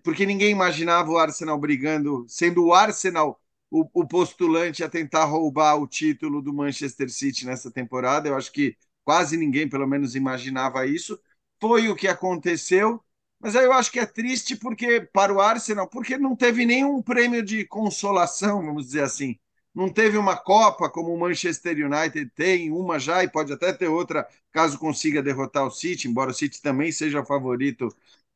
Porque 0.02 0.26
ninguém 0.26 0.50
imaginava 0.50 1.10
o 1.10 1.18
Arsenal 1.18 1.58
brigando, 1.58 2.24
sendo 2.28 2.64
o 2.66 2.74
Arsenal 2.74 3.40
o, 3.70 3.88
o 3.94 4.06
postulante 4.06 4.82
a 4.82 4.88
tentar 4.88 5.24
roubar 5.24 5.76
o 5.76 5.86
título 5.86 6.42
do 6.42 6.52
Manchester 6.52 7.08
City 7.10 7.46
nessa 7.46 7.70
temporada. 7.70 8.28
Eu 8.28 8.36
acho 8.36 8.52
que 8.52 8.76
quase 9.04 9.36
ninguém, 9.36 9.68
pelo 9.68 9.86
menos, 9.86 10.14
imaginava 10.14 10.86
isso. 10.86 11.18
Foi 11.60 11.88
o 11.88 11.96
que 11.96 12.08
aconteceu 12.08 13.02
mas 13.40 13.56
aí 13.56 13.64
eu 13.64 13.72
acho 13.72 13.90
que 13.90 13.98
é 13.98 14.06
triste 14.06 14.54
porque 14.56 15.00
para 15.00 15.32
o 15.32 15.40
Arsenal, 15.40 15.88
porque 15.88 16.18
não 16.18 16.36
teve 16.36 16.66
nenhum 16.66 17.02
prêmio 17.02 17.42
de 17.42 17.64
consolação, 17.64 18.64
vamos 18.64 18.86
dizer 18.86 19.02
assim. 19.02 19.38
Não 19.74 19.88
teve 19.88 20.18
uma 20.18 20.36
Copa 20.36 20.90
como 20.90 21.14
o 21.14 21.18
Manchester 21.18 21.76
United 21.86 22.30
tem, 22.34 22.70
uma 22.70 22.98
já, 22.98 23.22
e 23.24 23.30
pode 23.30 23.52
até 23.52 23.72
ter 23.72 23.88
outra, 23.88 24.28
caso 24.52 24.78
consiga 24.78 25.22
derrotar 25.22 25.64
o 25.66 25.70
City, 25.70 26.08
embora 26.08 26.32
o 26.32 26.34
City 26.34 26.60
também 26.60 26.92
seja 26.92 27.24
favorito 27.24 27.88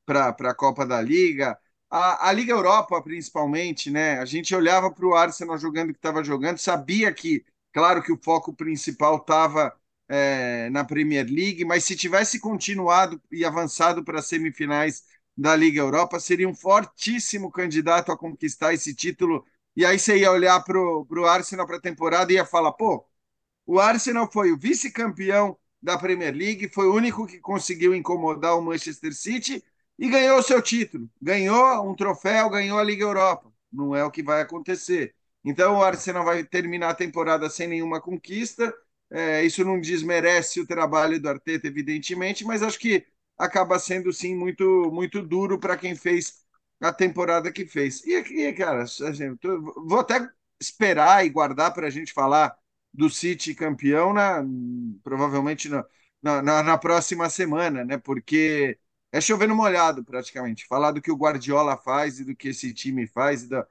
para 0.06 0.28
a 0.30 0.54
Copa 0.54 0.86
da 0.86 1.00
Liga. 1.00 1.58
A, 1.90 2.28
a, 2.28 2.32
Liga 2.32 2.52
Europa, 2.52 3.00
principalmente, 3.02 3.90
né? 3.90 4.18
A 4.18 4.24
gente 4.24 4.54
olhava 4.54 4.90
para 4.90 5.06
o 5.06 5.14
Arsenal 5.14 5.58
jogando 5.58 5.90
o 5.90 5.92
que 5.92 5.98
estava 5.98 6.24
jogando, 6.24 6.58
sabia 6.58 7.12
que, 7.12 7.44
claro, 7.72 8.02
que 8.02 8.12
o 8.12 8.20
foco 8.22 8.52
principal 8.54 9.16
estava 9.16 9.74
é, 10.08 10.68
na 10.70 10.84
Premier 10.84 11.26
League, 11.26 11.64
mas 11.64 11.84
se 11.84 11.96
tivesse 11.96 12.38
continuado 12.40 13.20
e 13.30 13.44
avançado 13.44 14.04
para 14.04 14.18
as 14.18 14.26
semifinais 14.26 15.02
da 15.36 15.56
Liga 15.56 15.80
Europa, 15.80 16.20
seria 16.20 16.48
um 16.48 16.54
fortíssimo 16.54 17.50
candidato 17.50 18.12
a 18.12 18.18
conquistar 18.18 18.72
esse 18.74 18.94
título. 18.94 19.44
E 19.76 19.84
aí 19.84 19.98
você 19.98 20.18
ia 20.18 20.30
olhar 20.30 20.62
para 20.62 20.78
o 20.78 21.26
Arsenal 21.26 21.66
para 21.66 21.76
a 21.78 21.80
temporada 21.80 22.32
e 22.32 22.36
ia 22.36 22.44
falar: 22.46 22.72
pô, 22.72 23.04
o 23.66 23.80
Arsenal 23.80 24.30
foi 24.30 24.52
o 24.52 24.58
vice-campeão 24.58 25.56
da 25.82 25.98
Premier 25.98 26.34
League, 26.34 26.68
foi 26.68 26.86
o 26.86 26.94
único 26.94 27.26
que 27.26 27.38
conseguiu 27.40 27.94
incomodar 27.94 28.56
o 28.58 28.62
Manchester 28.62 29.14
City 29.14 29.62
e 29.98 30.08
ganhou 30.08 30.38
o 30.38 30.42
seu 30.42 30.62
título. 30.62 31.08
Ganhou 31.20 31.88
um 31.88 31.94
troféu, 31.94 32.48
ganhou 32.50 32.78
a 32.78 32.84
Liga 32.84 33.04
Europa. 33.04 33.52
Não 33.72 33.94
é 33.94 34.04
o 34.04 34.10
que 34.10 34.22
vai 34.22 34.40
acontecer. 34.42 35.14
Então 35.44 35.78
o 35.78 35.82
Arsenal 35.82 36.24
vai 36.24 36.44
terminar 36.44 36.90
a 36.90 36.94
temporada 36.94 37.50
sem 37.50 37.68
nenhuma 37.68 38.00
conquista 38.00 38.72
é, 39.14 39.44
isso 39.44 39.64
não 39.64 39.80
desmerece 39.80 40.60
o 40.60 40.66
trabalho 40.66 41.20
do 41.20 41.28
Arteta, 41.28 41.68
evidentemente, 41.68 42.44
mas 42.44 42.64
acho 42.64 42.78
que 42.80 43.06
acaba 43.38 43.78
sendo 43.78 44.12
sim 44.12 44.34
muito 44.34 44.90
muito 44.92 45.22
duro 45.22 45.58
para 45.58 45.76
quem 45.76 45.94
fez 45.94 46.44
a 46.80 46.92
temporada 46.92 47.52
que 47.52 47.64
fez. 47.64 48.04
E, 48.04 48.12
e 48.16 48.52
cara, 48.52 48.82
assim, 48.82 49.36
vou 49.86 50.00
até 50.00 50.28
esperar 50.60 51.24
e 51.24 51.30
guardar 51.30 51.72
para 51.72 51.86
a 51.86 51.90
gente 51.90 52.12
falar 52.12 52.56
do 52.92 53.08
City 53.08 53.54
campeão 53.54 54.12
na, 54.12 54.44
provavelmente 55.04 55.68
na, 55.68 55.84
na, 56.22 56.62
na, 56.62 56.78
próxima 56.78 57.30
semana, 57.30 57.84
né? 57.84 57.98
Porque 57.98 58.78
é 59.12 59.20
chovendo 59.20 59.54
molhado 59.54 60.04
praticamente. 60.04 60.66
Falar 60.66 60.90
do 60.92 61.00
que 61.02 61.10
o 61.10 61.16
Guardiola 61.16 61.76
faz 61.76 62.18
e 62.20 62.24
do 62.24 62.34
que 62.36 62.48
esse 62.48 62.74
time 62.74 63.06
faz 63.06 63.44
e 63.44 63.48
da, 63.48 63.66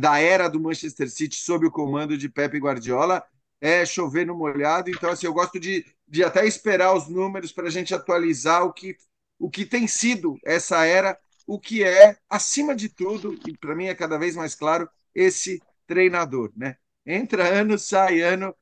da 0.00 0.18
era 0.20 0.48
do 0.48 0.60
Manchester 0.60 1.10
City 1.10 1.36
sob 1.36 1.66
o 1.66 1.70
comando 1.70 2.18
de 2.18 2.28
Pep 2.28 2.58
Guardiola 2.58 3.24
é 3.60 3.84
chover 3.84 4.26
no 4.26 4.36
molhado. 4.36 4.90
Então, 4.90 5.10
assim, 5.10 5.26
eu 5.26 5.32
gosto 5.32 5.60
de, 5.60 5.84
de 6.08 6.24
até 6.24 6.46
esperar 6.46 6.94
os 6.94 7.08
números 7.08 7.52
para 7.52 7.68
a 7.68 7.70
gente 7.70 7.94
atualizar 7.94 8.64
o 8.64 8.72
que, 8.72 8.96
o 9.38 9.50
que 9.50 9.66
tem 9.66 9.86
sido 9.86 10.38
essa 10.44 10.84
era, 10.84 11.18
o 11.46 11.58
que 11.58 11.84
é, 11.84 12.16
acima 12.28 12.74
de 12.74 12.88
tudo, 12.88 13.38
e 13.46 13.56
para 13.56 13.74
mim 13.74 13.86
é 13.86 13.94
cada 13.94 14.18
vez 14.18 14.34
mais 14.36 14.54
claro, 14.54 14.88
esse 15.14 15.60
treinador, 15.86 16.52
né? 16.56 16.76
Entra 17.04 17.48
ano, 17.48 17.78
sai 17.78 18.20
ano, 18.20 18.54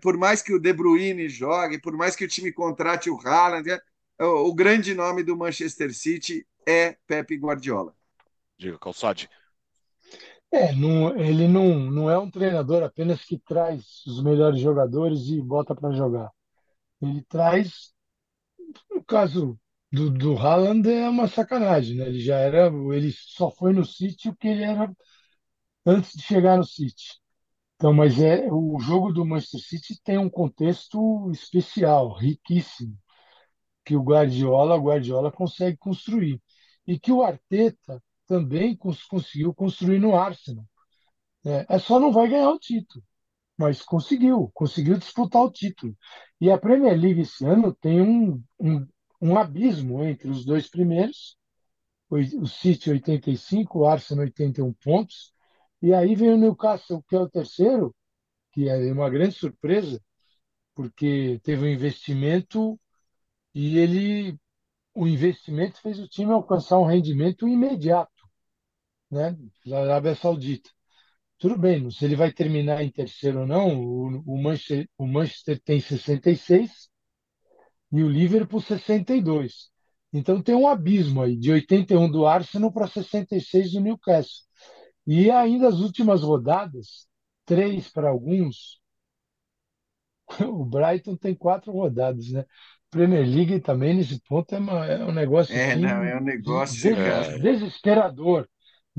por 0.00 0.16
mais 0.16 0.42
que 0.42 0.52
o 0.52 0.58
De 0.58 0.72
Bruyne 0.72 1.28
jogue, 1.28 1.80
por 1.80 1.96
mais 1.96 2.16
que 2.16 2.24
o 2.24 2.28
time 2.28 2.52
contrate 2.52 3.10
o 3.10 3.18
Haaland, 3.18 3.70
é, 3.70 3.80
o 4.24 4.52
grande 4.54 4.94
nome 4.94 5.22
do 5.22 5.36
Manchester 5.36 5.94
City 5.94 6.46
é 6.66 6.96
Pepe 7.06 7.36
Guardiola. 7.36 7.94
Diga, 8.58 8.78
Calçade. 8.78 9.28
É, 10.52 10.72
não, 10.74 11.16
ele 11.18 11.46
não, 11.46 11.78
não 11.90 12.10
é 12.10 12.18
um 12.18 12.30
treinador 12.30 12.82
apenas 12.82 13.24
que 13.24 13.38
traz 13.38 14.04
os 14.06 14.22
melhores 14.22 14.60
jogadores 14.60 15.28
e 15.28 15.40
bota 15.40 15.74
para 15.76 15.92
jogar. 15.92 16.30
Ele 17.02 17.22
traz, 17.28 17.92
no 18.90 19.04
caso 19.04 19.58
do, 19.92 20.10
do 20.10 20.36
Haaland, 20.38 20.88
é 20.90 21.08
uma 21.08 21.28
sacanagem, 21.28 21.96
né? 21.96 22.08
Ele 22.08 22.20
já 22.20 22.36
era, 22.38 22.66
ele 22.94 23.12
só 23.12 23.50
foi 23.50 23.72
no 23.72 23.84
City 23.84 24.28
o 24.28 24.36
que 24.36 24.48
ele 24.48 24.62
era 24.64 24.90
antes 25.86 26.12
de 26.14 26.22
chegar 26.22 26.58
no 26.58 26.64
City. 26.64 27.20
Então, 27.76 27.92
mas 27.94 28.20
é 28.20 28.48
o 28.52 28.78
jogo 28.80 29.12
do 29.12 29.26
Manchester 29.26 29.60
City 29.60 30.00
tem 30.04 30.18
um 30.18 30.30
contexto 30.30 31.30
especial, 31.32 32.14
riquíssimo, 32.14 32.96
que 33.84 33.96
o 33.96 34.02
Guardiola, 34.02 34.76
o 34.76 34.82
Guardiola 34.84 35.32
consegue 35.32 35.76
construir 35.78 36.40
e 36.86 36.98
que 36.98 37.12
o 37.12 37.22
Arteta 37.22 38.02
também 38.30 38.76
cons 38.76 39.02
conseguiu 39.06 39.52
construir 39.52 39.98
no 39.98 40.16
Arsenal. 40.16 40.64
É, 41.44 41.66
é, 41.68 41.78
só 41.80 41.98
não 41.98 42.12
vai 42.12 42.28
ganhar 42.28 42.50
o 42.50 42.60
título, 42.60 43.04
mas 43.58 43.82
conseguiu, 43.82 44.50
conseguiu 44.54 44.96
disputar 44.96 45.42
o 45.42 45.50
título. 45.50 45.96
E 46.40 46.48
a 46.48 46.56
Premier 46.56 46.96
League 46.96 47.22
esse 47.22 47.44
ano 47.44 47.74
tem 47.74 48.00
um, 48.00 48.40
um, 48.60 48.86
um 49.20 49.36
abismo 49.36 50.04
entre 50.04 50.28
os 50.28 50.44
dois 50.44 50.68
primeiros, 50.70 51.36
o 52.08 52.46
City 52.46 52.90
85, 52.90 53.80
o 53.80 53.86
Arsenal 53.86 54.24
81 54.24 54.72
pontos, 54.74 55.32
e 55.82 55.92
aí 55.92 56.14
vem 56.14 56.30
o 56.30 56.36
Newcastle, 56.36 57.02
que 57.08 57.16
é 57.16 57.20
o 57.20 57.28
terceiro, 57.28 57.94
que 58.52 58.68
é 58.68 58.92
uma 58.92 59.10
grande 59.10 59.34
surpresa, 59.34 60.00
porque 60.74 61.40
teve 61.42 61.64
um 61.64 61.68
investimento 61.68 62.78
e 63.54 63.78
ele 63.78 64.38
o 64.94 65.06
investimento 65.06 65.80
fez 65.80 65.98
o 65.98 66.08
time 66.08 66.32
alcançar 66.32 66.78
um 66.78 66.84
rendimento 66.84 67.48
imediato, 67.48 68.19
né, 69.10 69.36
da 69.66 69.80
Arábia 69.82 70.14
Saudita. 70.14 70.70
Tudo 71.38 71.56
bem, 71.58 71.90
se 71.90 72.04
ele 72.04 72.16
vai 72.16 72.32
terminar 72.32 72.82
em 72.82 72.90
terceiro 72.90 73.40
ou 73.40 73.46
não, 73.46 73.80
o, 73.80 74.22
o, 74.26 74.42
Manchester, 74.42 74.88
o 74.98 75.06
Manchester 75.06 75.60
tem 75.62 75.80
66 75.80 76.90
e 77.92 78.02
o 78.02 78.08
Liverpool 78.08 78.60
62. 78.60 79.70
Então 80.12 80.42
tem 80.42 80.54
um 80.54 80.68
abismo 80.68 81.22
aí, 81.22 81.36
de 81.36 81.50
81 81.50 82.10
do 82.10 82.26
Arsenal 82.26 82.72
para 82.72 82.86
66 82.86 83.72
do 83.72 83.80
Newcastle. 83.80 84.44
E 85.06 85.30
ainda 85.30 85.68
as 85.68 85.80
últimas 85.80 86.22
rodadas, 86.22 87.06
três 87.46 87.88
para 87.88 88.10
alguns, 88.10 88.80
o 90.40 90.64
Brighton 90.64 91.16
tem 91.16 91.34
quatro 91.34 91.72
rodadas, 91.72 92.28
né? 92.30 92.44
Premier 92.90 93.24
League 93.24 93.60
também, 93.60 93.94
nesse 93.94 94.20
ponto, 94.22 94.52
é, 94.52 94.58
uma, 94.58 94.84
é 94.86 95.04
um 95.04 95.12
negócio 95.12 95.54
é, 95.54 95.72
assim, 95.72 95.80
não, 95.80 96.02
é 96.02 96.18
um 96.18 96.24
negócio 96.24 96.82
des, 96.82 96.98
é. 96.98 97.38
desesperador, 97.38 98.48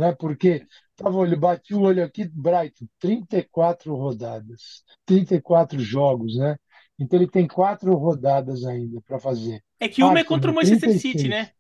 né? 0.01 0.15
Porque 0.17 0.65
tava 0.95 1.15
olho, 1.15 1.39
bati 1.39 1.75
o 1.75 1.81
olho 1.81 2.03
aqui, 2.03 2.27
Brighton, 2.27 2.87
34 2.99 3.93
rodadas, 3.95 4.83
34 5.05 5.79
jogos, 5.79 6.35
né? 6.35 6.57
Então 6.99 7.19
ele 7.19 7.29
tem 7.29 7.47
quatro 7.47 7.93
rodadas 7.93 8.65
ainda 8.65 8.99
para 9.01 9.19
fazer. 9.19 9.63
É 9.79 9.87
que 9.87 10.01
uma 10.01 10.11
Arsenal, 10.11 10.25
é 10.25 10.27
contra 10.27 10.51
o 10.51 10.55
Manchester 10.55 10.89
36. 10.89 11.01
City, 11.01 11.27
né? 11.29 11.51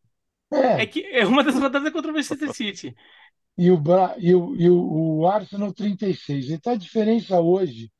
É. 0.51 0.81
é 0.81 0.85
que 0.87 1.05
é 1.05 1.25
uma 1.25 1.43
das 1.43 1.55
rodadas 1.55 1.87
é 1.87 1.91
contra 1.91 2.11
o 2.11 2.13
Manchester 2.13 2.51
City 2.53 2.95
e 3.57 3.69
o, 3.69 3.81
e 4.17 4.35
o, 4.35 4.55
e 4.55 4.69
o, 4.69 5.27
Arsenal 5.27 5.71
36. 5.71 6.49
Então 6.49 6.73
a 6.73 6.77
diferença 6.77 7.39
hoje 7.39 7.91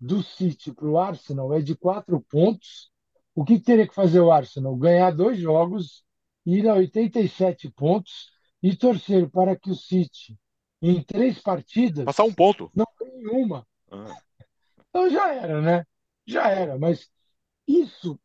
do 0.00 0.22
City 0.22 0.72
para 0.72 0.88
o 0.88 0.98
Arsenal 0.98 1.52
é 1.52 1.60
de 1.60 1.74
quatro 1.74 2.24
pontos. 2.30 2.90
O 3.34 3.44
que 3.44 3.58
teria 3.58 3.88
que 3.88 3.94
fazer 3.94 4.20
o 4.20 4.30
Arsenal? 4.30 4.76
Ganhar 4.76 5.10
dois 5.10 5.38
jogos, 5.38 6.04
ir 6.46 6.68
a 6.68 6.74
87 6.74 7.70
pontos 7.72 8.30
e 8.62 8.76
torcer 8.76 9.28
para 9.30 9.56
que 9.56 9.70
o 9.70 9.74
City, 9.74 10.38
em 10.82 11.02
três 11.02 11.40
partidas. 11.40 12.04
Passar 12.04 12.24
um 12.24 12.32
ponto. 12.32 12.70
Não 12.74 12.86
tem 12.98 13.26
uma. 13.28 13.66
Ah. 13.90 14.16
Então 14.88 15.10
já 15.10 15.32
era, 15.34 15.60
né? 15.60 15.84
Já 16.26 16.48
era. 16.48 16.78
Mas 16.78 17.08
isso 17.66 18.18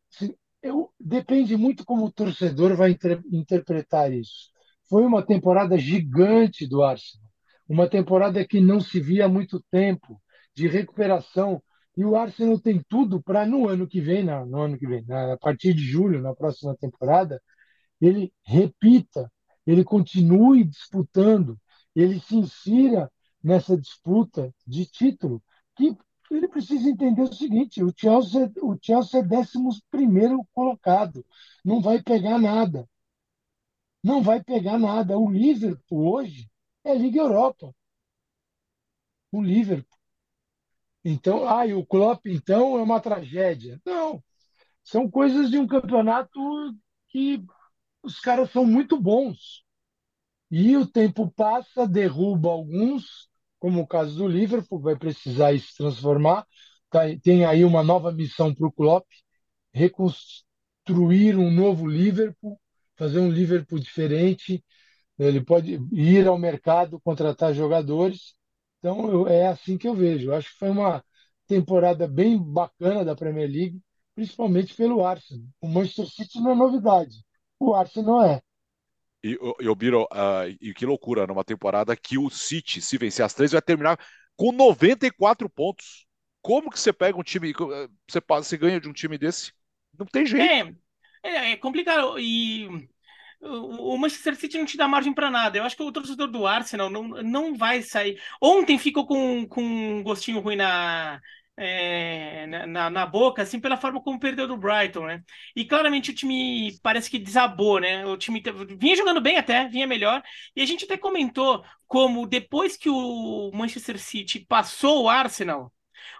eu, 0.66 0.90
depende 0.98 1.56
muito 1.56 1.84
como 1.84 2.06
o 2.06 2.12
torcedor 2.12 2.76
vai 2.76 2.90
inter, 2.90 3.22
interpretar 3.32 4.12
isso. 4.12 4.50
Foi 4.88 5.04
uma 5.04 5.24
temporada 5.24 5.78
gigante 5.78 6.66
do 6.66 6.82
Arsenal, 6.82 7.30
uma 7.68 7.88
temporada 7.88 8.46
que 8.46 8.60
não 8.60 8.80
se 8.80 9.00
via 9.00 9.26
há 9.26 9.28
muito 9.28 9.62
tempo, 9.70 10.20
de 10.54 10.66
recuperação. 10.66 11.62
E 11.96 12.04
o 12.04 12.16
Arsenal 12.16 12.58
tem 12.60 12.82
tudo 12.88 13.22
para 13.22 13.46
no 13.46 13.68
ano 13.68 13.86
que 13.86 14.00
vem, 14.00 14.24
no 14.24 14.60
ano 14.60 14.78
que 14.78 14.86
vem, 14.86 15.04
a 15.10 15.36
partir 15.38 15.72
de 15.72 15.82
julho, 15.82 16.20
na 16.20 16.34
próxima 16.34 16.76
temporada, 16.76 17.40
ele 18.00 18.32
repita, 18.44 19.30
ele 19.66 19.84
continue 19.84 20.64
disputando, 20.64 21.58
ele 21.94 22.20
se 22.20 22.36
insira 22.36 23.10
nessa 23.42 23.76
disputa 23.76 24.54
de 24.66 24.86
título, 24.86 25.42
que 25.76 25.96
ele 26.30 26.48
precisa 26.48 26.88
entender 26.88 27.22
o 27.22 27.34
seguinte: 27.34 27.82
o 27.82 27.92
Chelsea, 27.96 28.52
o 28.62 28.76
Chelsea 28.80 29.20
é 29.20 29.22
décimo 29.22 29.70
primeiro 29.90 30.46
colocado, 30.52 31.24
não 31.64 31.80
vai 31.80 32.02
pegar 32.02 32.38
nada 32.38 32.88
não 34.06 34.22
vai 34.22 34.42
pegar 34.42 34.78
nada. 34.78 35.18
O 35.18 35.28
Liverpool 35.28 36.14
hoje 36.14 36.48
é 36.84 36.94
Liga 36.94 37.18
Europa. 37.18 37.74
O 39.32 39.42
Liverpool. 39.42 39.98
Então, 41.04 41.48
ah, 41.48 41.64
o 41.76 41.84
Klopp, 41.84 42.26
então, 42.26 42.78
é 42.78 42.82
uma 42.82 43.00
tragédia. 43.00 43.80
Não. 43.84 44.22
São 44.84 45.10
coisas 45.10 45.50
de 45.50 45.58
um 45.58 45.66
campeonato 45.66 46.38
que 47.08 47.44
os 48.06 48.20
caras 48.20 48.50
são 48.52 48.64
muito 48.66 49.00
bons. 49.00 49.64
E 50.50 50.76
o 50.76 50.86
tempo 50.86 51.30
passa, 51.30 51.86
derruba 51.88 52.50
alguns, 52.50 53.28
como 53.58 53.82
o 53.82 53.86
caso 53.86 54.16
do 54.16 54.28
Liverpool, 54.28 54.80
vai 54.80 54.96
precisar 54.96 55.58
se 55.58 55.76
transformar. 55.76 56.46
Tá, 56.90 57.02
tem 57.22 57.44
aí 57.44 57.64
uma 57.64 57.82
nova 57.82 58.12
missão 58.12 58.54
para 58.54 58.66
o 58.66 58.72
Klopp, 58.72 59.06
reconstruir 59.72 61.36
um 61.38 61.50
novo 61.50 61.86
Liverpool, 61.86 62.60
fazer 62.96 63.18
um 63.20 63.30
Liverpool 63.30 63.78
diferente, 63.78 64.64
ele 65.18 65.42
pode 65.44 65.80
ir 65.92 66.26
ao 66.28 66.38
mercado, 66.38 67.00
contratar 67.00 67.54
jogadores. 67.54 68.34
Então, 68.78 69.10
eu, 69.10 69.28
é 69.28 69.48
assim 69.48 69.78
que 69.78 69.88
eu 69.88 69.94
vejo. 69.94 70.30
Eu 70.30 70.34
acho 70.34 70.50
que 70.52 70.58
foi 70.58 70.70
uma 70.70 71.04
temporada 71.46 72.06
bem 72.08 72.38
bacana 72.42 73.04
da 73.04 73.16
Premier 73.16 73.50
League, 73.50 73.80
principalmente 74.14 74.74
pelo 74.74 75.04
Arsenal. 75.06 75.46
O 75.60 75.68
Manchester 75.68 76.06
City 76.08 76.40
não 76.40 76.52
é 76.52 76.54
novidade, 76.56 77.24
o 77.58 77.74
Arsenal 77.74 78.24
é. 78.24 78.42
E, 79.24 79.38
e 79.60 79.68
o 79.68 79.74
Biro, 79.74 80.04
uh, 80.04 80.56
e 80.60 80.72
que 80.72 80.86
loucura, 80.86 81.26
numa 81.26 81.44
temporada 81.44 81.96
que 81.96 82.16
o 82.16 82.30
City, 82.30 82.80
se 82.80 82.96
vencer 82.96 83.24
as 83.24 83.34
três, 83.34 83.52
vai 83.52 83.62
terminar 83.62 83.98
com 84.36 84.52
94 84.52 85.48
pontos. 85.48 86.06
Como 86.40 86.70
que 86.70 86.78
você 86.78 86.92
pega 86.92 87.18
um 87.18 87.24
time, 87.24 87.52
você, 88.08 88.20
você 88.24 88.56
ganha 88.56 88.80
de 88.80 88.88
um 88.88 88.92
time 88.92 89.18
desse? 89.18 89.52
Não 89.98 90.06
tem 90.06 90.24
jeito. 90.26 90.78
É, 91.24 91.28
é, 91.28 91.52
é 91.52 91.56
complicado. 91.56 92.18
E 92.20 92.88
o 93.40 93.96
Manchester 93.98 94.36
City 94.36 94.58
não 94.58 94.64
te 94.64 94.76
dá 94.76 94.86
margem 94.86 95.12
para 95.12 95.30
nada. 95.30 95.58
Eu 95.58 95.64
acho 95.64 95.76
que 95.76 95.82
o 95.82 95.92
torcedor 95.92 96.28
do 96.28 96.46
Arsenal 96.46 96.88
não, 96.88 97.08
não 97.08 97.54
vai 97.54 97.82
sair. 97.82 98.20
Ontem 98.40 98.78
ficou 98.78 99.06
com, 99.06 99.46
com 99.48 99.62
um 99.62 100.02
gostinho 100.02 100.40
ruim 100.40 100.56
na, 100.56 101.20
é, 101.56 102.46
na, 102.66 102.90
na, 102.90 103.06
boca, 103.06 103.42
assim, 103.42 103.58
pela 103.58 103.76
forma 103.76 104.02
como 104.02 104.20
perdeu 104.20 104.46
do 104.46 104.56
Brighton, 104.56 105.06
né? 105.06 105.22
E 105.54 105.64
claramente 105.64 106.10
o 106.10 106.14
time 106.14 106.78
parece 106.82 107.10
que 107.10 107.18
desabou, 107.18 107.80
né? 107.80 108.04
O 108.06 108.16
time 108.16 108.42
vinha 108.78 108.96
jogando 108.96 109.20
bem 109.20 109.38
até, 109.38 109.66
vinha 109.68 109.86
melhor. 109.86 110.22
E 110.54 110.60
a 110.62 110.66
gente 110.66 110.84
até 110.84 110.96
comentou 110.96 111.64
como 111.86 112.26
depois 112.26 112.76
que 112.76 112.90
o 112.90 113.50
Manchester 113.54 113.98
City 113.98 114.40
passou 114.40 115.04
o 115.04 115.08
Arsenal, 115.08 115.72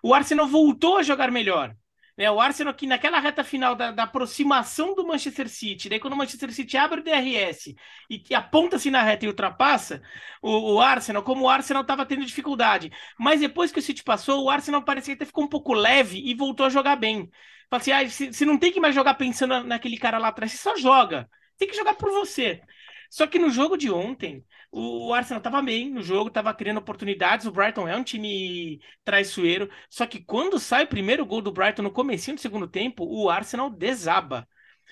o 0.02 0.14
Arsenal 0.14 0.46
voltou 0.46 0.98
a 0.98 1.02
jogar 1.02 1.30
melhor. 1.30 1.74
Né, 2.16 2.30
o 2.30 2.40
Arsenal 2.40 2.72
aqui 2.72 2.86
naquela 2.86 3.20
reta 3.20 3.44
final 3.44 3.74
da, 3.74 3.90
da, 3.90 4.04
aproximação 4.04 4.94
do 4.94 5.06
Manchester 5.06 5.48
City, 5.50 5.88
daí 5.90 6.00
quando 6.00 6.14
o 6.14 6.16
Manchester 6.16 6.50
City 6.50 6.76
abre 6.76 7.00
o 7.00 7.04
DRS 7.04 7.74
e, 8.08 8.34
aponta-se 8.34 8.90
na 8.90 9.02
reta 9.02 9.26
e 9.26 9.28
ultrapassa, 9.28 10.02
o, 10.40 10.74
o 10.76 10.80
Arsenal, 10.80 11.22
como 11.22 11.44
o 11.44 11.48
Arsenal 11.48 11.82
estava 11.82 12.06
tendo 12.06 12.24
dificuldade. 12.24 12.90
Mas 13.18 13.40
depois 13.40 13.70
que 13.70 13.78
o 13.80 13.82
City 13.82 14.02
passou, 14.02 14.44
o 14.44 14.50
Arsenal 14.50 14.82
parecia 14.82 15.14
que 15.14 15.22
até 15.22 15.26
ficou 15.26 15.44
um 15.44 15.48
pouco 15.48 15.74
leve 15.74 16.18
e 16.18 16.34
voltou 16.34 16.64
a 16.66 16.70
jogar 16.70 16.96
bem. 16.96 17.30
Fala 17.68 17.80
assim, 17.82 17.92
ah, 17.92 18.08
se 18.08 18.44
não 18.44 18.58
tem 18.58 18.72
que 18.72 18.80
mais 18.80 18.94
jogar 18.94 19.14
pensando 19.14 19.62
naquele 19.64 19.98
cara 19.98 20.18
lá 20.18 20.28
atrás, 20.28 20.52
você 20.52 20.58
só 20.58 20.76
joga. 20.76 21.28
Tem 21.58 21.68
que 21.68 21.76
jogar 21.76 21.94
por 21.94 22.10
você. 22.10 22.62
Só 23.10 23.26
que 23.26 23.38
no 23.38 23.50
jogo 23.50 23.76
de 23.76 23.90
ontem, 23.90 24.44
o 24.70 25.12
Arsenal 25.14 25.38
estava 25.38 25.62
bem 25.62 25.90
no 25.90 26.02
jogo, 26.02 26.28
estava 26.28 26.52
criando 26.54 26.78
oportunidades. 26.78 27.46
O 27.46 27.52
Brighton 27.52 27.88
é 27.88 27.96
um 27.96 28.04
time 28.04 28.80
traiçoeiro. 29.04 29.70
Só 29.88 30.06
que 30.06 30.20
quando 30.22 30.58
sai 30.58 30.84
o 30.84 30.88
primeiro 30.88 31.24
gol 31.26 31.40
do 31.42 31.52
Brighton 31.52 31.82
no 31.82 31.90
começo 31.90 32.32
do 32.32 32.40
segundo 32.40 32.68
tempo, 32.68 33.04
o 33.04 33.30
Arsenal 33.30 33.70
desaba. 33.70 34.48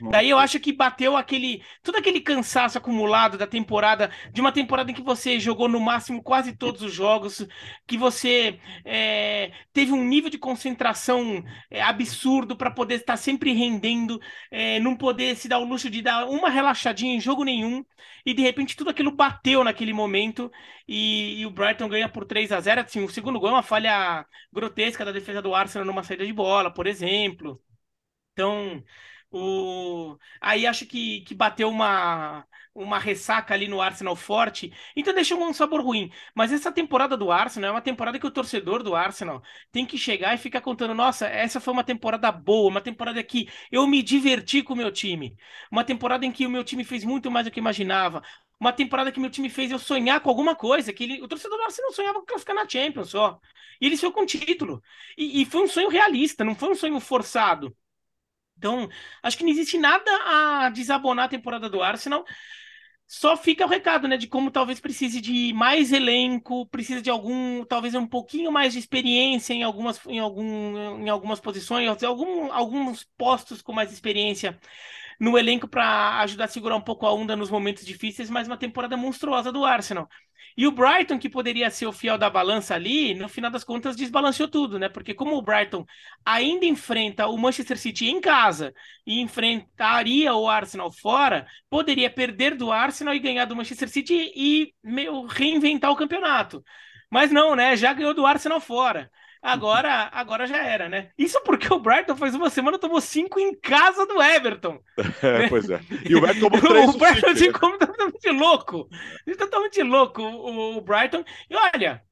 Daí 0.09 0.29
eu 0.31 0.39
acho 0.39 0.61
que 0.61 0.73
bateu 0.73 1.17
aquele. 1.17 1.63
todo 1.83 1.97
aquele 1.97 2.21
cansaço 2.21 2.77
acumulado 2.79 3.39
da 3.39 3.47
temporada, 3.47 4.11
de 4.33 4.41
uma 4.41 4.53
temporada 4.53 4.91
em 4.91 4.95
que 4.95 5.03
você 5.03 5.41
jogou 5.41 5.69
no 5.69 5.81
máximo 5.81 6.23
quase 6.23 6.57
todos 6.57 6.83
os 6.83 6.93
jogos, 6.93 7.47
que 7.87 7.97
você 7.97 8.61
é, 8.85 9.53
teve 9.73 9.93
um 9.93 10.05
nível 10.05 10.31
de 10.31 10.39
concentração 10.39 11.43
é, 11.71 11.83
absurdo 11.83 12.57
para 12.57 12.71
poder 12.71 12.97
estar 12.97 13.17
sempre 13.17 13.53
rendendo, 13.53 14.21
é, 14.51 14.79
não 14.81 14.97
poder 14.97 15.37
se 15.37 15.49
dar 15.49 15.59
o 15.59 15.65
luxo 15.65 15.89
de 15.91 16.03
dar 16.03 16.27
uma 16.29 16.51
relaxadinha 16.51 17.15
em 17.15 17.21
jogo 17.21 17.45
nenhum, 17.45 17.85
e 18.27 18.35
de 18.35 18.43
repente 18.43 18.77
tudo 18.77 18.91
aquilo 18.91 19.11
bateu 19.11 19.65
naquele 19.65 19.93
momento, 19.93 20.51
e, 20.87 21.41
e 21.41 21.47
o 21.47 21.51
Brighton 21.51 21.89
ganha 21.89 22.09
por 22.09 22.25
3 22.25 22.53
a 22.53 22.61
0 22.61 22.81
assim, 22.83 23.03
O 23.03 23.09
segundo 23.09 23.41
gol 23.41 23.51
é 23.51 23.53
uma 23.53 23.63
falha 23.63 24.25
grotesca 24.53 25.05
da 25.05 25.13
defesa 25.13 25.41
do 25.43 25.55
Arsenal 25.55 25.87
numa 25.87 26.03
saída 26.03 26.27
de 26.27 26.33
bola, 26.33 26.73
por 26.73 26.87
exemplo. 26.87 27.61
Então. 28.33 28.83
O... 29.37 30.17
Aí 30.41 30.65
acho 30.65 30.87
que, 30.87 31.23
que 31.23 31.35
bateu 31.35 31.69
uma, 31.69 32.47
uma 32.73 33.01
ressaca 33.01 33.53
ali 33.53 33.67
no 33.67 33.81
Arsenal 33.81 34.15
forte, 34.15 34.73
então 34.95 35.13
deixou 35.13 35.43
um 35.43 35.53
sabor 35.53 35.81
ruim. 35.83 36.09
Mas 36.35 36.53
essa 36.53 36.71
temporada 36.71 37.17
do 37.17 37.33
Arsenal 37.33 37.71
é 37.71 37.73
uma 37.73 37.81
temporada 37.83 38.17
que 38.17 38.27
o 38.27 38.31
torcedor 38.31 38.85
do 38.85 38.95
Arsenal 38.95 39.43
tem 39.73 39.85
que 39.85 39.99
chegar 39.99 40.35
e 40.35 40.39
ficar 40.39 40.61
contando: 40.61 40.95
nossa, 40.95 41.27
essa 41.27 41.61
foi 41.61 41.73
uma 41.73 41.83
temporada 41.83 42.31
boa, 42.31 42.71
uma 42.71 42.81
temporada 42.81 43.23
que 43.25 43.49
eu 43.73 43.85
me 43.89 44.03
diverti 44.05 44.63
com 44.63 44.73
o 44.73 44.77
meu 44.77 44.93
time, 44.93 45.37
uma 45.71 45.83
temporada 45.83 46.25
em 46.25 46.31
que 46.31 46.47
o 46.47 46.51
meu 46.51 46.63
time 46.63 46.85
fez 46.85 47.03
muito 47.05 47.29
mais 47.31 47.45
do 47.47 47.51
que 47.51 47.59
imaginava. 47.59 48.23
Uma 48.61 48.73
temporada 48.73 49.11
que 49.11 49.19
meu 49.19 49.31
time 49.31 49.51
fez 49.51 49.73
eu 49.73 49.79
sonhar 49.81 50.21
com 50.21 50.29
alguma 50.31 50.55
coisa, 50.55 50.93
que 50.93 51.03
ele, 51.05 51.23
o 51.23 51.27
torcedor 51.29 51.59
do 51.59 51.65
Arsenal 51.65 51.93
sonhava 51.93 52.25
com 52.25 52.39
ficar 52.39 52.55
na 52.55 52.69
Champions 52.69 53.11
só. 53.11 53.41
E 53.81 53.87
ele 53.87 53.97
foi 53.97 54.13
com 54.13 54.25
título. 54.25 54.81
E, 55.19 55.43
e 55.43 55.45
foi 55.45 55.63
um 55.65 55.67
sonho 55.67 55.89
realista, 55.89 56.45
não 56.45 56.55
foi 56.55 56.71
um 56.71 56.75
sonho 56.77 57.01
forçado. 57.01 57.77
Então, 58.57 58.89
acho 59.23 59.37
que 59.37 59.45
não 59.45 59.51
existe 59.51 59.79
nada 59.79 60.11
a 60.65 60.71
desabonar 60.71 61.27
a 61.27 61.29
temporada 61.29 61.69
do 61.69 61.83
Arsenal. 61.83 62.25
Só 63.07 63.37
fica 63.37 63.67
o 63.67 63.69
recado, 63.69 64.09
né, 64.09 64.17
de 64.17 64.27
como 64.27 64.51
talvez 64.51 64.81
precise 64.81 65.21
de 65.21 65.53
mais 65.53 65.93
elenco, 65.93 66.67
precisa 66.67 67.03
de 67.03 67.11
algum, 67.11 67.65
talvez 67.65 67.95
um 67.95 68.07
pouquinho 68.07 68.51
mais 68.51 68.73
de 68.73 68.79
experiência 68.79 69.53
em 69.53 69.63
algumas, 69.63 70.01
em 70.07 70.19
algum, 70.19 70.99
em 71.01 71.09
algumas 71.11 71.39
posições, 71.39 72.03
algum, 72.03 72.51
alguns 72.53 73.05
postos 73.19 73.61
com 73.61 73.73
mais 73.73 73.93
experiência 73.93 74.59
no 75.21 75.39
elenco 75.39 75.69
para 75.69 76.21
ajudar 76.21 76.45
a 76.45 76.49
segurar 76.49 76.77
um 76.77 76.81
pouco 76.81 77.07
a 77.07 77.13
onda 77.13 77.37
nos 77.37 77.51
momentos 77.51 77.85
difíceis, 77.85 78.31
mas 78.31 78.47
uma 78.47 78.57
temporada 78.57 78.97
monstruosa 78.97 79.53
do 79.53 79.65
Arsenal. 79.65 80.09
E 80.57 80.67
o 80.67 80.71
Brighton, 80.71 81.19
que 81.19 81.29
poderia 81.29 81.69
ser 81.69 81.87
o 81.87 81.93
fiel 81.93 82.17
da 82.17 82.31
balança 82.31 82.75
ali, 82.75 83.13
no 83.15 83.29
final 83.29 83.51
das 83.51 83.65
contas 83.65 83.97
desbalanceou 83.97 84.49
tudo, 84.49 84.79
né? 84.79 84.89
Porque 84.89 85.13
como 85.13 85.37
o 85.37 85.43
Brighton 85.43 85.85
ainda 86.25 86.65
enfrenta 86.65 87.27
o 87.27 87.37
Manchester 87.37 87.77
City 87.77 88.07
em 88.07 88.21
casa 88.21 88.73
e 89.05 89.21
enfrentaria 89.21 90.33
o 90.35 90.49
Arsenal 90.49 90.93
fora, 90.93 91.47
poderia 91.69 92.09
perder 92.09 92.55
do 92.57 92.71
Arsenal 92.71 93.15
e 93.15 93.19
ganhar 93.19 93.47
do 93.47 93.57
Manchester 93.57 93.89
City 93.89 94.33
e 94.37 94.73
meio, 94.83 95.27
reinventar 95.27 95.91
o 95.91 95.97
campeonato. 95.97 96.63
Mas 97.11 97.33
não, 97.33 97.57
né? 97.57 97.77
Já 97.77 97.93
ganhou 97.93 98.15
do 98.15 98.25
Arsenal 98.27 98.61
fora. 98.61 99.11
Agora, 99.45 100.09
agora 100.11 100.47
já 100.47 100.57
era, 100.57 100.89
né? 100.89 101.11
Isso 101.19 101.39
porque 101.43 101.71
o 101.71 101.79
Brighton 101.79 102.17
faz 102.17 102.35
uma 102.35 102.49
semana 102.49 102.79
tomou 102.79 102.99
cinco 102.99 103.39
em 103.39 103.55
casa 103.55 104.07
do 104.07 104.23
Everton. 104.23 104.81
É, 105.23 105.49
pois 105.51 105.69
é. 105.69 105.81
E 106.09 106.17
o 106.17 106.21
Brighton 106.23 106.49
tomou 106.49 106.61
três. 106.67 106.95
o 106.95 106.99
Brighton 106.99 107.37
ficou 107.37 107.71
né? 107.73 107.77
totalmente 107.79 108.31
louco. 108.31 108.89
Totalmente 109.37 109.83
louco 109.83 110.23
o, 110.23 110.79
o 110.79 110.81
Brighton. 110.81 111.23
E 111.51 111.55
olha, 111.55 112.03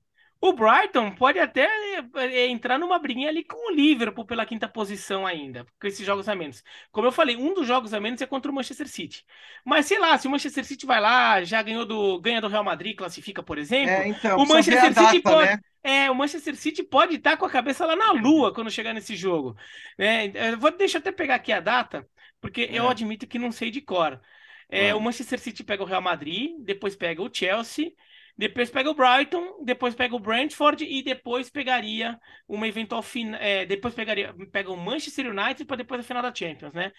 o 0.42 0.52
Brighton 0.52 1.12
pode 1.12 1.38
até 1.38 1.68
é, 2.16 2.48
entrar 2.48 2.78
numa 2.78 2.98
briguinha 2.98 3.30
ali 3.30 3.42
com 3.44 3.72
o 3.72 3.74
Liverpool 3.74 4.26
pela 4.26 4.44
quinta 4.44 4.68
posição 4.68 5.26
ainda, 5.26 5.64
com 5.80 5.86
esses 5.86 6.04
jogos 6.04 6.28
a 6.28 6.34
menos. 6.34 6.62
Como 6.90 7.06
eu 7.06 7.12
falei, 7.12 7.36
um 7.36 7.54
dos 7.54 7.66
jogos 7.66 7.94
a 7.94 8.00
menos 8.00 8.20
é 8.20 8.26
contra 8.26 8.50
o 8.50 8.54
Manchester 8.54 8.88
City. 8.88 9.24
Mas 9.64 9.86
sei 9.86 9.98
lá, 9.98 10.18
se 10.18 10.26
o 10.26 10.30
Manchester 10.30 10.66
City 10.66 10.84
vai 10.84 11.00
lá, 11.00 11.42
já 11.44 11.62
ganhou 11.62 11.86
do 11.86 12.20
ganha 12.20 12.42
do 12.42 12.48
Real 12.48 12.64
Madrid, 12.64 12.94
classifica, 12.94 13.42
por 13.42 13.56
exemplo, 13.56 13.94
é, 13.94 14.08
então, 14.08 14.36
o 14.36 14.46
Manchester 14.46 14.92
City 14.92 15.22
data, 15.22 15.22
pode, 15.22 15.50
né? 15.50 15.60
É, 15.82 16.10
o 16.10 16.14
Manchester 16.14 16.56
City 16.56 16.82
pode 16.82 17.16
estar 17.16 17.36
com 17.36 17.44
a 17.44 17.50
cabeça 17.50 17.84
lá 17.84 17.96
na 17.96 18.12
lua 18.12 18.54
quando 18.54 18.70
chegar 18.70 18.92
nesse 18.94 19.16
jogo. 19.16 19.56
É, 19.98 20.54
vou 20.56 20.70
deixa 20.76 20.98
eu 20.98 21.00
até 21.00 21.10
pegar 21.10 21.36
aqui 21.36 21.52
a 21.52 21.60
data, 21.60 22.08
porque 22.40 22.68
eu 22.70 22.86
é. 22.86 22.90
admito 22.90 23.26
que 23.26 23.38
não 23.38 23.50
sei 23.50 23.70
de 23.70 23.80
cor. 23.80 24.20
É, 24.68 24.94
o 24.94 25.00
Manchester 25.00 25.38
City 25.38 25.62
pega 25.62 25.82
o 25.82 25.86
Real 25.86 26.00
Madrid, 26.00 26.52
depois 26.60 26.96
pega 26.96 27.20
o 27.20 27.30
Chelsea 27.32 27.92
depois 28.36 28.70
pega 28.70 28.90
o 28.90 28.94
Brighton, 28.94 29.62
depois 29.64 29.94
pega 29.94 30.16
o 30.16 30.20
Brentford 30.20 30.84
e 30.84 31.02
depois 31.02 31.50
pegaria 31.50 32.18
uma 32.48 32.66
eventual 32.66 33.02
final. 33.02 33.40
É, 33.40 33.66
depois 33.66 33.94
pegaria 33.94 34.34
pega 34.50 34.70
o 34.70 34.76
Manchester 34.76 35.30
United 35.30 35.64
para 35.64 35.76
depois 35.76 36.00
a 36.00 36.04
final 36.04 36.22
da 36.22 36.34
Champions, 36.34 36.72
né? 36.72 36.92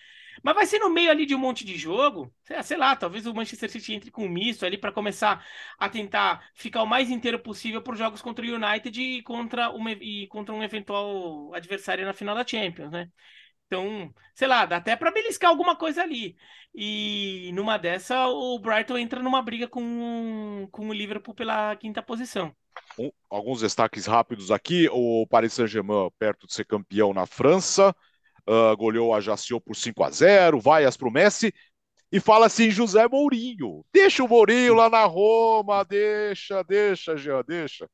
Mas 0.43 0.55
vai 0.55 0.65
ser 0.65 0.79
no 0.79 0.89
meio 0.89 1.11
ali 1.11 1.25
de 1.25 1.35
um 1.35 1.39
monte 1.39 1.65
de 1.65 1.77
jogo, 1.77 2.33
sei 2.63 2.77
lá, 2.77 2.95
talvez 2.95 3.25
o 3.25 3.33
Manchester 3.33 3.69
City 3.69 3.93
entre 3.93 4.11
com 4.11 4.25
um 4.25 4.29
misto 4.29 4.65
ali 4.65 4.77
para 4.77 4.91
começar 4.91 5.45
a 5.77 5.89
tentar 5.89 6.43
ficar 6.55 6.81
o 6.83 6.87
mais 6.87 7.09
inteiro 7.09 7.39
possível 7.39 7.81
para 7.81 7.93
os 7.93 7.99
jogos 7.99 8.21
contra 8.21 8.45
o 8.45 8.55
United 8.55 8.99
e 9.01 9.21
contra, 9.23 9.69
uma, 9.69 9.91
e 9.91 10.27
contra 10.27 10.53
um 10.53 10.63
eventual 10.63 11.53
adversário 11.53 12.05
na 12.05 12.13
final 12.13 12.35
da 12.35 12.45
Champions, 12.45 12.91
né? 12.91 13.09
Então, 13.73 14.13
sei 14.35 14.47
lá, 14.47 14.67
dá 14.67 14.77
até 14.77 14.95
para 14.95 15.09
beliscar 15.09 15.49
alguma 15.49 15.75
coisa 15.75 16.03
ali. 16.03 16.35
E 16.75 17.49
numa 17.55 17.75
dessa, 17.77 18.27
o 18.27 18.59
Brighton 18.59 18.99
entra 18.99 19.19
numa 19.19 19.41
briga 19.41 19.67
com, 19.67 20.67
com 20.71 20.89
o 20.89 20.93
Liverpool 20.93 21.33
pela 21.33 21.75
quinta 21.75 22.03
posição. 22.03 22.55
Um, 22.99 23.09
alguns 23.31 23.61
destaques 23.61 24.05
rápidos 24.05 24.51
aqui. 24.51 24.87
O 24.91 25.25
Paris 25.25 25.53
Saint-Germain, 25.53 26.11
perto 26.19 26.45
de 26.45 26.53
ser 26.53 26.65
campeão 26.65 27.15
na 27.15 27.25
França, 27.25 27.95
uh, 28.47 28.77
goleou 28.77 29.11
a 29.11 29.17
Ajaccio 29.17 29.59
por 29.59 29.75
5 29.75 30.03
a 30.03 30.11
0 30.11 30.59
vaias 30.59 30.95
para 30.95 31.07
o 31.07 31.11
Messi. 31.11 31.51
E 32.11 32.19
fala 32.19 32.45
assim, 32.45 32.69
José 32.69 33.07
Mourinho. 33.07 33.83
Deixa 33.91 34.23
o 34.23 34.27
Mourinho 34.27 34.75
lá 34.75 34.87
na 34.87 35.03
Roma, 35.05 35.83
deixa, 35.83 36.61
deixa, 36.61 37.17
Jean, 37.17 37.41
deixa. 37.41 37.89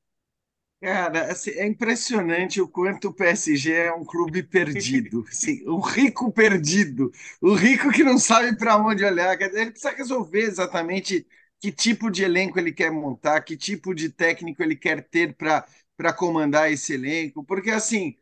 Cara, 0.82 1.30
assim, 1.32 1.52
é 1.52 1.68
impressionante 1.68 2.62
o 2.62 2.68
quanto 2.68 3.10
o 3.10 3.14
PSG 3.14 3.74
é 3.74 3.94
um 3.94 4.06
clube 4.06 4.42
perdido, 4.44 5.26
assim, 5.28 5.62
um 5.68 5.80
rico 5.82 6.32
perdido, 6.32 7.12
o 7.42 7.54
rico 7.54 7.92
que 7.92 8.02
não 8.02 8.18
sabe 8.18 8.56
para 8.58 8.78
onde 8.78 9.04
olhar. 9.04 9.40
Ele 9.42 9.72
precisa 9.72 9.92
resolver 9.92 10.40
exatamente 10.44 11.28
que 11.60 11.70
tipo 11.70 12.10
de 12.10 12.24
elenco 12.24 12.58
ele 12.58 12.72
quer 12.72 12.92
montar, 12.92 13.42
que 13.42 13.58
tipo 13.58 13.94
de 13.94 14.10
técnico 14.10 14.64
ele 14.64 14.76
quer 14.76 15.04
ter 15.10 15.36
para 15.36 15.66
para 15.98 16.14
comandar 16.14 16.72
esse 16.72 16.94
elenco, 16.94 17.44
porque 17.44 17.70
assim, 17.72 18.16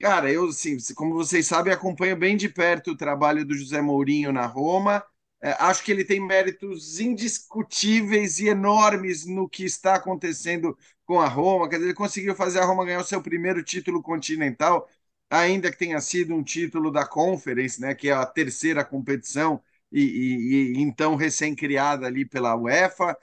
cara, 0.00 0.30
eu 0.32 0.48
assim, 0.48 0.76
como 0.94 1.14
vocês 1.14 1.46
sabem, 1.46 1.72
acompanho 1.72 2.16
bem 2.16 2.36
de 2.36 2.48
perto 2.48 2.92
o 2.92 2.96
trabalho 2.96 3.44
do 3.44 3.54
José 3.54 3.80
Mourinho 3.80 4.32
na 4.32 4.46
Roma. 4.46 5.04
É, 5.42 5.52
acho 5.52 5.82
que 5.84 5.90
ele 5.90 6.04
tem 6.04 6.20
méritos 6.20 7.00
indiscutíveis 7.00 8.38
e 8.40 8.48
enormes 8.48 9.24
no 9.26 9.48
que 9.48 9.64
está 9.64 9.94
acontecendo 9.94 10.76
com 11.10 11.20
a 11.20 11.26
Roma. 11.26 11.68
Quer 11.68 11.76
dizer, 11.76 11.88
ele 11.88 11.94
conseguiu 11.94 12.36
fazer 12.36 12.60
a 12.60 12.64
Roma 12.64 12.84
ganhar 12.84 13.00
o 13.00 13.04
seu 13.04 13.20
primeiro 13.20 13.64
título 13.64 14.00
continental, 14.00 14.88
ainda 15.28 15.68
que 15.70 15.76
tenha 15.76 16.00
sido 16.00 16.32
um 16.34 16.42
título 16.44 16.92
da 16.92 17.04
Conference, 17.04 17.80
né, 17.80 17.94
que 17.96 18.08
é 18.10 18.12
a 18.12 18.24
terceira 18.24 18.84
competição 18.84 19.60
e, 19.90 20.02
e, 20.04 20.72
e 20.78 20.80
então 20.80 21.16
recém-criada 21.16 22.06
ali 22.06 22.24
pela 22.24 22.54
UEFA. 22.54 23.16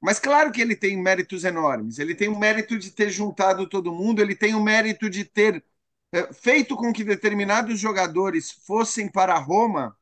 Mas 0.00 0.18
claro 0.20 0.52
que 0.52 0.60
ele 0.60 0.76
tem 0.76 0.96
méritos 1.00 1.44
enormes. 1.44 1.98
Ele 2.00 2.14
tem 2.14 2.28
o 2.28 2.38
mérito 2.38 2.78
de 2.78 2.90
ter 2.92 3.10
juntado 3.10 3.68
todo 3.68 3.92
mundo, 3.94 4.20
ele 4.22 4.34
tem 4.36 4.54
o 4.56 4.62
mérito 4.62 5.08
de 5.10 5.24
ter 5.24 5.64
é, 6.12 6.32
feito 6.32 6.76
com 6.76 6.92
que 6.92 7.04
determinados 7.04 7.78
jogadores 7.80 8.50
fossem 8.50 9.08
para 9.10 9.38
Roma 9.38 9.96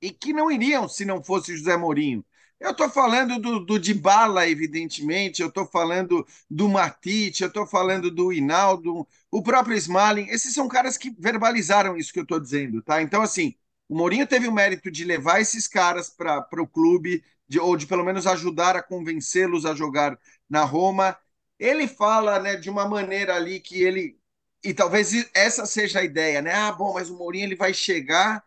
e 0.00 0.10
que 0.10 0.32
não 0.32 0.50
iriam 0.50 0.88
se 0.88 1.04
não 1.04 1.22
fosse 1.22 1.56
José 1.56 1.76
Mourinho. 1.76 2.24
Eu 2.64 2.70
estou 2.70 2.88
falando 2.88 3.38
do, 3.38 3.60
do 3.60 3.78
Dybala, 3.78 4.48
evidentemente, 4.48 5.42
eu 5.42 5.48
estou 5.48 5.66
falando 5.66 6.26
do 6.50 6.66
Matite, 6.66 7.42
eu 7.42 7.48
estou 7.48 7.66
falando 7.66 8.10
do 8.10 8.32
Hinaldo, 8.32 9.06
o 9.30 9.42
próprio 9.42 9.76
Smalling. 9.76 10.28
Esses 10.30 10.54
são 10.54 10.66
caras 10.66 10.96
que 10.96 11.10
verbalizaram 11.18 11.94
isso 11.94 12.10
que 12.10 12.18
eu 12.18 12.22
estou 12.22 12.40
dizendo, 12.40 12.80
tá? 12.80 13.02
Então, 13.02 13.20
assim, 13.20 13.54
o 13.86 13.94
Mourinho 13.94 14.26
teve 14.26 14.48
o 14.48 14.52
mérito 14.52 14.90
de 14.90 15.04
levar 15.04 15.40
esses 15.42 15.68
caras 15.68 16.08
para 16.08 16.62
o 16.62 16.66
clube, 16.66 17.22
de, 17.46 17.60
ou 17.60 17.76
de 17.76 17.86
pelo 17.86 18.02
menos 18.02 18.26
ajudar 18.26 18.76
a 18.76 18.82
convencê-los 18.82 19.66
a 19.66 19.74
jogar 19.74 20.18
na 20.48 20.64
Roma. 20.64 21.18
Ele 21.58 21.86
fala 21.86 22.38
né, 22.40 22.56
de 22.56 22.70
uma 22.70 22.88
maneira 22.88 23.34
ali 23.36 23.60
que 23.60 23.82
ele. 23.82 24.18
E 24.62 24.72
talvez 24.72 25.12
essa 25.34 25.66
seja 25.66 26.00
a 26.00 26.04
ideia, 26.04 26.40
né? 26.40 26.54
Ah, 26.54 26.72
bom, 26.72 26.94
mas 26.94 27.10
o 27.10 27.18
Mourinho 27.18 27.44
ele 27.44 27.56
vai 27.56 27.74
chegar 27.74 28.42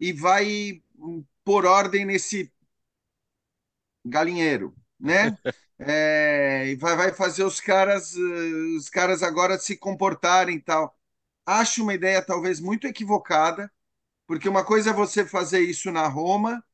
e 0.00 0.12
vai 0.12 0.82
pôr 1.44 1.66
ordem 1.66 2.04
nesse 2.06 2.53
galinheiro, 4.04 4.74
né? 4.98 5.36
É, 5.78 6.68
e 6.68 6.76
vai, 6.76 6.96
vai 6.96 7.12
fazer 7.12 7.42
os 7.44 7.60
caras, 7.60 8.14
eh, 8.16 8.76
os 8.78 8.88
caras 8.88 9.22
agora 9.24 9.58
se 9.58 9.76
comportarem 9.76 10.56
e 10.56 10.60
tal. 10.60 10.96
Acho 11.46 11.82
uma 11.82 11.94
ideia 11.94 12.22
talvez 12.24 12.60
muito 12.60 12.86
equivocada, 12.86 13.70
porque 14.26 14.48
uma 14.48 14.64
coisa 14.64 14.90
é 14.90 14.92
você 14.92 15.26
fazer 15.26 15.60
isso 15.60 15.92
na 15.92 16.08
Roma, 16.08 16.64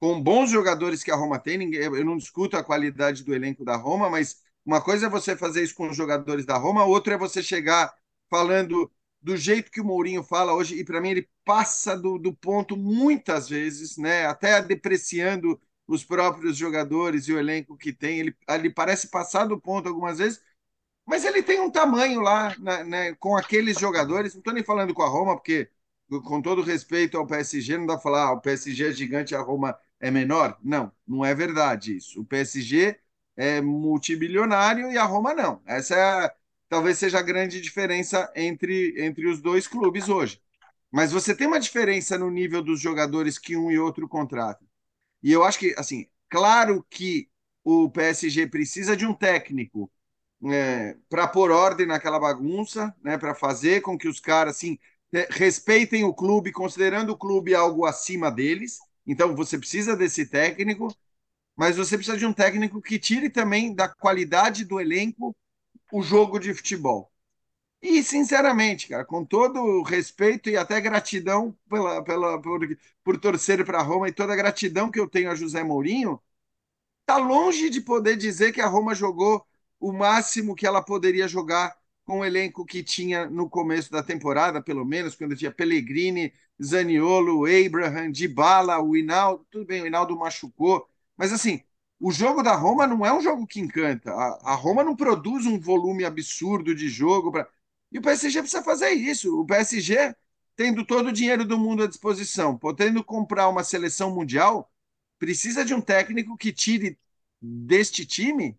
com 0.00 0.20
bons 0.20 0.50
jogadores 0.50 1.02
que 1.04 1.10
a 1.10 1.16
Roma 1.16 1.38
tem, 1.38 1.72
eu 1.74 2.04
não 2.04 2.16
discuto 2.16 2.56
a 2.56 2.64
qualidade 2.64 3.24
do 3.24 3.34
elenco 3.34 3.64
da 3.64 3.76
Roma, 3.76 4.10
mas 4.10 4.42
uma 4.64 4.80
coisa 4.82 5.06
é 5.06 5.10
você 5.10 5.36
fazer 5.36 5.62
isso 5.62 5.74
com 5.74 5.88
os 5.88 5.96
jogadores 5.96 6.44
da 6.44 6.56
Roma, 6.56 6.84
outra 6.84 7.14
é 7.14 7.18
você 7.18 7.42
chegar 7.42 7.94
falando 8.28 8.90
do 9.20 9.36
jeito 9.36 9.70
que 9.70 9.80
o 9.80 9.84
Mourinho 9.84 10.22
fala 10.24 10.52
hoje, 10.54 10.76
e 10.78 10.84
para 10.84 11.00
mim 11.00 11.10
ele 11.10 11.28
passa 11.44 11.96
do, 11.96 12.18
do 12.18 12.32
ponto 12.34 12.76
muitas 12.76 13.48
vezes, 13.48 13.96
né? 13.96 14.26
até 14.26 14.60
depreciando 14.60 15.60
os 15.86 16.04
próprios 16.04 16.56
jogadores 16.56 17.26
e 17.28 17.32
o 17.32 17.38
elenco 17.38 17.76
que 17.76 17.92
tem. 17.92 18.20
Ele, 18.20 18.36
ele 18.48 18.70
parece 18.70 19.08
passar 19.08 19.46
do 19.46 19.60
ponto 19.60 19.88
algumas 19.88 20.18
vezes, 20.18 20.42
mas 21.06 21.24
ele 21.24 21.42
tem 21.42 21.60
um 21.60 21.70
tamanho 21.70 22.20
lá 22.20 22.56
né, 22.58 22.84
né, 22.84 23.14
com 23.16 23.36
aqueles 23.36 23.78
jogadores. 23.78 24.34
Não 24.34 24.40
estou 24.40 24.54
nem 24.54 24.64
falando 24.64 24.94
com 24.94 25.02
a 25.02 25.08
Roma, 25.08 25.36
porque, 25.36 25.70
com 26.24 26.40
todo 26.42 26.62
respeito 26.62 27.16
ao 27.18 27.26
PSG, 27.26 27.78
não 27.78 27.86
dá 27.86 27.94
para 27.94 28.02
falar 28.02 28.24
ah, 28.24 28.32
o 28.32 28.40
PSG 28.40 28.88
é 28.88 28.92
gigante 28.92 29.34
a 29.34 29.40
Roma 29.40 29.78
é 30.00 30.10
menor. 30.10 30.58
Não, 30.62 30.92
não 31.06 31.24
é 31.24 31.34
verdade 31.34 31.96
isso. 31.96 32.20
O 32.20 32.24
PSG 32.24 32.98
é 33.36 33.60
multibilionário 33.60 34.90
e 34.92 34.98
a 34.98 35.04
Roma 35.04 35.34
não. 35.34 35.62
Essa 35.66 35.96
é, 35.96 36.34
talvez 36.68 36.98
seja 36.98 37.18
a 37.18 37.22
grande 37.22 37.60
diferença 37.60 38.30
entre, 38.36 38.94
entre 39.04 39.26
os 39.28 39.40
dois 39.40 39.66
clubes 39.66 40.08
hoje. 40.08 40.40
Mas 40.90 41.12
você 41.12 41.34
tem 41.34 41.46
uma 41.46 41.60
diferença 41.60 42.18
no 42.18 42.30
nível 42.30 42.62
dos 42.62 42.80
jogadores 42.80 43.38
que 43.38 43.56
um 43.56 43.70
e 43.70 43.78
outro 43.78 44.08
contratam. 44.08 44.66
E 45.22 45.32
eu 45.32 45.44
acho 45.44 45.58
que, 45.58 45.74
assim, 45.78 46.06
claro 46.28 46.84
que 46.90 47.28
o 47.64 47.90
PSG 47.90 48.46
precisa 48.46 48.96
de 48.96 49.06
um 49.06 49.14
técnico 49.14 49.90
é, 50.50 50.96
para 51.08 51.28
pôr 51.28 51.50
ordem 51.50 51.86
naquela 51.86 52.18
bagunça, 52.20 52.94
né, 53.02 53.16
para 53.18 53.34
fazer 53.34 53.80
com 53.82 53.96
que 53.98 54.08
os 54.08 54.20
caras 54.20 54.56
assim, 54.56 54.78
respeitem 55.30 56.04
o 56.04 56.14
clube, 56.14 56.52
considerando 56.52 57.10
o 57.12 57.18
clube 57.18 57.54
algo 57.54 57.86
acima 57.86 58.30
deles. 58.30 58.78
Então 59.06 59.36
você 59.36 59.58
precisa 59.58 59.96
desse 59.96 60.26
técnico, 60.26 60.88
mas 61.56 61.76
você 61.76 61.96
precisa 61.96 62.18
de 62.18 62.26
um 62.26 62.34
técnico 62.34 62.82
que 62.82 62.98
tire 62.98 63.30
também 63.30 63.74
da 63.74 63.88
qualidade 63.88 64.64
do 64.66 64.80
elenco 64.80 65.36
o 65.92 66.02
jogo 66.02 66.40
de 66.40 66.54
futebol. 66.54 67.11
E, 67.82 68.02
sinceramente, 68.02 68.86
cara, 68.88 69.04
com 69.04 69.24
todo 69.24 69.82
respeito 69.82 70.48
e 70.48 70.56
até 70.56 70.80
gratidão 70.80 71.56
pela, 71.68 72.02
pela, 72.02 72.40
por, 72.40 72.60
por 73.02 73.18
torcer 73.18 73.64
para 73.64 73.82
Roma 73.82 74.08
e 74.08 74.12
toda 74.12 74.32
a 74.32 74.36
gratidão 74.36 74.88
que 74.90 75.00
eu 75.00 75.08
tenho 75.08 75.30
a 75.30 75.34
José 75.34 75.64
Mourinho, 75.64 76.20
tá 77.06 77.18
longe 77.18 77.70
de 77.70 77.80
poder 77.80 78.16
dizer 78.16 78.52
que 78.52 78.60
a 78.60 78.66
Roma 78.68 78.94
jogou 78.94 79.46
o 79.80 79.92
máximo 79.92 80.54
que 80.54 80.66
ela 80.66 80.82
poderia 80.82 81.28
jogar 81.28 81.76
com 82.04 82.20
o 82.20 82.24
elenco 82.24 82.64
que 82.66 82.82
tinha 82.84 83.26
no 83.30 83.48
começo 83.50 83.90
da 83.92 84.02
temporada, 84.02 84.62
pelo 84.62 84.84
menos, 84.84 85.14
quando 85.16 85.36
tinha 85.36 85.52
Pellegrini, 85.52 86.32
Zaniolo, 86.62 87.44
Abraham, 87.46 88.10
Dybala, 88.12 88.80
o 88.80 88.96
Hinaldo, 88.96 89.46
tudo 89.50 89.66
bem, 89.66 89.82
o 89.82 89.86
Hinaldo 89.86 90.16
machucou, 90.18 90.88
mas 91.16 91.32
assim, 91.32 91.62
o 92.00 92.10
jogo 92.12 92.42
da 92.42 92.54
Roma 92.54 92.86
não 92.86 93.04
é 93.06 93.12
um 93.12 93.20
jogo 93.20 93.46
que 93.46 93.60
encanta. 93.60 94.10
A, 94.12 94.52
a 94.52 94.54
Roma 94.54 94.82
não 94.84 94.96
produz 94.96 95.46
um 95.46 95.58
volume 95.60 96.04
absurdo 96.04 96.74
de 96.74 96.88
jogo. 96.88 97.30
Pra... 97.32 97.48
E 97.92 97.98
o 97.98 98.02
PSG 98.02 98.40
precisa 98.40 98.62
fazer 98.62 98.90
isso. 98.90 99.38
O 99.38 99.44
PSG, 99.44 100.14
tendo 100.56 100.84
todo 100.84 101.08
o 101.08 101.12
dinheiro 101.12 101.44
do 101.44 101.58
mundo 101.58 101.82
à 101.82 101.86
disposição, 101.86 102.56
podendo 102.56 103.04
comprar 103.04 103.48
uma 103.48 103.62
seleção 103.62 104.14
mundial, 104.14 104.72
precisa 105.18 105.64
de 105.64 105.74
um 105.74 105.80
técnico 105.80 106.36
que 106.36 106.52
tire 106.52 106.98
deste 107.40 108.06
time 108.06 108.58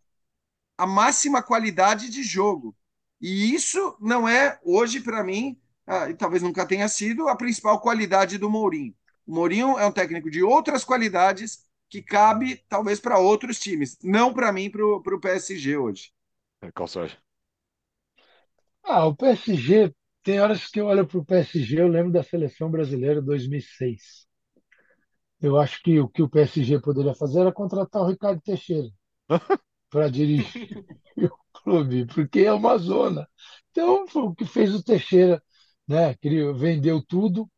a 0.77 0.85
máxima 0.85 1.41
qualidade 1.41 2.09
de 2.09 2.23
jogo. 2.23 2.75
E 3.19 3.53
isso 3.53 3.95
não 3.99 4.27
é, 4.27 4.59
hoje, 4.63 4.99
para 4.99 5.23
mim, 5.23 5.57
ah, 5.87 6.09
e 6.09 6.13
talvez 6.13 6.43
nunca 6.43 6.65
tenha 6.65 6.87
sido, 6.87 7.27
a 7.27 7.35
principal 7.35 7.79
qualidade 7.79 8.37
do 8.37 8.49
Mourinho. 8.49 8.93
O 9.25 9.33
Mourinho 9.33 9.77
é 9.79 9.85
um 9.85 9.91
técnico 9.91 10.29
de 10.29 10.43
outras 10.43 10.83
qualidades 10.83 11.65
que 11.89 12.01
cabe, 12.01 12.63
talvez, 12.67 12.99
para 12.99 13.19
outros 13.19 13.59
times. 13.59 13.97
Não 14.03 14.33
para 14.33 14.51
mim, 14.51 14.69
para 14.69 14.85
o 14.85 15.19
PSG 15.19 15.77
hoje. 15.77 16.11
É, 16.61 16.71
Ah, 18.83 19.05
o 19.05 19.15
PSG, 19.15 19.93
tem 20.23 20.39
horas 20.39 20.67
que 20.67 20.79
eu 20.79 20.85
olho 20.87 21.07
para 21.07 21.17
o 21.19 21.25
PSG, 21.25 21.81
eu 21.81 21.87
lembro 21.87 22.11
da 22.11 22.23
seleção 22.23 22.69
brasileira 22.71 23.21
2006. 23.21 24.27
Eu 25.41 25.57
acho 25.59 25.81
que 25.83 25.99
o 25.99 26.09
que 26.09 26.23
o 26.23 26.29
PSG 26.29 26.79
poderia 26.81 27.15
fazer 27.15 27.41
era 27.41 27.53
contratar 27.53 28.01
o 28.03 28.07
Ricardo 28.09 28.41
Teixeira. 28.41 28.89
para 29.91 30.09
dirigir 30.09 30.85
o 31.19 31.59
clube, 31.63 32.05
porque 32.07 32.41
é 32.41 32.53
uma 32.53 32.77
zona. 32.77 33.27
Então, 33.71 34.07
foi 34.07 34.23
o 34.23 34.35
que 34.35 34.45
fez 34.45 34.73
o 34.75 34.83
Teixeira, 34.83 35.41
né? 35.87 36.15
Criou, 36.15 36.55
vendeu 36.55 37.01
tudo 37.05 37.49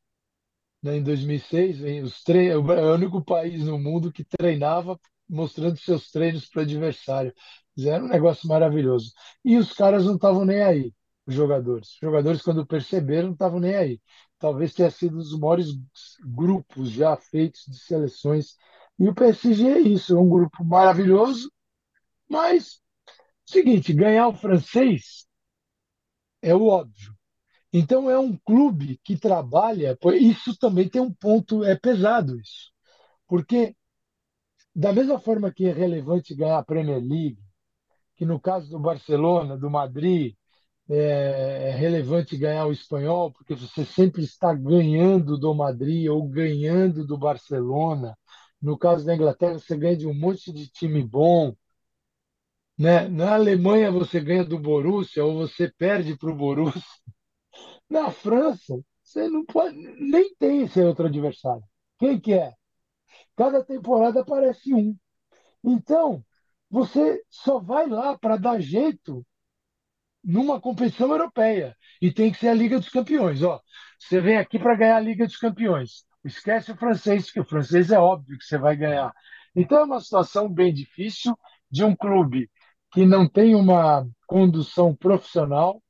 né, 0.82 0.98
em 0.98 1.04
2006. 1.04 1.80
Os 2.04 2.24
tre... 2.24 2.48
É 2.50 2.58
o 2.58 2.94
único 2.96 3.24
país 3.24 3.64
no 3.66 3.80
mundo 3.80 4.12
que 4.12 4.24
treinava 4.24 5.00
mostrando 5.30 5.78
seus 5.78 6.10
treinos 6.12 6.48
para 6.48 6.60
o 6.62 6.64
adversário. 6.64 7.34
Era 7.80 8.04
um 8.04 8.08
negócio 8.08 8.48
maravilhoso. 8.48 9.12
E 9.44 9.58
os 9.58 9.74
caras 9.74 10.06
não 10.06 10.16
estavam 10.16 10.46
nem 10.46 10.62
aí, 10.64 10.94
os 11.26 11.34
jogadores. 11.34 11.90
Os 11.94 12.00
jogadores, 12.02 12.42
quando 12.42 12.66
perceberam, 12.66 13.28
não 13.28 13.34
estavam 13.34 13.60
nem 13.60 13.76
aí. 13.76 14.02
Talvez 14.40 14.74
tenha 14.74 14.92
sido 14.92 15.16
um 15.16 15.20
dos 15.20 15.38
maiores 15.38 15.70
grupos 16.24 16.90
já 16.92 17.16
feitos 17.18 17.64
de 17.68 17.78
seleções. 17.80 18.56
E 19.00 19.08
o 19.08 19.16
PSG 19.16 19.68
é 19.68 19.80
isso, 19.80 20.16
é 20.16 20.20
um 20.20 20.30
grupo 20.30 20.64
maravilhoso, 20.64 21.52
mas, 22.30 22.82
seguinte, 23.46 23.94
ganhar 23.94 24.28
o 24.28 24.34
francês 24.34 25.28
é 26.42 26.56
o 26.56 26.68
óbvio. 26.68 27.14
Então 27.74 28.10
é 28.10 28.18
um 28.18 28.38
clube 28.38 29.00
que 29.04 29.18
trabalha, 29.18 29.98
isso 30.14 30.58
também 30.58 30.88
tem 30.88 31.02
um 31.02 31.14
ponto, 31.14 31.64
é 31.64 31.76
pesado 31.76 32.40
isso. 32.40 32.72
Porque 33.28 33.76
da 34.74 34.94
mesma 34.94 35.20
forma 35.20 35.52
que 35.52 35.66
é 35.66 35.74
relevante 35.74 36.36
ganhar 36.36 36.58
a 36.58 36.64
Premier 36.64 37.00
League, 37.00 37.40
que 38.16 38.26
no 38.26 38.40
caso 38.40 38.70
do 38.70 38.80
Barcelona, 38.80 39.58
do 39.58 39.70
Madrid, 39.70 40.36
é, 40.90 41.70
é 41.70 41.72
relevante 41.72 42.38
ganhar 42.38 42.66
o 42.68 42.72
espanhol, 42.72 43.32
porque 43.32 43.56
você 43.56 43.84
sempre 43.86 44.24
está 44.24 44.54
ganhando 44.54 45.38
do 45.38 45.54
Madrid 45.54 46.10
ou 46.10 46.28
ganhando 46.28 47.06
do 47.06 47.18
Barcelona. 47.18 48.18
No 48.62 48.78
caso 48.78 49.06
da 49.06 49.16
Inglaterra, 49.16 49.60
você 49.60 49.76
ganha 49.78 49.98
de 49.98 50.08
um 50.08 50.14
monte 50.14 50.52
de 50.52 50.68
time 50.68 51.04
bom. 51.04 51.56
Né? 52.78 53.08
Na 53.08 53.34
Alemanha 53.36 53.92
você 53.92 54.20
ganha 54.20 54.44
do 54.44 54.60
Borussia 54.60 55.24
ou 55.24 55.36
você 55.36 55.72
perde 55.78 56.18
para 56.18 56.30
o 56.30 56.36
Borussia. 56.36 56.82
Na 57.90 58.12
França, 58.12 58.80
você 59.04 59.28
não 59.30 59.46
pode, 59.46 59.76
nem 59.76 60.36
tem 60.36 60.64
esse 60.64 60.82
outro 60.82 61.06
adversário. 61.06 61.64
Quem 61.98 62.20
que 62.20 62.34
é? 62.34 62.54
Cada 63.36 63.64
temporada 63.64 64.22
aparece 64.22 64.74
um. 64.74 64.96
Então, 65.64 66.24
você 66.70 67.24
só 67.30 67.60
vai 67.60 67.88
lá 67.88 68.18
para 68.18 68.38
dar 68.38 68.60
jeito 68.60 69.26
numa 70.26 70.60
competição 70.60 71.12
europeia. 71.12 71.78
E 72.02 72.12
tem 72.12 72.32
que 72.32 72.40
ser 72.40 72.50
a 72.50 72.54
Liga 72.54 72.80
dos 72.80 72.90
Campeões. 72.90 73.44
Ó, 73.44 73.62
você 74.00 74.20
vem 74.20 74.38
aqui 74.38 74.58
para 74.58 74.76
ganhar 74.76 74.98
a 74.98 75.00
Liga 75.00 75.26
dos 75.26 75.38
Campeões. 75.38 76.04
Esquece 76.24 76.72
o 76.72 76.78
francês, 76.78 77.32
que 77.32 77.40
o 77.40 77.46
francês 77.46 77.92
é 77.92 78.00
óbvio 78.00 78.38
que 78.38 78.44
você 78.46 78.58
vai 78.58 78.76
ganhar. 78.76 79.14
Então 79.56 79.78
é 79.80 79.84
uma 79.84 80.02
situação 80.02 80.50
bem 80.50 80.74
difícil 80.74 81.38
de 81.70 81.84
um 81.84 81.96
clube 81.96 82.50
que 82.92 83.06
não 83.06 83.28
tem 83.28 83.56
uma 83.56 84.08
condução 84.26 84.96
profissional. 84.96 85.82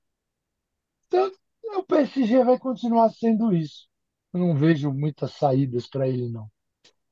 Então, 1.07 1.31
o 1.77 1.83
PSG 1.83 2.43
vai 2.43 2.59
continuar 2.59 3.09
sendo 3.09 3.53
isso. 3.53 3.88
Eu 4.33 4.39
não 4.41 4.55
vejo 4.55 4.91
muitas 4.91 5.31
saídas 5.33 5.88
para 5.88 6.07
ele, 6.07 6.29
não. 6.29 6.49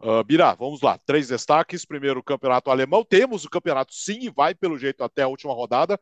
Uh, 0.01 0.21
Birá, 0.23 0.53
vamos 0.53 0.81
lá. 0.81 0.97
Três 0.97 1.29
destaques. 1.29 1.85
Primeiro, 1.85 2.19
o 2.19 2.23
campeonato 2.23 2.69
alemão. 2.69 3.05
Temos 3.05 3.45
o 3.45 3.49
campeonato 3.49 3.93
sim 3.93 4.19
e 4.23 4.29
vai 4.29 4.53
pelo 4.53 4.77
jeito 4.77 5.01
até 5.01 5.23
a 5.23 5.27
última 5.29 5.53
rodada. 5.53 5.97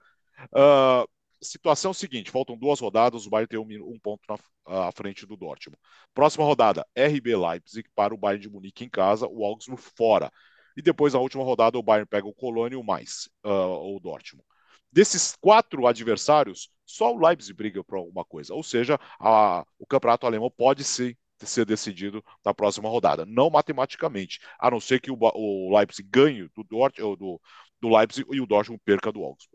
Uh, 0.53 1.07
situação 1.41 1.93
seguinte: 1.93 2.31
faltam 2.31 2.57
duas 2.57 2.79
rodadas, 2.79 3.25
o 3.25 3.29
Bayern 3.29 3.47
tem 3.47 3.59
um, 3.59 3.93
um 3.93 3.99
ponto 3.99 4.21
na, 4.29 4.87
à 4.87 4.91
frente 4.91 5.25
do 5.25 5.35
Dortmund. 5.35 5.79
Próxima 6.13 6.45
rodada: 6.45 6.85
RB 6.95 7.35
Leipzig 7.35 7.89
para 7.95 8.13
o 8.13 8.17
Bayern 8.17 8.41
de 8.41 8.49
Munique 8.49 8.85
em 8.85 8.89
casa, 8.89 9.27
o 9.27 9.45
Augsburg 9.45 9.81
fora. 9.95 10.31
E 10.75 10.81
depois, 10.81 11.13
na 11.13 11.19
última 11.19 11.43
rodada, 11.43 11.77
o 11.77 11.83
Bayern 11.83 12.07
pega 12.07 12.27
o 12.27 12.33
Colônia 12.33 12.75
e 12.75 12.79
o 12.79 12.83
mais, 12.83 13.29
uh, 13.43 13.95
o 13.95 13.99
Dortmund. 13.99 14.45
Desses 14.91 15.35
quatro 15.39 15.87
adversários, 15.87 16.69
só 16.85 17.13
o 17.13 17.19
Leipzig 17.19 17.53
briga 17.53 17.83
por 17.83 17.97
alguma 17.97 18.25
coisa. 18.25 18.53
Ou 18.53 18.63
seja, 18.63 18.99
a, 19.19 19.65
o 19.79 19.85
campeonato 19.85 20.25
alemão 20.25 20.51
pode 20.51 20.83
ser, 20.83 21.17
decidido 21.65 22.23
na 22.45 22.53
próxima 22.53 22.89
rodada. 22.89 23.25
Não 23.25 23.49
matematicamente, 23.49 24.39
a 24.59 24.69
não 24.69 24.79
ser 24.79 24.99
que 25.01 25.09
o, 25.09 25.17
o 25.19 25.75
Leipzig 25.75 26.07
ganhe 26.09 26.49
do, 26.55 26.63
Dortmund, 26.63 27.17
do, 27.17 27.41
do 27.81 27.89
Leipzig 27.89 28.27
e 28.31 28.41
o 28.41 28.45
Dortmund 28.45 28.81
perca 28.85 29.11
do 29.11 29.23
Augsburg. 29.23 29.51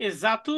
Exato, 0.00 0.52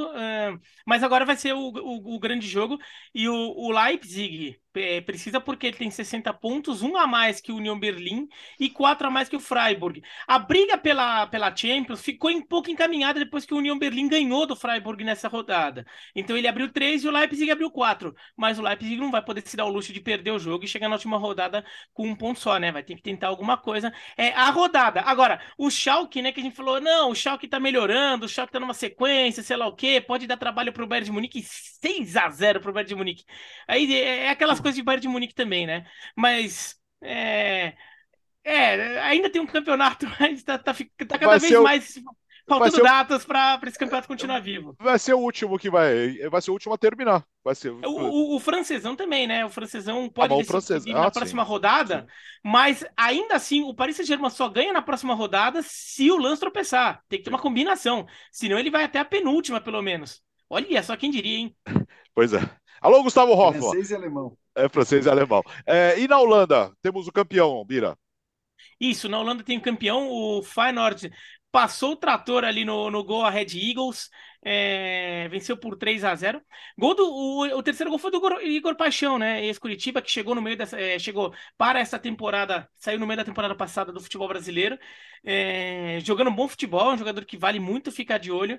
mas 0.86 1.02
agora 1.02 1.24
vai 1.24 1.34
ser 1.36 1.54
o, 1.54 1.58
o, 1.70 2.14
o, 2.16 2.18
grande 2.20 2.46
jogo 2.46 2.76
e 3.14 3.26
o, 3.28 3.34
o 3.34 3.70
Leipzig 3.72 4.60
Precisa 5.04 5.40
porque 5.40 5.66
ele 5.66 5.76
tem 5.76 5.90
60 5.90 6.32
pontos, 6.34 6.80
um 6.80 6.96
a 6.96 7.06
mais 7.06 7.40
que 7.40 7.50
o 7.50 7.56
Union 7.56 7.78
Berlim 7.78 8.28
e 8.58 8.70
quatro 8.70 9.08
a 9.08 9.10
mais 9.10 9.28
que 9.28 9.34
o 9.34 9.40
Freiburg. 9.40 10.00
A 10.28 10.38
briga 10.38 10.78
pela, 10.78 11.26
pela 11.26 11.54
Champions 11.54 12.00
ficou 12.02 12.30
um 12.30 12.40
pouco 12.40 12.70
encaminhada 12.70 13.18
depois 13.18 13.44
que 13.44 13.52
o 13.52 13.56
Union 13.56 13.78
Berlim 13.78 14.08
ganhou 14.08 14.46
do 14.46 14.54
Freiburg 14.54 15.02
nessa 15.02 15.26
rodada. 15.28 15.84
Então 16.14 16.36
ele 16.36 16.46
abriu 16.46 16.70
três 16.70 17.02
e 17.02 17.08
o 17.08 17.10
Leipzig 17.10 17.50
abriu 17.50 17.70
quatro. 17.70 18.14
Mas 18.36 18.58
o 18.58 18.62
Leipzig 18.62 18.96
não 18.96 19.10
vai 19.10 19.22
poder 19.24 19.42
se 19.46 19.56
dar 19.56 19.64
o 19.64 19.68
luxo 19.68 19.92
de 19.92 20.00
perder 20.00 20.30
o 20.30 20.38
jogo 20.38 20.64
e 20.64 20.68
chegar 20.68 20.88
na 20.88 20.94
última 20.94 21.18
rodada 21.18 21.64
com 21.92 22.06
um 22.06 22.14
ponto 22.14 22.38
só, 22.38 22.56
né? 22.58 22.70
Vai 22.70 22.82
ter 22.84 22.94
que 22.94 23.02
tentar 23.02 23.28
alguma 23.28 23.56
coisa. 23.56 23.92
É 24.16 24.28
a 24.32 24.50
rodada. 24.50 25.00
Agora, 25.02 25.40
o 25.58 25.70
Schalke, 25.70 26.22
né, 26.22 26.32
que 26.32 26.40
a 26.40 26.42
gente 26.42 26.56
falou, 26.56 26.80
não, 26.80 27.10
o 27.10 27.14
Schalke 27.14 27.48
tá 27.48 27.58
melhorando, 27.58 28.26
o 28.26 28.28
Schalke 28.28 28.52
tá 28.52 28.60
numa 28.60 28.74
sequência, 28.74 29.42
sei 29.42 29.56
lá 29.56 29.66
o 29.66 29.74
quê, 29.74 30.00
pode 30.00 30.26
dar 30.26 30.36
trabalho 30.36 30.72
pro 30.72 30.86
Bayern 30.86 31.06
de 31.06 31.12
Munique, 31.12 31.42
6 31.42 32.16
a 32.16 32.28
0 32.30 32.60
pro 32.60 32.72
Bayern 32.72 32.88
de 32.88 32.94
Munique. 32.94 33.24
Aí 33.66 33.92
é, 33.94 34.26
é 34.26 34.28
aquelas 34.30 34.59
coisas 34.60 34.76
de 34.76 34.82
Bayern 34.82 35.02
de 35.02 35.08
Munique 35.08 35.34
também, 35.34 35.66
né? 35.66 35.86
Mas 36.16 36.76
é, 37.02 37.74
é 38.44 39.00
ainda 39.00 39.30
tem 39.30 39.40
um 39.40 39.46
campeonato, 39.46 40.06
mas 40.18 40.42
tá, 40.42 40.58
tá, 40.58 40.74
tá 40.74 41.18
cada 41.18 41.38
vez 41.38 41.52
o... 41.52 41.62
mais 41.62 41.94
faltando 42.50 42.82
datas 42.82 43.24
para 43.24 43.60
esse 43.66 43.78
campeonato 43.78 44.08
continuar 44.08 44.40
vivo. 44.40 44.74
Vai 44.78 44.98
ser 44.98 45.14
o 45.14 45.18
último 45.18 45.58
que 45.58 45.70
vai. 45.70 46.16
Vai 46.28 46.42
ser 46.42 46.50
o 46.50 46.54
último 46.54 46.74
a 46.74 46.78
terminar. 46.78 47.24
Vai 47.44 47.54
ser... 47.54 47.70
O, 47.70 47.80
o, 47.84 48.36
o 48.36 48.40
francesão 48.40 48.96
também, 48.96 49.26
né? 49.26 49.44
O 49.44 49.50
francesão 49.50 50.08
pode 50.08 50.34
ah, 50.34 50.36
decidir 50.36 50.94
ah, 50.94 51.02
na 51.02 51.10
próxima 51.10 51.42
rodada, 51.42 52.00
sim. 52.00 52.06
mas 52.44 52.84
ainda 52.96 53.36
assim 53.36 53.62
o 53.62 53.74
Paris 53.74 53.96
Saint-Germain 53.96 54.30
só 54.30 54.48
ganha 54.48 54.72
na 54.72 54.82
próxima 54.82 55.14
rodada 55.14 55.62
se 55.62 56.10
o 56.10 56.16
Lance 56.16 56.40
tropeçar. 56.40 57.02
Tem 57.08 57.18
que 57.18 57.24
ter 57.24 57.30
uma 57.30 57.38
combinação. 57.38 58.06
Senão 58.32 58.58
ele 58.58 58.70
vai 58.70 58.84
até 58.84 58.98
a 58.98 59.04
penúltima, 59.04 59.60
pelo 59.60 59.80
menos. 59.80 60.20
Olha 60.48 60.82
só 60.82 60.96
quem 60.96 61.10
diria, 61.10 61.38
hein? 61.38 61.56
Pois 62.12 62.32
é. 62.32 62.40
Alô, 62.80 63.04
Gustavo 63.04 63.32
Hoffmann. 63.32 63.62
Francês 63.62 63.90
e 63.92 63.94
alemão. 63.94 64.36
É 64.54 64.68
francês 64.68 65.06
e 65.06 65.10
alemão. 65.10 65.42
É, 65.66 65.98
e 65.98 66.08
na 66.08 66.18
Holanda, 66.18 66.72
temos 66.82 67.06
o 67.06 67.12
campeão, 67.12 67.64
Bira. 67.64 67.96
Isso, 68.78 69.08
na 69.08 69.18
Holanda 69.18 69.44
tem 69.44 69.58
o 69.58 69.60
campeão, 69.60 70.08
o 70.08 70.42
Feyenoord 70.42 71.10
passou 71.52 71.92
o 71.92 71.96
trator 71.96 72.44
ali 72.44 72.64
no, 72.64 72.90
no 72.90 73.02
gol 73.02 73.24
a 73.24 73.30
Red 73.30 73.48
Eagles, 73.54 74.08
é, 74.42 75.28
venceu 75.28 75.56
por 75.56 75.76
3 75.76 76.04
a 76.04 76.14
0 76.14 76.40
Gol 76.78 76.94
do, 76.94 77.04
o, 77.04 77.58
o 77.58 77.62
terceiro 77.62 77.90
gol 77.90 77.98
foi 77.98 78.10
do 78.10 78.40
Igor, 78.40 78.74
Paixão, 78.76 79.18
né? 79.18 79.44
Ex-Curitiba, 79.44 80.00
que 80.00 80.10
chegou 80.10 80.34
no 80.34 80.40
meio 80.40 80.56
dessa. 80.56 80.80
É, 80.80 80.98
chegou 80.98 81.34
para 81.58 81.78
essa 81.80 81.98
temporada, 81.98 82.68
saiu 82.76 82.98
no 82.98 83.06
meio 83.06 83.18
da 83.18 83.24
temporada 83.24 83.54
passada 83.54 83.92
do 83.92 84.00
futebol 84.00 84.28
brasileiro, 84.28 84.78
é, 85.24 85.98
jogando 86.02 86.30
bom 86.30 86.48
futebol, 86.48 86.92
um 86.92 86.98
jogador 86.98 87.24
que 87.24 87.36
vale 87.36 87.60
muito 87.60 87.92
ficar 87.92 88.18
de 88.18 88.30
olho. 88.30 88.58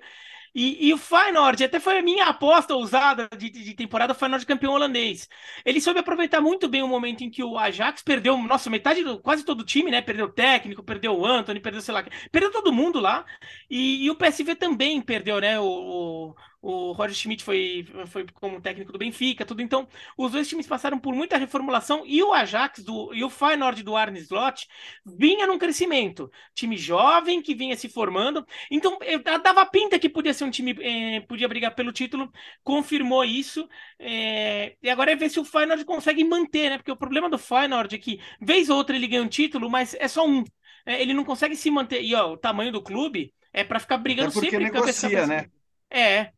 E, 0.54 0.90
e, 0.90 0.94
o 0.94 0.98
Feyenoord, 0.98 1.64
até 1.64 1.80
foi 1.80 1.98
a 2.00 2.02
minha 2.02 2.26
aposta 2.26 2.76
ousada 2.76 3.30
de, 3.38 3.50
de, 3.50 3.74
temporada, 3.74 4.12
o 4.12 4.16
Feyenoord 4.16 4.46
campeão 4.46 4.74
holandês. 4.74 5.30
Ele 5.64 5.80
soube 5.80 6.00
aproveitar 6.00 6.42
muito 6.42 6.68
bem 6.68 6.84
o 6.84 6.88
momento 6.88 7.24
em 7.24 7.30
que 7.30 7.44
o 7.44 7.58
Ajax 7.58 8.02
perdeu, 8.02 8.38
nossa, 8.38 8.70
metade, 8.70 9.02
quase 9.20 9.46
todo 9.46 9.62
o 9.62 9.66
time, 9.66 9.90
né? 9.90 10.02
Perdeu 10.02 10.26
o 10.26 10.32
técnico, 10.32 10.84
perdeu 10.84 11.18
o 11.18 11.26
Anthony, 11.26 11.60
perdeu, 11.60 11.82
sei 11.82 11.94
lá, 11.94 12.06
perdeu 12.32 12.52
todo 12.52 12.74
mundo 12.74 13.00
lá. 13.00 13.26
E, 13.70 14.06
e 14.06 14.10
o 14.10 14.16
PSV 14.16 14.56
também 14.56 15.02
perdeu, 15.02 15.40
né? 15.40 15.60
O, 15.60 15.66
o 15.66 16.36
Roger 16.62 17.16
Schmidt 17.16 17.44
foi, 17.44 17.86
foi 18.08 18.26
como 18.34 18.62
técnico 18.62 18.92
do 18.92 19.00
Benfica, 19.00 19.46
tudo. 19.46 19.62
Então, 19.62 19.88
os 20.16 20.32
dois 20.32 20.48
times 20.48 20.68
passaram 20.68 21.00
por 21.00 21.14
muita 21.14 21.38
reformulação 21.38 22.04
e 22.06 22.22
o 22.22 22.34
Ajax 22.34 22.84
do, 22.84 23.14
e 23.14 23.24
o 23.24 23.30
Feyenoord 23.30 23.82
do 23.84 23.96
Arne 23.96 24.20
Slot 24.20 24.68
vinha 25.06 25.48
num 25.48 25.58
crescimento. 25.58 26.32
Time 26.54 26.78
jovem 26.78 27.42
que 27.42 27.56
vinha 27.56 27.76
se 27.76 27.90
formando. 27.90 28.46
Então, 28.70 28.98
dava 29.44 29.66
pinta 29.66 29.98
que 29.98 30.10
podia 30.10 30.34
ser 30.34 30.44
um 30.44 30.52
time, 30.52 30.76
eh, 30.80 31.22
podia 31.22 31.48
brigar 31.48 31.74
pelo 31.74 31.92
título, 31.92 32.32
confirmou 32.64 33.24
isso. 33.26 33.68
Eh, 34.00 34.76
e 34.82 34.90
agora 34.90 35.12
é 35.12 35.16
ver 35.16 35.30
se 35.30 35.40
o 35.40 35.46
Feyenoord 35.46 35.84
consegue 35.86 36.24
manter, 36.24 36.70
né? 36.70 36.78
Porque 36.78 36.92
o 36.92 36.98
problema 36.98 37.30
do 37.30 37.38
Feyenoord 37.38 37.96
é 37.96 38.00
que, 38.00 38.20
vez 38.40 38.70
ou 38.70 38.78
outra, 38.78 38.96
ele 38.96 39.08
ganha 39.08 39.24
um 39.24 39.28
título, 39.28 39.70
mas 39.70 39.96
é 39.96 40.08
só 40.08 40.26
um. 40.28 40.44
É, 40.86 41.02
ele 41.02 41.14
não 41.14 41.24
consegue 41.24 41.56
se 41.56 41.70
manter. 41.70 42.02
E 42.04 42.14
ó, 42.16 42.34
o 42.34 42.38
tamanho 42.38 42.72
do 42.72 42.82
clube 42.82 43.34
é 43.54 43.64
para 43.64 43.80
ficar 43.80 43.98
brigando 43.98 44.30
é 44.30 44.34
porque 44.34 44.50
sempre. 44.50 44.66
Negocia, 44.66 45.28
né? 45.28 45.46
É, 45.90 46.32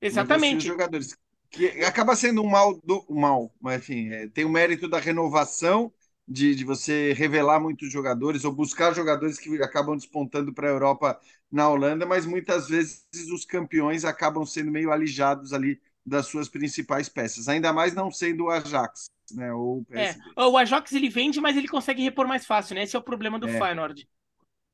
Exatamente. 0.00 0.66
jogadores. 0.66 1.16
Que 1.50 1.66
acaba 1.82 2.14
sendo 2.14 2.42
um 2.42 2.48
mal 2.48 2.78
do 2.84 3.04
mal, 3.08 3.50
mas 3.60 3.78
enfim, 3.78 4.10
é, 4.10 4.28
tem 4.28 4.44
o 4.44 4.50
mérito 4.50 4.86
da 4.86 4.98
renovação, 4.98 5.90
de, 6.28 6.54
de 6.54 6.62
você 6.62 7.14
revelar 7.14 7.58
muitos 7.58 7.90
jogadores 7.90 8.44
ou 8.44 8.52
buscar 8.52 8.94
jogadores 8.94 9.38
que 9.38 9.50
acabam 9.62 9.96
despontando 9.96 10.52
para 10.52 10.68
a 10.68 10.70
Europa 10.70 11.18
na 11.50 11.68
Holanda, 11.68 12.04
mas 12.04 12.26
muitas 12.26 12.68
vezes 12.68 13.06
os 13.32 13.46
campeões 13.46 14.04
acabam 14.04 14.44
sendo 14.44 14.70
meio 14.70 14.92
alijados 14.92 15.54
ali 15.54 15.80
das 16.04 16.26
suas 16.26 16.48
principais 16.48 17.08
peças, 17.08 17.48
ainda 17.48 17.72
mais 17.72 17.94
não 17.94 18.10
sendo 18.10 18.44
o 18.44 18.50
Ajax, 18.50 19.10
né? 19.32 19.52
Ou 19.52 19.78
o, 19.80 19.86
é, 19.94 20.14
o 20.36 20.56
Ajax 20.56 20.92
ele 20.92 21.08
vende, 21.08 21.40
mas 21.40 21.56
ele 21.56 21.68
consegue 21.68 22.02
repor 22.02 22.26
mais 22.26 22.44
fácil, 22.46 22.74
né? 22.74 22.82
Esse 22.82 22.96
é 22.96 22.98
o 22.98 23.02
problema 23.02 23.38
do 23.38 23.48
é. 23.48 23.58
Feyenoord. 23.58 24.06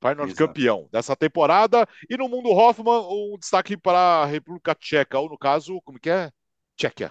Feyenoord 0.04 0.32
Exato. 0.32 0.46
campeão 0.48 0.88
dessa 0.92 1.16
temporada. 1.16 1.88
E 2.10 2.16
no 2.16 2.28
mundo 2.28 2.50
Hoffman, 2.50 3.00
um 3.08 3.38
destaque 3.38 3.74
para 3.74 3.98
a 3.98 4.26
República 4.26 4.74
Tcheca, 4.74 5.18
ou 5.18 5.30
no 5.30 5.38
caso, 5.38 5.80
como 5.82 5.98
que 5.98 6.10
é? 6.10 6.30
Tchequia. 6.76 7.10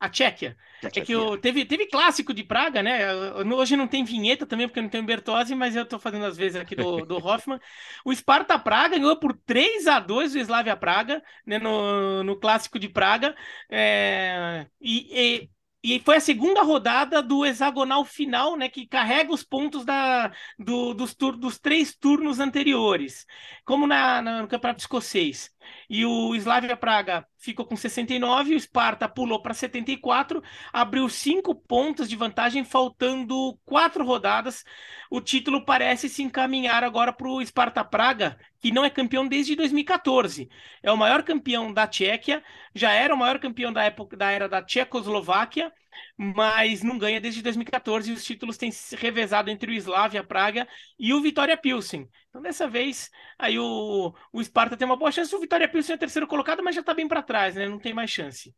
A 0.00 0.08
Tchequia. 0.08 0.56
É 0.82 1.00
que 1.00 1.16
o, 1.16 1.38
teve, 1.38 1.64
teve 1.64 1.86
clássico 1.86 2.34
de 2.34 2.44
Praga, 2.44 2.82
né? 2.82 3.12
Hoje 3.56 3.74
não 3.74 3.88
tem 3.88 4.04
vinheta 4.04 4.44
também, 4.44 4.68
porque 4.68 4.80
não 4.80 4.88
tem 4.88 5.02
Bertozzi, 5.02 5.54
mas 5.54 5.74
eu 5.74 5.82
estou 5.82 5.98
fazendo 5.98 6.26
às 6.26 6.36
vezes 6.36 6.56
aqui 6.60 6.76
do, 6.76 7.06
do 7.06 7.16
Hoffman. 7.26 7.58
O 8.04 8.14
Sparta 8.14 8.58
Praga 8.58 8.98
ganhou 8.98 9.18
por 9.18 9.34
3 9.46 9.86
a 9.86 9.98
2 9.98 10.34
o 10.34 10.38
Slavia 10.38 10.76
Praga, 10.76 11.22
né? 11.46 11.58
no, 11.58 12.22
no 12.22 12.36
clássico 12.36 12.78
de 12.78 12.88
Praga. 12.88 13.34
É, 13.70 14.66
e, 14.80 15.08
e 15.42 15.50
e 15.84 16.00
foi 16.00 16.16
a 16.16 16.20
segunda 16.20 16.62
rodada 16.62 17.22
do 17.22 17.44
hexagonal 17.44 18.06
final, 18.06 18.56
né, 18.56 18.70
que 18.70 18.86
carrega 18.86 19.30
os 19.32 19.44
pontos 19.44 19.84
da, 19.84 20.32
do, 20.58 20.94
dos, 20.94 21.14
tur, 21.14 21.36
dos 21.36 21.58
três 21.58 21.94
turnos 21.94 22.40
anteriores, 22.40 23.26
como 23.66 23.86
na, 23.86 24.22
na, 24.22 24.42
no 24.42 24.48
Campeonato 24.48 24.80
Escocês. 24.80 25.50
E 25.88 26.04
o 26.04 26.34
Slavia 26.34 26.76
Praga 26.76 27.26
ficou 27.38 27.64
com 27.66 27.76
69, 27.76 28.54
o 28.54 28.60
Sparta 28.60 29.08
pulou 29.08 29.40
para 29.42 29.54
74, 29.54 30.42
abriu 30.72 31.08
cinco 31.08 31.54
pontos 31.54 32.08
de 32.08 32.16
vantagem, 32.16 32.64
faltando 32.64 33.58
quatro 33.64 34.04
rodadas. 34.04 34.64
O 35.10 35.20
título 35.20 35.64
parece 35.64 36.08
se 36.08 36.22
encaminhar 36.22 36.82
agora 36.84 37.12
para 37.12 37.28
o 37.28 37.44
Sparta 37.44 37.84
Praga, 37.84 38.38
que 38.60 38.70
não 38.72 38.84
é 38.84 38.90
campeão 38.90 39.26
desde 39.26 39.54
2014. 39.54 40.48
É 40.82 40.90
o 40.90 40.96
maior 40.96 41.22
campeão 41.22 41.72
da 41.72 41.86
Tchequia, 41.86 42.42
já 42.74 42.92
era 42.92 43.14
o 43.14 43.18
maior 43.18 43.38
campeão 43.38 43.72
da 43.72 43.84
época 43.84 44.16
da 44.16 44.30
era 44.30 44.48
da 44.48 44.62
Tchecoslováquia, 44.62 45.72
mas 46.16 46.82
não 46.82 46.98
ganha 46.98 47.20
desde 47.20 47.42
2014 47.42 48.10
e 48.10 48.14
os 48.14 48.24
títulos 48.24 48.56
têm 48.56 48.70
se 48.70 48.96
revezado 48.96 49.50
entre 49.50 49.70
o 49.70 49.74
Slavia 49.74 50.24
Praga 50.24 50.66
e 50.98 51.12
o 51.12 51.20
Vitória 51.20 51.56
Pilsen. 51.56 52.08
Então 52.28 52.42
dessa 52.42 52.68
vez 52.68 53.10
aí 53.38 53.58
o, 53.58 54.14
o 54.32 54.42
Sparta 54.42 54.76
tem 54.76 54.86
uma 54.86 54.96
boa 54.96 55.12
chance, 55.12 55.34
o 55.34 55.40
Vitória 55.40 55.68
Pilsen 55.68 55.94
é 55.94 55.98
terceiro 55.98 56.26
colocado, 56.26 56.62
mas 56.62 56.74
já 56.74 56.80
está 56.80 56.94
bem 56.94 57.08
para 57.08 57.22
trás, 57.22 57.54
né? 57.54 57.68
Não 57.68 57.78
tem 57.78 57.94
mais 57.94 58.10
chance. 58.10 58.54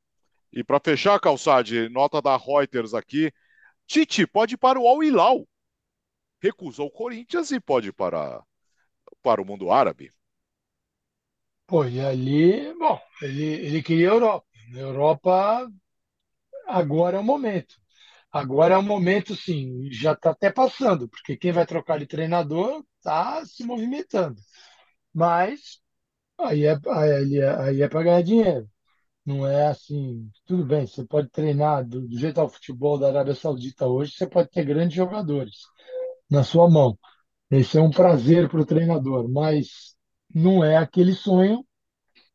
E 0.53 0.65
para 0.65 0.81
fechar, 0.81 1.21
Calçade, 1.21 1.89
nota 1.89 2.23
da 2.23 2.37
Reuters 2.37 2.95
aqui, 2.95 3.33
Tite 3.87 4.27
pode 4.27 4.55
ir 4.55 4.59
para 4.59 4.81
o 4.81 4.87
Al 4.87 5.03
Hilal. 5.03 5.47
Recusou 6.43 6.87
o 6.87 6.91
Corinthians 6.91 7.51
e 7.51 7.61
pode 7.61 7.89
ir 7.89 7.93
para, 7.93 8.43
para 9.23 9.41
o 9.41 9.45
mundo 9.45 9.71
árabe. 9.71 10.11
Pô, 11.67 11.85
e 11.85 12.01
ali, 12.01 12.73
bom, 12.79 13.01
ele, 13.23 13.45
ele 13.45 13.83
queria 13.83 14.11
a 14.11 14.15
Europa. 14.15 14.47
Na 14.73 14.81
Europa, 14.81 15.73
agora 16.67 17.17
é 17.19 17.21
o 17.21 17.25
momento. 17.25 17.77
Agora 18.33 18.75
é 18.75 18.79
o 18.79 18.83
momento, 18.83 19.35
sim, 19.37 19.89
já 19.93 20.13
está 20.13 20.31
até 20.31 20.51
passando, 20.53 21.09
porque 21.09 21.37
quem 21.37 21.53
vai 21.53 21.67
trocar 21.67 21.99
de 21.99 22.07
treinador 22.07 22.85
está 22.99 23.45
se 23.47 23.65
movimentando. 23.65 24.41
Mas 25.15 25.81
aí 26.41 26.65
é, 26.67 26.79
aí 26.91 27.39
é, 27.39 27.51
aí 27.61 27.83
é 27.83 27.89
para 27.89 28.03
ganhar 28.05 28.23
dinheiro. 28.23 28.69
Não 29.27 29.47
é 29.47 29.69
assim, 29.69 30.31
tudo 30.47 30.65
bem, 30.65 30.87
você 30.87 31.05
pode 31.05 31.31
treinar 31.31 31.87
do, 31.87 32.09
do 32.09 32.19
jeito 32.19 32.41
ao 32.41 32.49
futebol 32.49 32.99
da 32.99 33.09
Arábia 33.09 33.35
Saudita 33.35 33.87
hoje, 33.87 34.13
você 34.13 34.27
pode 34.27 34.51
ter 34.51 34.65
grandes 34.65 34.97
jogadores 34.97 35.57
na 36.31 36.45
sua 36.45 36.71
mão. 36.71 36.99
Esse 37.51 37.79
é 37.79 37.83
um 37.83 37.91
prazer 37.91 38.49
para 38.49 38.61
o 38.61 38.67
treinador, 38.67 39.29
mas 39.29 39.97
não 40.35 40.65
é 40.65 40.77
aquele 40.77 41.15
sonho. 41.15 41.65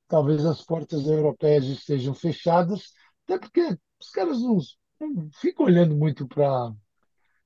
Talvez 0.07 0.45
as 0.45 0.63
portas 0.63 1.05
europeias 1.07 1.65
estejam 1.65 2.13
fechadas, 2.13 2.91
até 3.25 3.39
porque 3.39 3.77
os 4.01 4.09
caras 4.11 4.41
não, 4.41 4.57
não 4.99 5.29
ficam 5.33 5.65
olhando 5.65 5.95
muito 5.95 6.27
para 6.27 6.73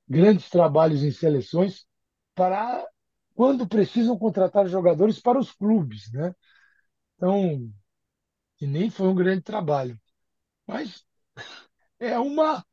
grandes 0.07 0.49
trabalhos 0.49 1.03
em 1.03 1.11
seleções 1.11 1.85
para 2.35 2.85
quando 3.35 3.67
precisam 3.67 4.17
contratar 4.17 4.67
jogadores 4.67 5.19
para 5.21 5.39
os 5.39 5.51
clubes, 5.51 6.11
né? 6.13 6.35
Então, 7.17 7.71
e 8.61 8.67
nem 8.67 8.89
foi 8.89 9.07
um 9.07 9.15
grande 9.15 9.41
trabalho. 9.41 9.99
Mas 10.67 11.05
é 11.99 12.19
uma 12.19 12.65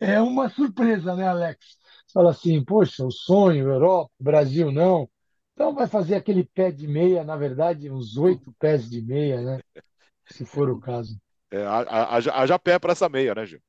é 0.00 0.20
uma 0.20 0.50
surpresa, 0.50 1.16
né, 1.16 1.26
Alex? 1.28 1.58
Você 2.06 2.12
fala 2.14 2.30
assim, 2.32 2.64
poxa, 2.64 3.04
o 3.06 3.10
sonho, 3.12 3.68
Europa, 3.68 4.12
Brasil 4.20 4.72
não. 4.72 5.10
Então 5.54 5.74
vai 5.74 5.86
fazer 5.88 6.16
aquele 6.16 6.44
pé 6.44 6.70
de 6.72 6.88
meia, 6.88 7.24
na 7.24 7.36
verdade, 7.36 7.90
uns 7.90 8.16
oito 8.18 8.54
pés 8.60 8.90
de 8.90 9.02
meia, 9.02 9.42
né? 9.42 9.60
Se 10.30 10.44
for 10.46 10.70
o 10.70 10.80
caso. 10.80 11.18
É, 11.50 11.64
haja, 11.64 12.58
pé 12.58 12.78
para 12.78 12.92
essa 12.92 13.08
meia, 13.08 13.34
né, 13.34 13.46
Gil? 13.46 13.60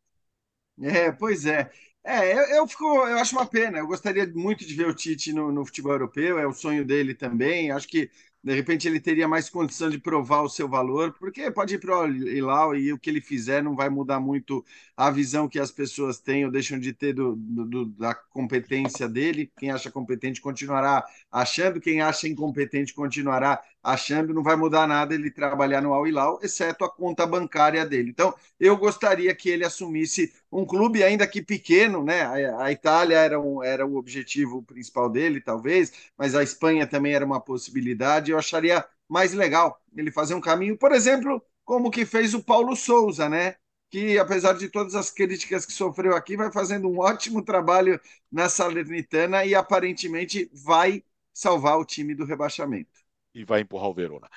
É, 0.82 1.12
pois 1.12 1.46
é. 1.46 1.72
É, 2.04 2.34
eu, 2.34 2.44
eu, 2.58 2.68
fico, 2.68 2.86
eu 2.86 3.18
acho 3.18 3.36
uma 3.36 3.46
pena. 3.46 3.80
Eu 3.80 3.88
gostaria 3.88 4.26
muito 4.28 4.66
de 4.66 4.74
ver 4.76 4.88
o 4.88 4.94
Tite 4.94 5.34
no, 5.34 5.52
no 5.52 5.66
futebol 5.66 5.92
europeu, 5.94 6.40
é 6.40 6.48
o 6.48 6.54
sonho 6.54 6.86
dele 6.86 7.14
também. 7.14 7.72
Acho 7.72 7.88
que 7.88 8.10
de 8.44 8.54
repente 8.54 8.88
ele 8.88 9.00
teria 9.00 9.28
mais 9.28 9.50
condição 9.50 9.90
de 9.90 9.98
provar 10.00 10.42
o 10.42 10.48
seu 10.50 10.70
valor, 10.70 11.12
porque 11.20 11.52
pode 11.52 11.76
ir 11.76 11.80
para 11.80 12.00
o 12.04 12.08
Hilal 12.08 12.76
e 12.78 12.94
o 12.94 13.00
que 13.00 13.10
ele 13.10 13.20
fizer 13.20 13.62
não 13.62 13.76
vai 13.76 13.90
mudar 13.90 14.20
muito 14.22 14.64
a 14.96 15.10
visão 15.12 15.50
que 15.50 15.60
as 15.60 15.72
pessoas 15.72 16.20
têm 16.20 16.46
ou 16.46 16.52
deixam 16.52 16.80
de 16.80 16.94
ter 16.94 17.14
do, 17.14 17.36
do, 17.36 17.86
da 17.88 18.14
competência 18.16 19.10
dele. 19.10 19.52
Quem 19.58 19.72
acha 19.72 19.92
competente 19.92 20.40
continuará 20.40 21.04
achando, 21.32 21.82
quem 21.82 22.00
acha 22.02 22.28
incompetente 22.28 22.94
continuará 22.94 23.62
achando, 23.84 24.34
não 24.34 24.44
vai 24.44 24.56
mudar 24.56 24.88
nada 24.88 25.14
ele 25.14 25.32
trabalhar 25.32 25.82
no 25.82 25.94
Al 25.94 26.06
Hilal, 26.08 26.40
exceto 26.44 26.84
a 26.84 26.90
conta 26.90 27.26
bancária 27.26 27.86
dele. 27.86 28.10
Então, 28.10 28.34
eu 28.60 28.76
gostaria 28.78 29.34
que 29.34 29.50
ele 29.50 29.64
assumisse 29.64 30.34
um 30.52 30.66
clube, 30.66 31.04
ainda 31.04 31.26
que 31.28 31.42
pequeno, 31.42 32.04
né? 32.04 32.24
A, 32.58 32.72
Itália 32.72 33.18
era, 33.18 33.40
um, 33.40 33.64
era 33.64 33.86
o 33.86 33.96
objetivo 33.96 34.62
principal 34.64 35.10
dele, 35.10 35.40
talvez, 35.42 35.92
mas 36.18 36.36
a 36.36 36.44
Espanha 36.44 36.86
também 36.86 37.14
era 37.14 37.26
uma 37.26 37.40
possibilidade. 37.40 38.32
Eu 38.32 38.38
acharia 38.38 38.86
mais 39.08 39.34
legal 39.34 39.82
ele 39.96 40.12
fazer 40.12 40.34
um 40.34 40.42
caminho, 40.42 40.78
por 40.78 40.92
exemplo, 40.92 41.42
como 41.64 41.92
que 41.92 42.06
fez 42.06 42.34
o 42.34 42.44
Paulo 42.44 42.76
Souza, 42.76 43.30
né? 43.30 43.56
que, 43.90 44.20
apesar 44.20 44.54
de 44.54 44.70
todas 44.70 44.96
as 44.96 45.10
críticas 45.10 45.66
que 45.66 45.72
sofreu 45.72 46.14
aqui, 46.16 46.36
vai 46.36 46.52
fazendo 46.52 46.90
um 46.90 47.00
ótimo 47.00 47.42
trabalho 47.42 48.00
na 48.30 48.50
Salernitana 48.50 49.46
e 49.46 49.56
aparentemente 49.56 50.50
vai 50.54 51.04
salvar 51.34 51.78
o 51.80 51.86
time 51.86 52.14
do 52.14 52.26
rebaixamento 52.26 52.97
e 53.34 53.44
vai 53.44 53.62
empurrar 53.62 53.90
o 53.90 53.94
Verona. 53.94 54.28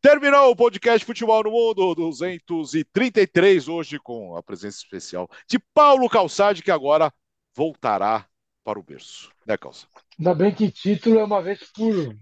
Terminou 0.00 0.50
o 0.50 0.56
podcast 0.56 1.04
Futebol 1.04 1.42
no 1.44 1.50
Mundo 1.50 1.94
233, 1.94 3.68
hoje 3.68 3.98
com 3.98 4.36
a 4.36 4.42
presença 4.42 4.78
especial 4.78 5.28
de 5.48 5.58
Paulo 5.74 6.08
Calçade, 6.08 6.62
que 6.62 6.70
agora 6.70 7.12
voltará 7.54 8.26
para 8.64 8.78
o 8.78 8.82
berço. 8.82 9.30
Né, 9.46 9.56
Calça? 9.56 9.86
Ainda 10.18 10.34
bem 10.34 10.54
que 10.54 10.70
título 10.70 11.18
é 11.18 11.24
uma 11.24 11.42
vez 11.42 11.60
por, 11.72 12.16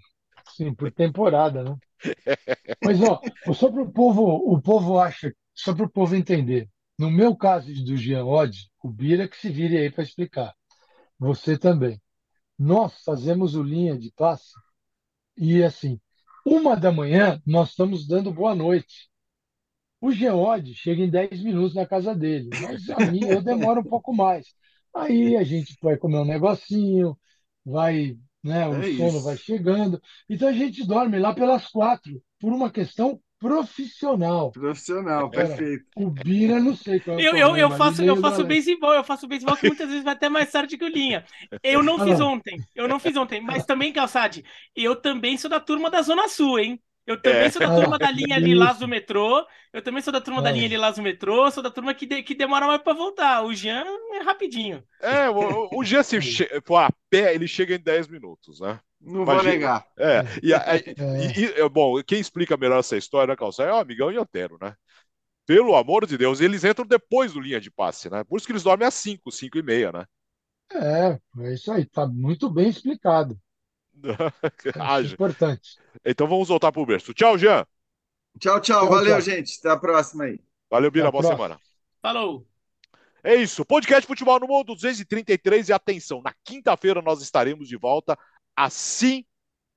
sim, 0.54 0.74
por 0.74 0.90
temporada, 0.92 1.62
né? 1.62 1.76
Mas, 2.84 3.00
ó, 3.00 3.20
só 3.54 3.70
para 3.70 3.82
o 3.82 3.92
povo, 3.92 4.22
o 4.22 4.60
povo 4.60 4.98
acha, 4.98 5.34
só 5.54 5.74
para 5.74 5.86
o 5.86 5.90
povo 5.90 6.14
entender. 6.14 6.68
No 6.98 7.10
meu 7.10 7.34
caso 7.34 7.72
do 7.84 7.96
Jean 7.96 8.24
Odd, 8.24 8.68
o 8.82 8.88
Bira 8.88 9.26
que 9.26 9.36
se 9.36 9.50
vire 9.50 9.76
aí 9.76 9.90
para 9.90 10.04
explicar. 10.04 10.54
Você 11.18 11.58
também. 11.58 12.00
Nós 12.58 13.02
fazemos 13.02 13.54
o 13.56 13.62
linha 13.62 13.98
de 13.98 14.12
passe 14.12 14.52
e 15.36 15.62
assim, 15.62 16.00
uma 16.44 16.76
da 16.76 16.90
manhã, 16.92 17.40
nós 17.46 17.70
estamos 17.70 18.06
dando 18.06 18.32
boa 18.32 18.54
noite. 18.54 19.08
O 20.00 20.12
Geode 20.12 20.74
chega 20.74 21.02
em 21.02 21.10
10 21.10 21.42
minutos 21.42 21.74
na 21.74 21.86
casa 21.86 22.14
dele, 22.14 22.54
mas 22.56 22.88
a 22.90 23.02
mim 23.02 23.26
eu 23.28 23.42
demoro 23.42 23.80
um 23.80 23.84
pouco 23.84 24.14
mais. 24.14 24.46
Aí 24.94 25.36
a 25.36 25.44
gente 25.44 25.76
vai 25.82 25.96
comer 25.96 26.18
um 26.18 26.24
negocinho, 26.24 27.18
vai, 27.64 28.16
né, 28.42 28.68
o 28.68 28.76
É 28.76 28.82
sono 28.82 29.20
isso. 29.20 29.22
vai 29.22 29.36
chegando. 29.36 30.00
Então 30.28 30.48
a 30.48 30.52
gente 30.52 30.86
dorme 30.86 31.18
lá 31.18 31.34
pelas 31.34 31.66
quatro, 31.68 32.22
por 32.38 32.52
uma 32.52 32.70
questão 32.70 33.20
profissional. 33.48 34.50
Profissional, 34.52 35.30
perfeito. 35.30 35.86
o 35.96 36.10
Bira, 36.10 36.60
não 36.60 36.74
sei 36.76 37.00
qual 37.00 37.18
é 37.18 37.20
o 37.20 37.22
Eu, 37.22 37.36
eu, 37.36 37.56
eu 37.56 37.70
problema 37.70 37.74
ali 37.76 37.78
faço, 37.78 38.02
eu 38.02 38.16
faço 38.16 38.44
beisebol, 38.44 38.94
eu 38.94 39.04
faço 39.04 39.26
beisebol 39.28 39.56
que 39.56 39.66
muitas 39.66 39.88
vezes 39.88 40.04
vai 40.04 40.14
até 40.14 40.28
mais 40.28 40.50
tarde 40.50 40.76
que 40.78 40.84
o 40.84 40.88
Linha. 40.88 41.24
Eu 41.62 41.82
não 41.82 41.98
Ah, 41.98 42.04
fiz 42.04 42.18
não. 42.18 42.20
ontem, 42.20 42.66
eu 42.74 42.88
não 42.88 42.98
fiz 42.98 43.16
ontem, 43.16 43.40
mas 43.40 43.64
também, 43.64 43.92
Calçade, 43.92 44.44
eu 44.74 44.96
também 44.96 45.36
sou 45.36 45.50
da 45.50 45.60
turma 45.60 45.90
da 45.90 46.02
Zona 46.02 46.28
Sul, 46.28 46.58
hein? 46.58 46.82
Eu 47.06 47.20
também 47.20 47.46
É. 47.46 47.50
sou 47.50 47.60
da 47.60 47.68
Ah, 47.68 47.74
turma 47.74 47.98
da 47.98 48.10
linha 48.10 48.38
Lilás 48.38 48.72
isso. 48.72 48.80
do 48.80 48.88
metrô, 48.88 49.46
eu 49.72 49.82
também 49.82 50.02
sou 50.02 50.12
da 50.12 50.20
turma 50.20 50.40
da 50.40 50.48
Ah. 50.48 50.52
linha 50.52 50.68
Lilás 50.68 50.96
do 50.96 51.02
metrô, 51.02 51.50
sou 51.50 51.62
da 51.62 51.70
turma 51.70 51.92
que, 51.94 52.06
de- 52.06 52.22
que 52.22 52.34
demora 52.34 52.66
mais 52.66 52.80
pra 52.82 52.94
voltar. 52.94 53.42
O 53.44 53.52
Jean 53.54 53.84
é 54.14 54.22
rapidinho. 54.22 54.82
É, 55.00 55.28
o, 55.28 55.68
o 55.78 55.84
Jean 55.84 56.02
se 56.02 56.18
for 56.64 56.76
a 56.78 56.90
pé, 57.10 57.34
ele 57.34 57.46
chega 57.46 57.74
em 57.74 57.80
10 57.80 58.08
minutos, 58.08 58.60
né? 58.60 58.80
Não 59.04 59.24
vou 59.24 59.34
Imagina. 59.34 59.52
negar. 59.52 59.86
É, 59.98 60.22
e, 60.42 60.50
e- 60.50 60.54
É. 60.98 61.36
e- 61.38 61.60
e- 61.64 61.68
bom, 61.68 62.02
quem 62.02 62.20
explica 62.20 62.56
melhor 62.56 62.78
essa 62.80 62.96
história, 62.96 63.32
né, 63.32 63.36
Calça, 63.36 63.62
é 63.64 63.72
o 63.72 63.76
amigão 63.76 64.10
e 64.10 64.16
Antero, 64.16 64.58
né? 64.60 64.74
Pelo 65.46 65.76
amor 65.76 66.06
de 66.06 66.16
Deus, 66.18 66.40
eles 66.40 66.64
entram 66.64 66.86
depois 66.86 67.32
do 67.34 67.40
linha 67.40 67.60
de 67.60 67.70
passe, 67.70 68.10
né? 68.10 68.24
Por 68.24 68.38
isso 68.38 68.46
que 68.46 68.52
eles 68.52 68.62
dormem 68.62 68.88
às 68.88 68.94
5, 68.94 69.30
5 69.30 69.58
e 69.58 69.62
meia, 69.62 69.92
né? 69.92 70.06
É, 70.72 71.20
é 71.44 71.54
isso 71.54 71.70
aí, 71.72 71.84
tá 71.86 72.06
muito 72.06 72.50
bem 72.50 72.68
explicado. 72.68 73.38
Acho 74.78 74.80
Haja. 74.80 75.14
importante. 75.14 75.78
Então 76.04 76.26
vamos 76.26 76.48
voltar 76.48 76.72
pro 76.72 76.86
berço. 76.86 77.14
Tchau, 77.14 77.38
Jean. 77.38 77.66
Tchau, 78.40 78.60
tchau. 78.60 78.88
Tchau, 78.88 78.88
Valeu, 78.88 79.20
tchau. 79.20 79.20
gente. 79.20 79.58
Até 79.60 79.70
a 79.70 79.76
próxima 79.76 80.24
aí. 80.24 80.40
Valeu, 80.70 80.90
Bira. 80.90 81.10
Boa 81.10 81.22
próxima. 81.22 81.36
semana. 81.36 81.60
Falou. 82.02 82.46
É 83.22 83.34
isso. 83.36 83.64
Podcast 83.64 84.06
Futebol 84.06 84.38
no 84.40 84.46
Mundo 84.46 84.74
233. 84.74 85.68
E 85.68 85.72
atenção, 85.72 86.20
na 86.22 86.34
quinta-feira 86.44 87.00
nós 87.00 87.22
estaremos 87.22 87.68
de 87.68 87.76
volta 87.76 88.18
assim 88.56 89.24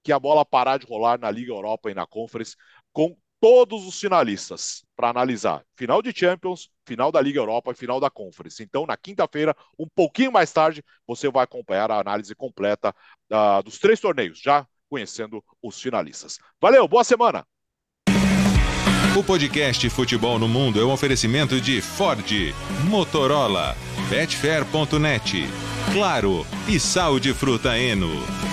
que 0.04 0.12
a 0.12 0.20
bola 0.20 0.46
parar 0.46 0.78
de 0.78 0.86
rolar 0.86 1.20
na 1.20 1.30
Liga 1.30 1.52
Europa 1.52 1.92
e 1.92 1.94
na 1.94 2.06
Conference 2.08 2.56
com 2.94 3.18
todos 3.40 3.86
os 3.86 4.00
finalistas 4.00 4.84
para 4.96 5.10
analisar 5.10 5.64
final 5.76 6.02
de 6.02 6.18
Champions, 6.18 6.70
final 6.86 7.12
da 7.12 7.22
Liga 7.22 7.40
Europa 7.40 7.72
e 7.72 7.76
final 7.76 8.00
da 8.00 8.10
Conference. 8.10 8.62
Então, 8.64 8.86
na 8.86 8.98
quinta-feira, 8.98 9.56
um 9.78 9.88
pouquinho 9.88 10.32
mais 10.32 10.52
tarde, 10.52 10.84
você 11.06 11.30
vai 11.30 11.44
acompanhar 11.44 11.92
a 11.92 12.00
análise 12.00 12.34
completa 12.36 12.96
ah, 13.32 13.62
dos 13.62 13.78
três 13.78 14.00
torneios, 14.00 14.40
já 14.40 14.66
conhecendo 14.90 15.44
os 15.62 15.80
finalistas. 15.82 16.40
Valeu, 16.62 16.88
boa 16.88 17.04
semana! 17.04 17.46
O 19.16 19.24
podcast 19.24 19.90
Futebol 19.90 20.38
no 20.38 20.48
Mundo 20.48 20.80
é 20.80 20.86
um 20.86 20.92
oferecimento 20.92 21.60
de 21.60 21.82
Ford, 21.82 22.32
Motorola, 22.88 23.76
Betfair.net, 24.10 25.44
Claro 25.92 26.46
e 26.68 26.80
Sal 26.80 27.20
de 27.20 27.34
Fruta 27.34 27.78
Eno. 27.78 28.47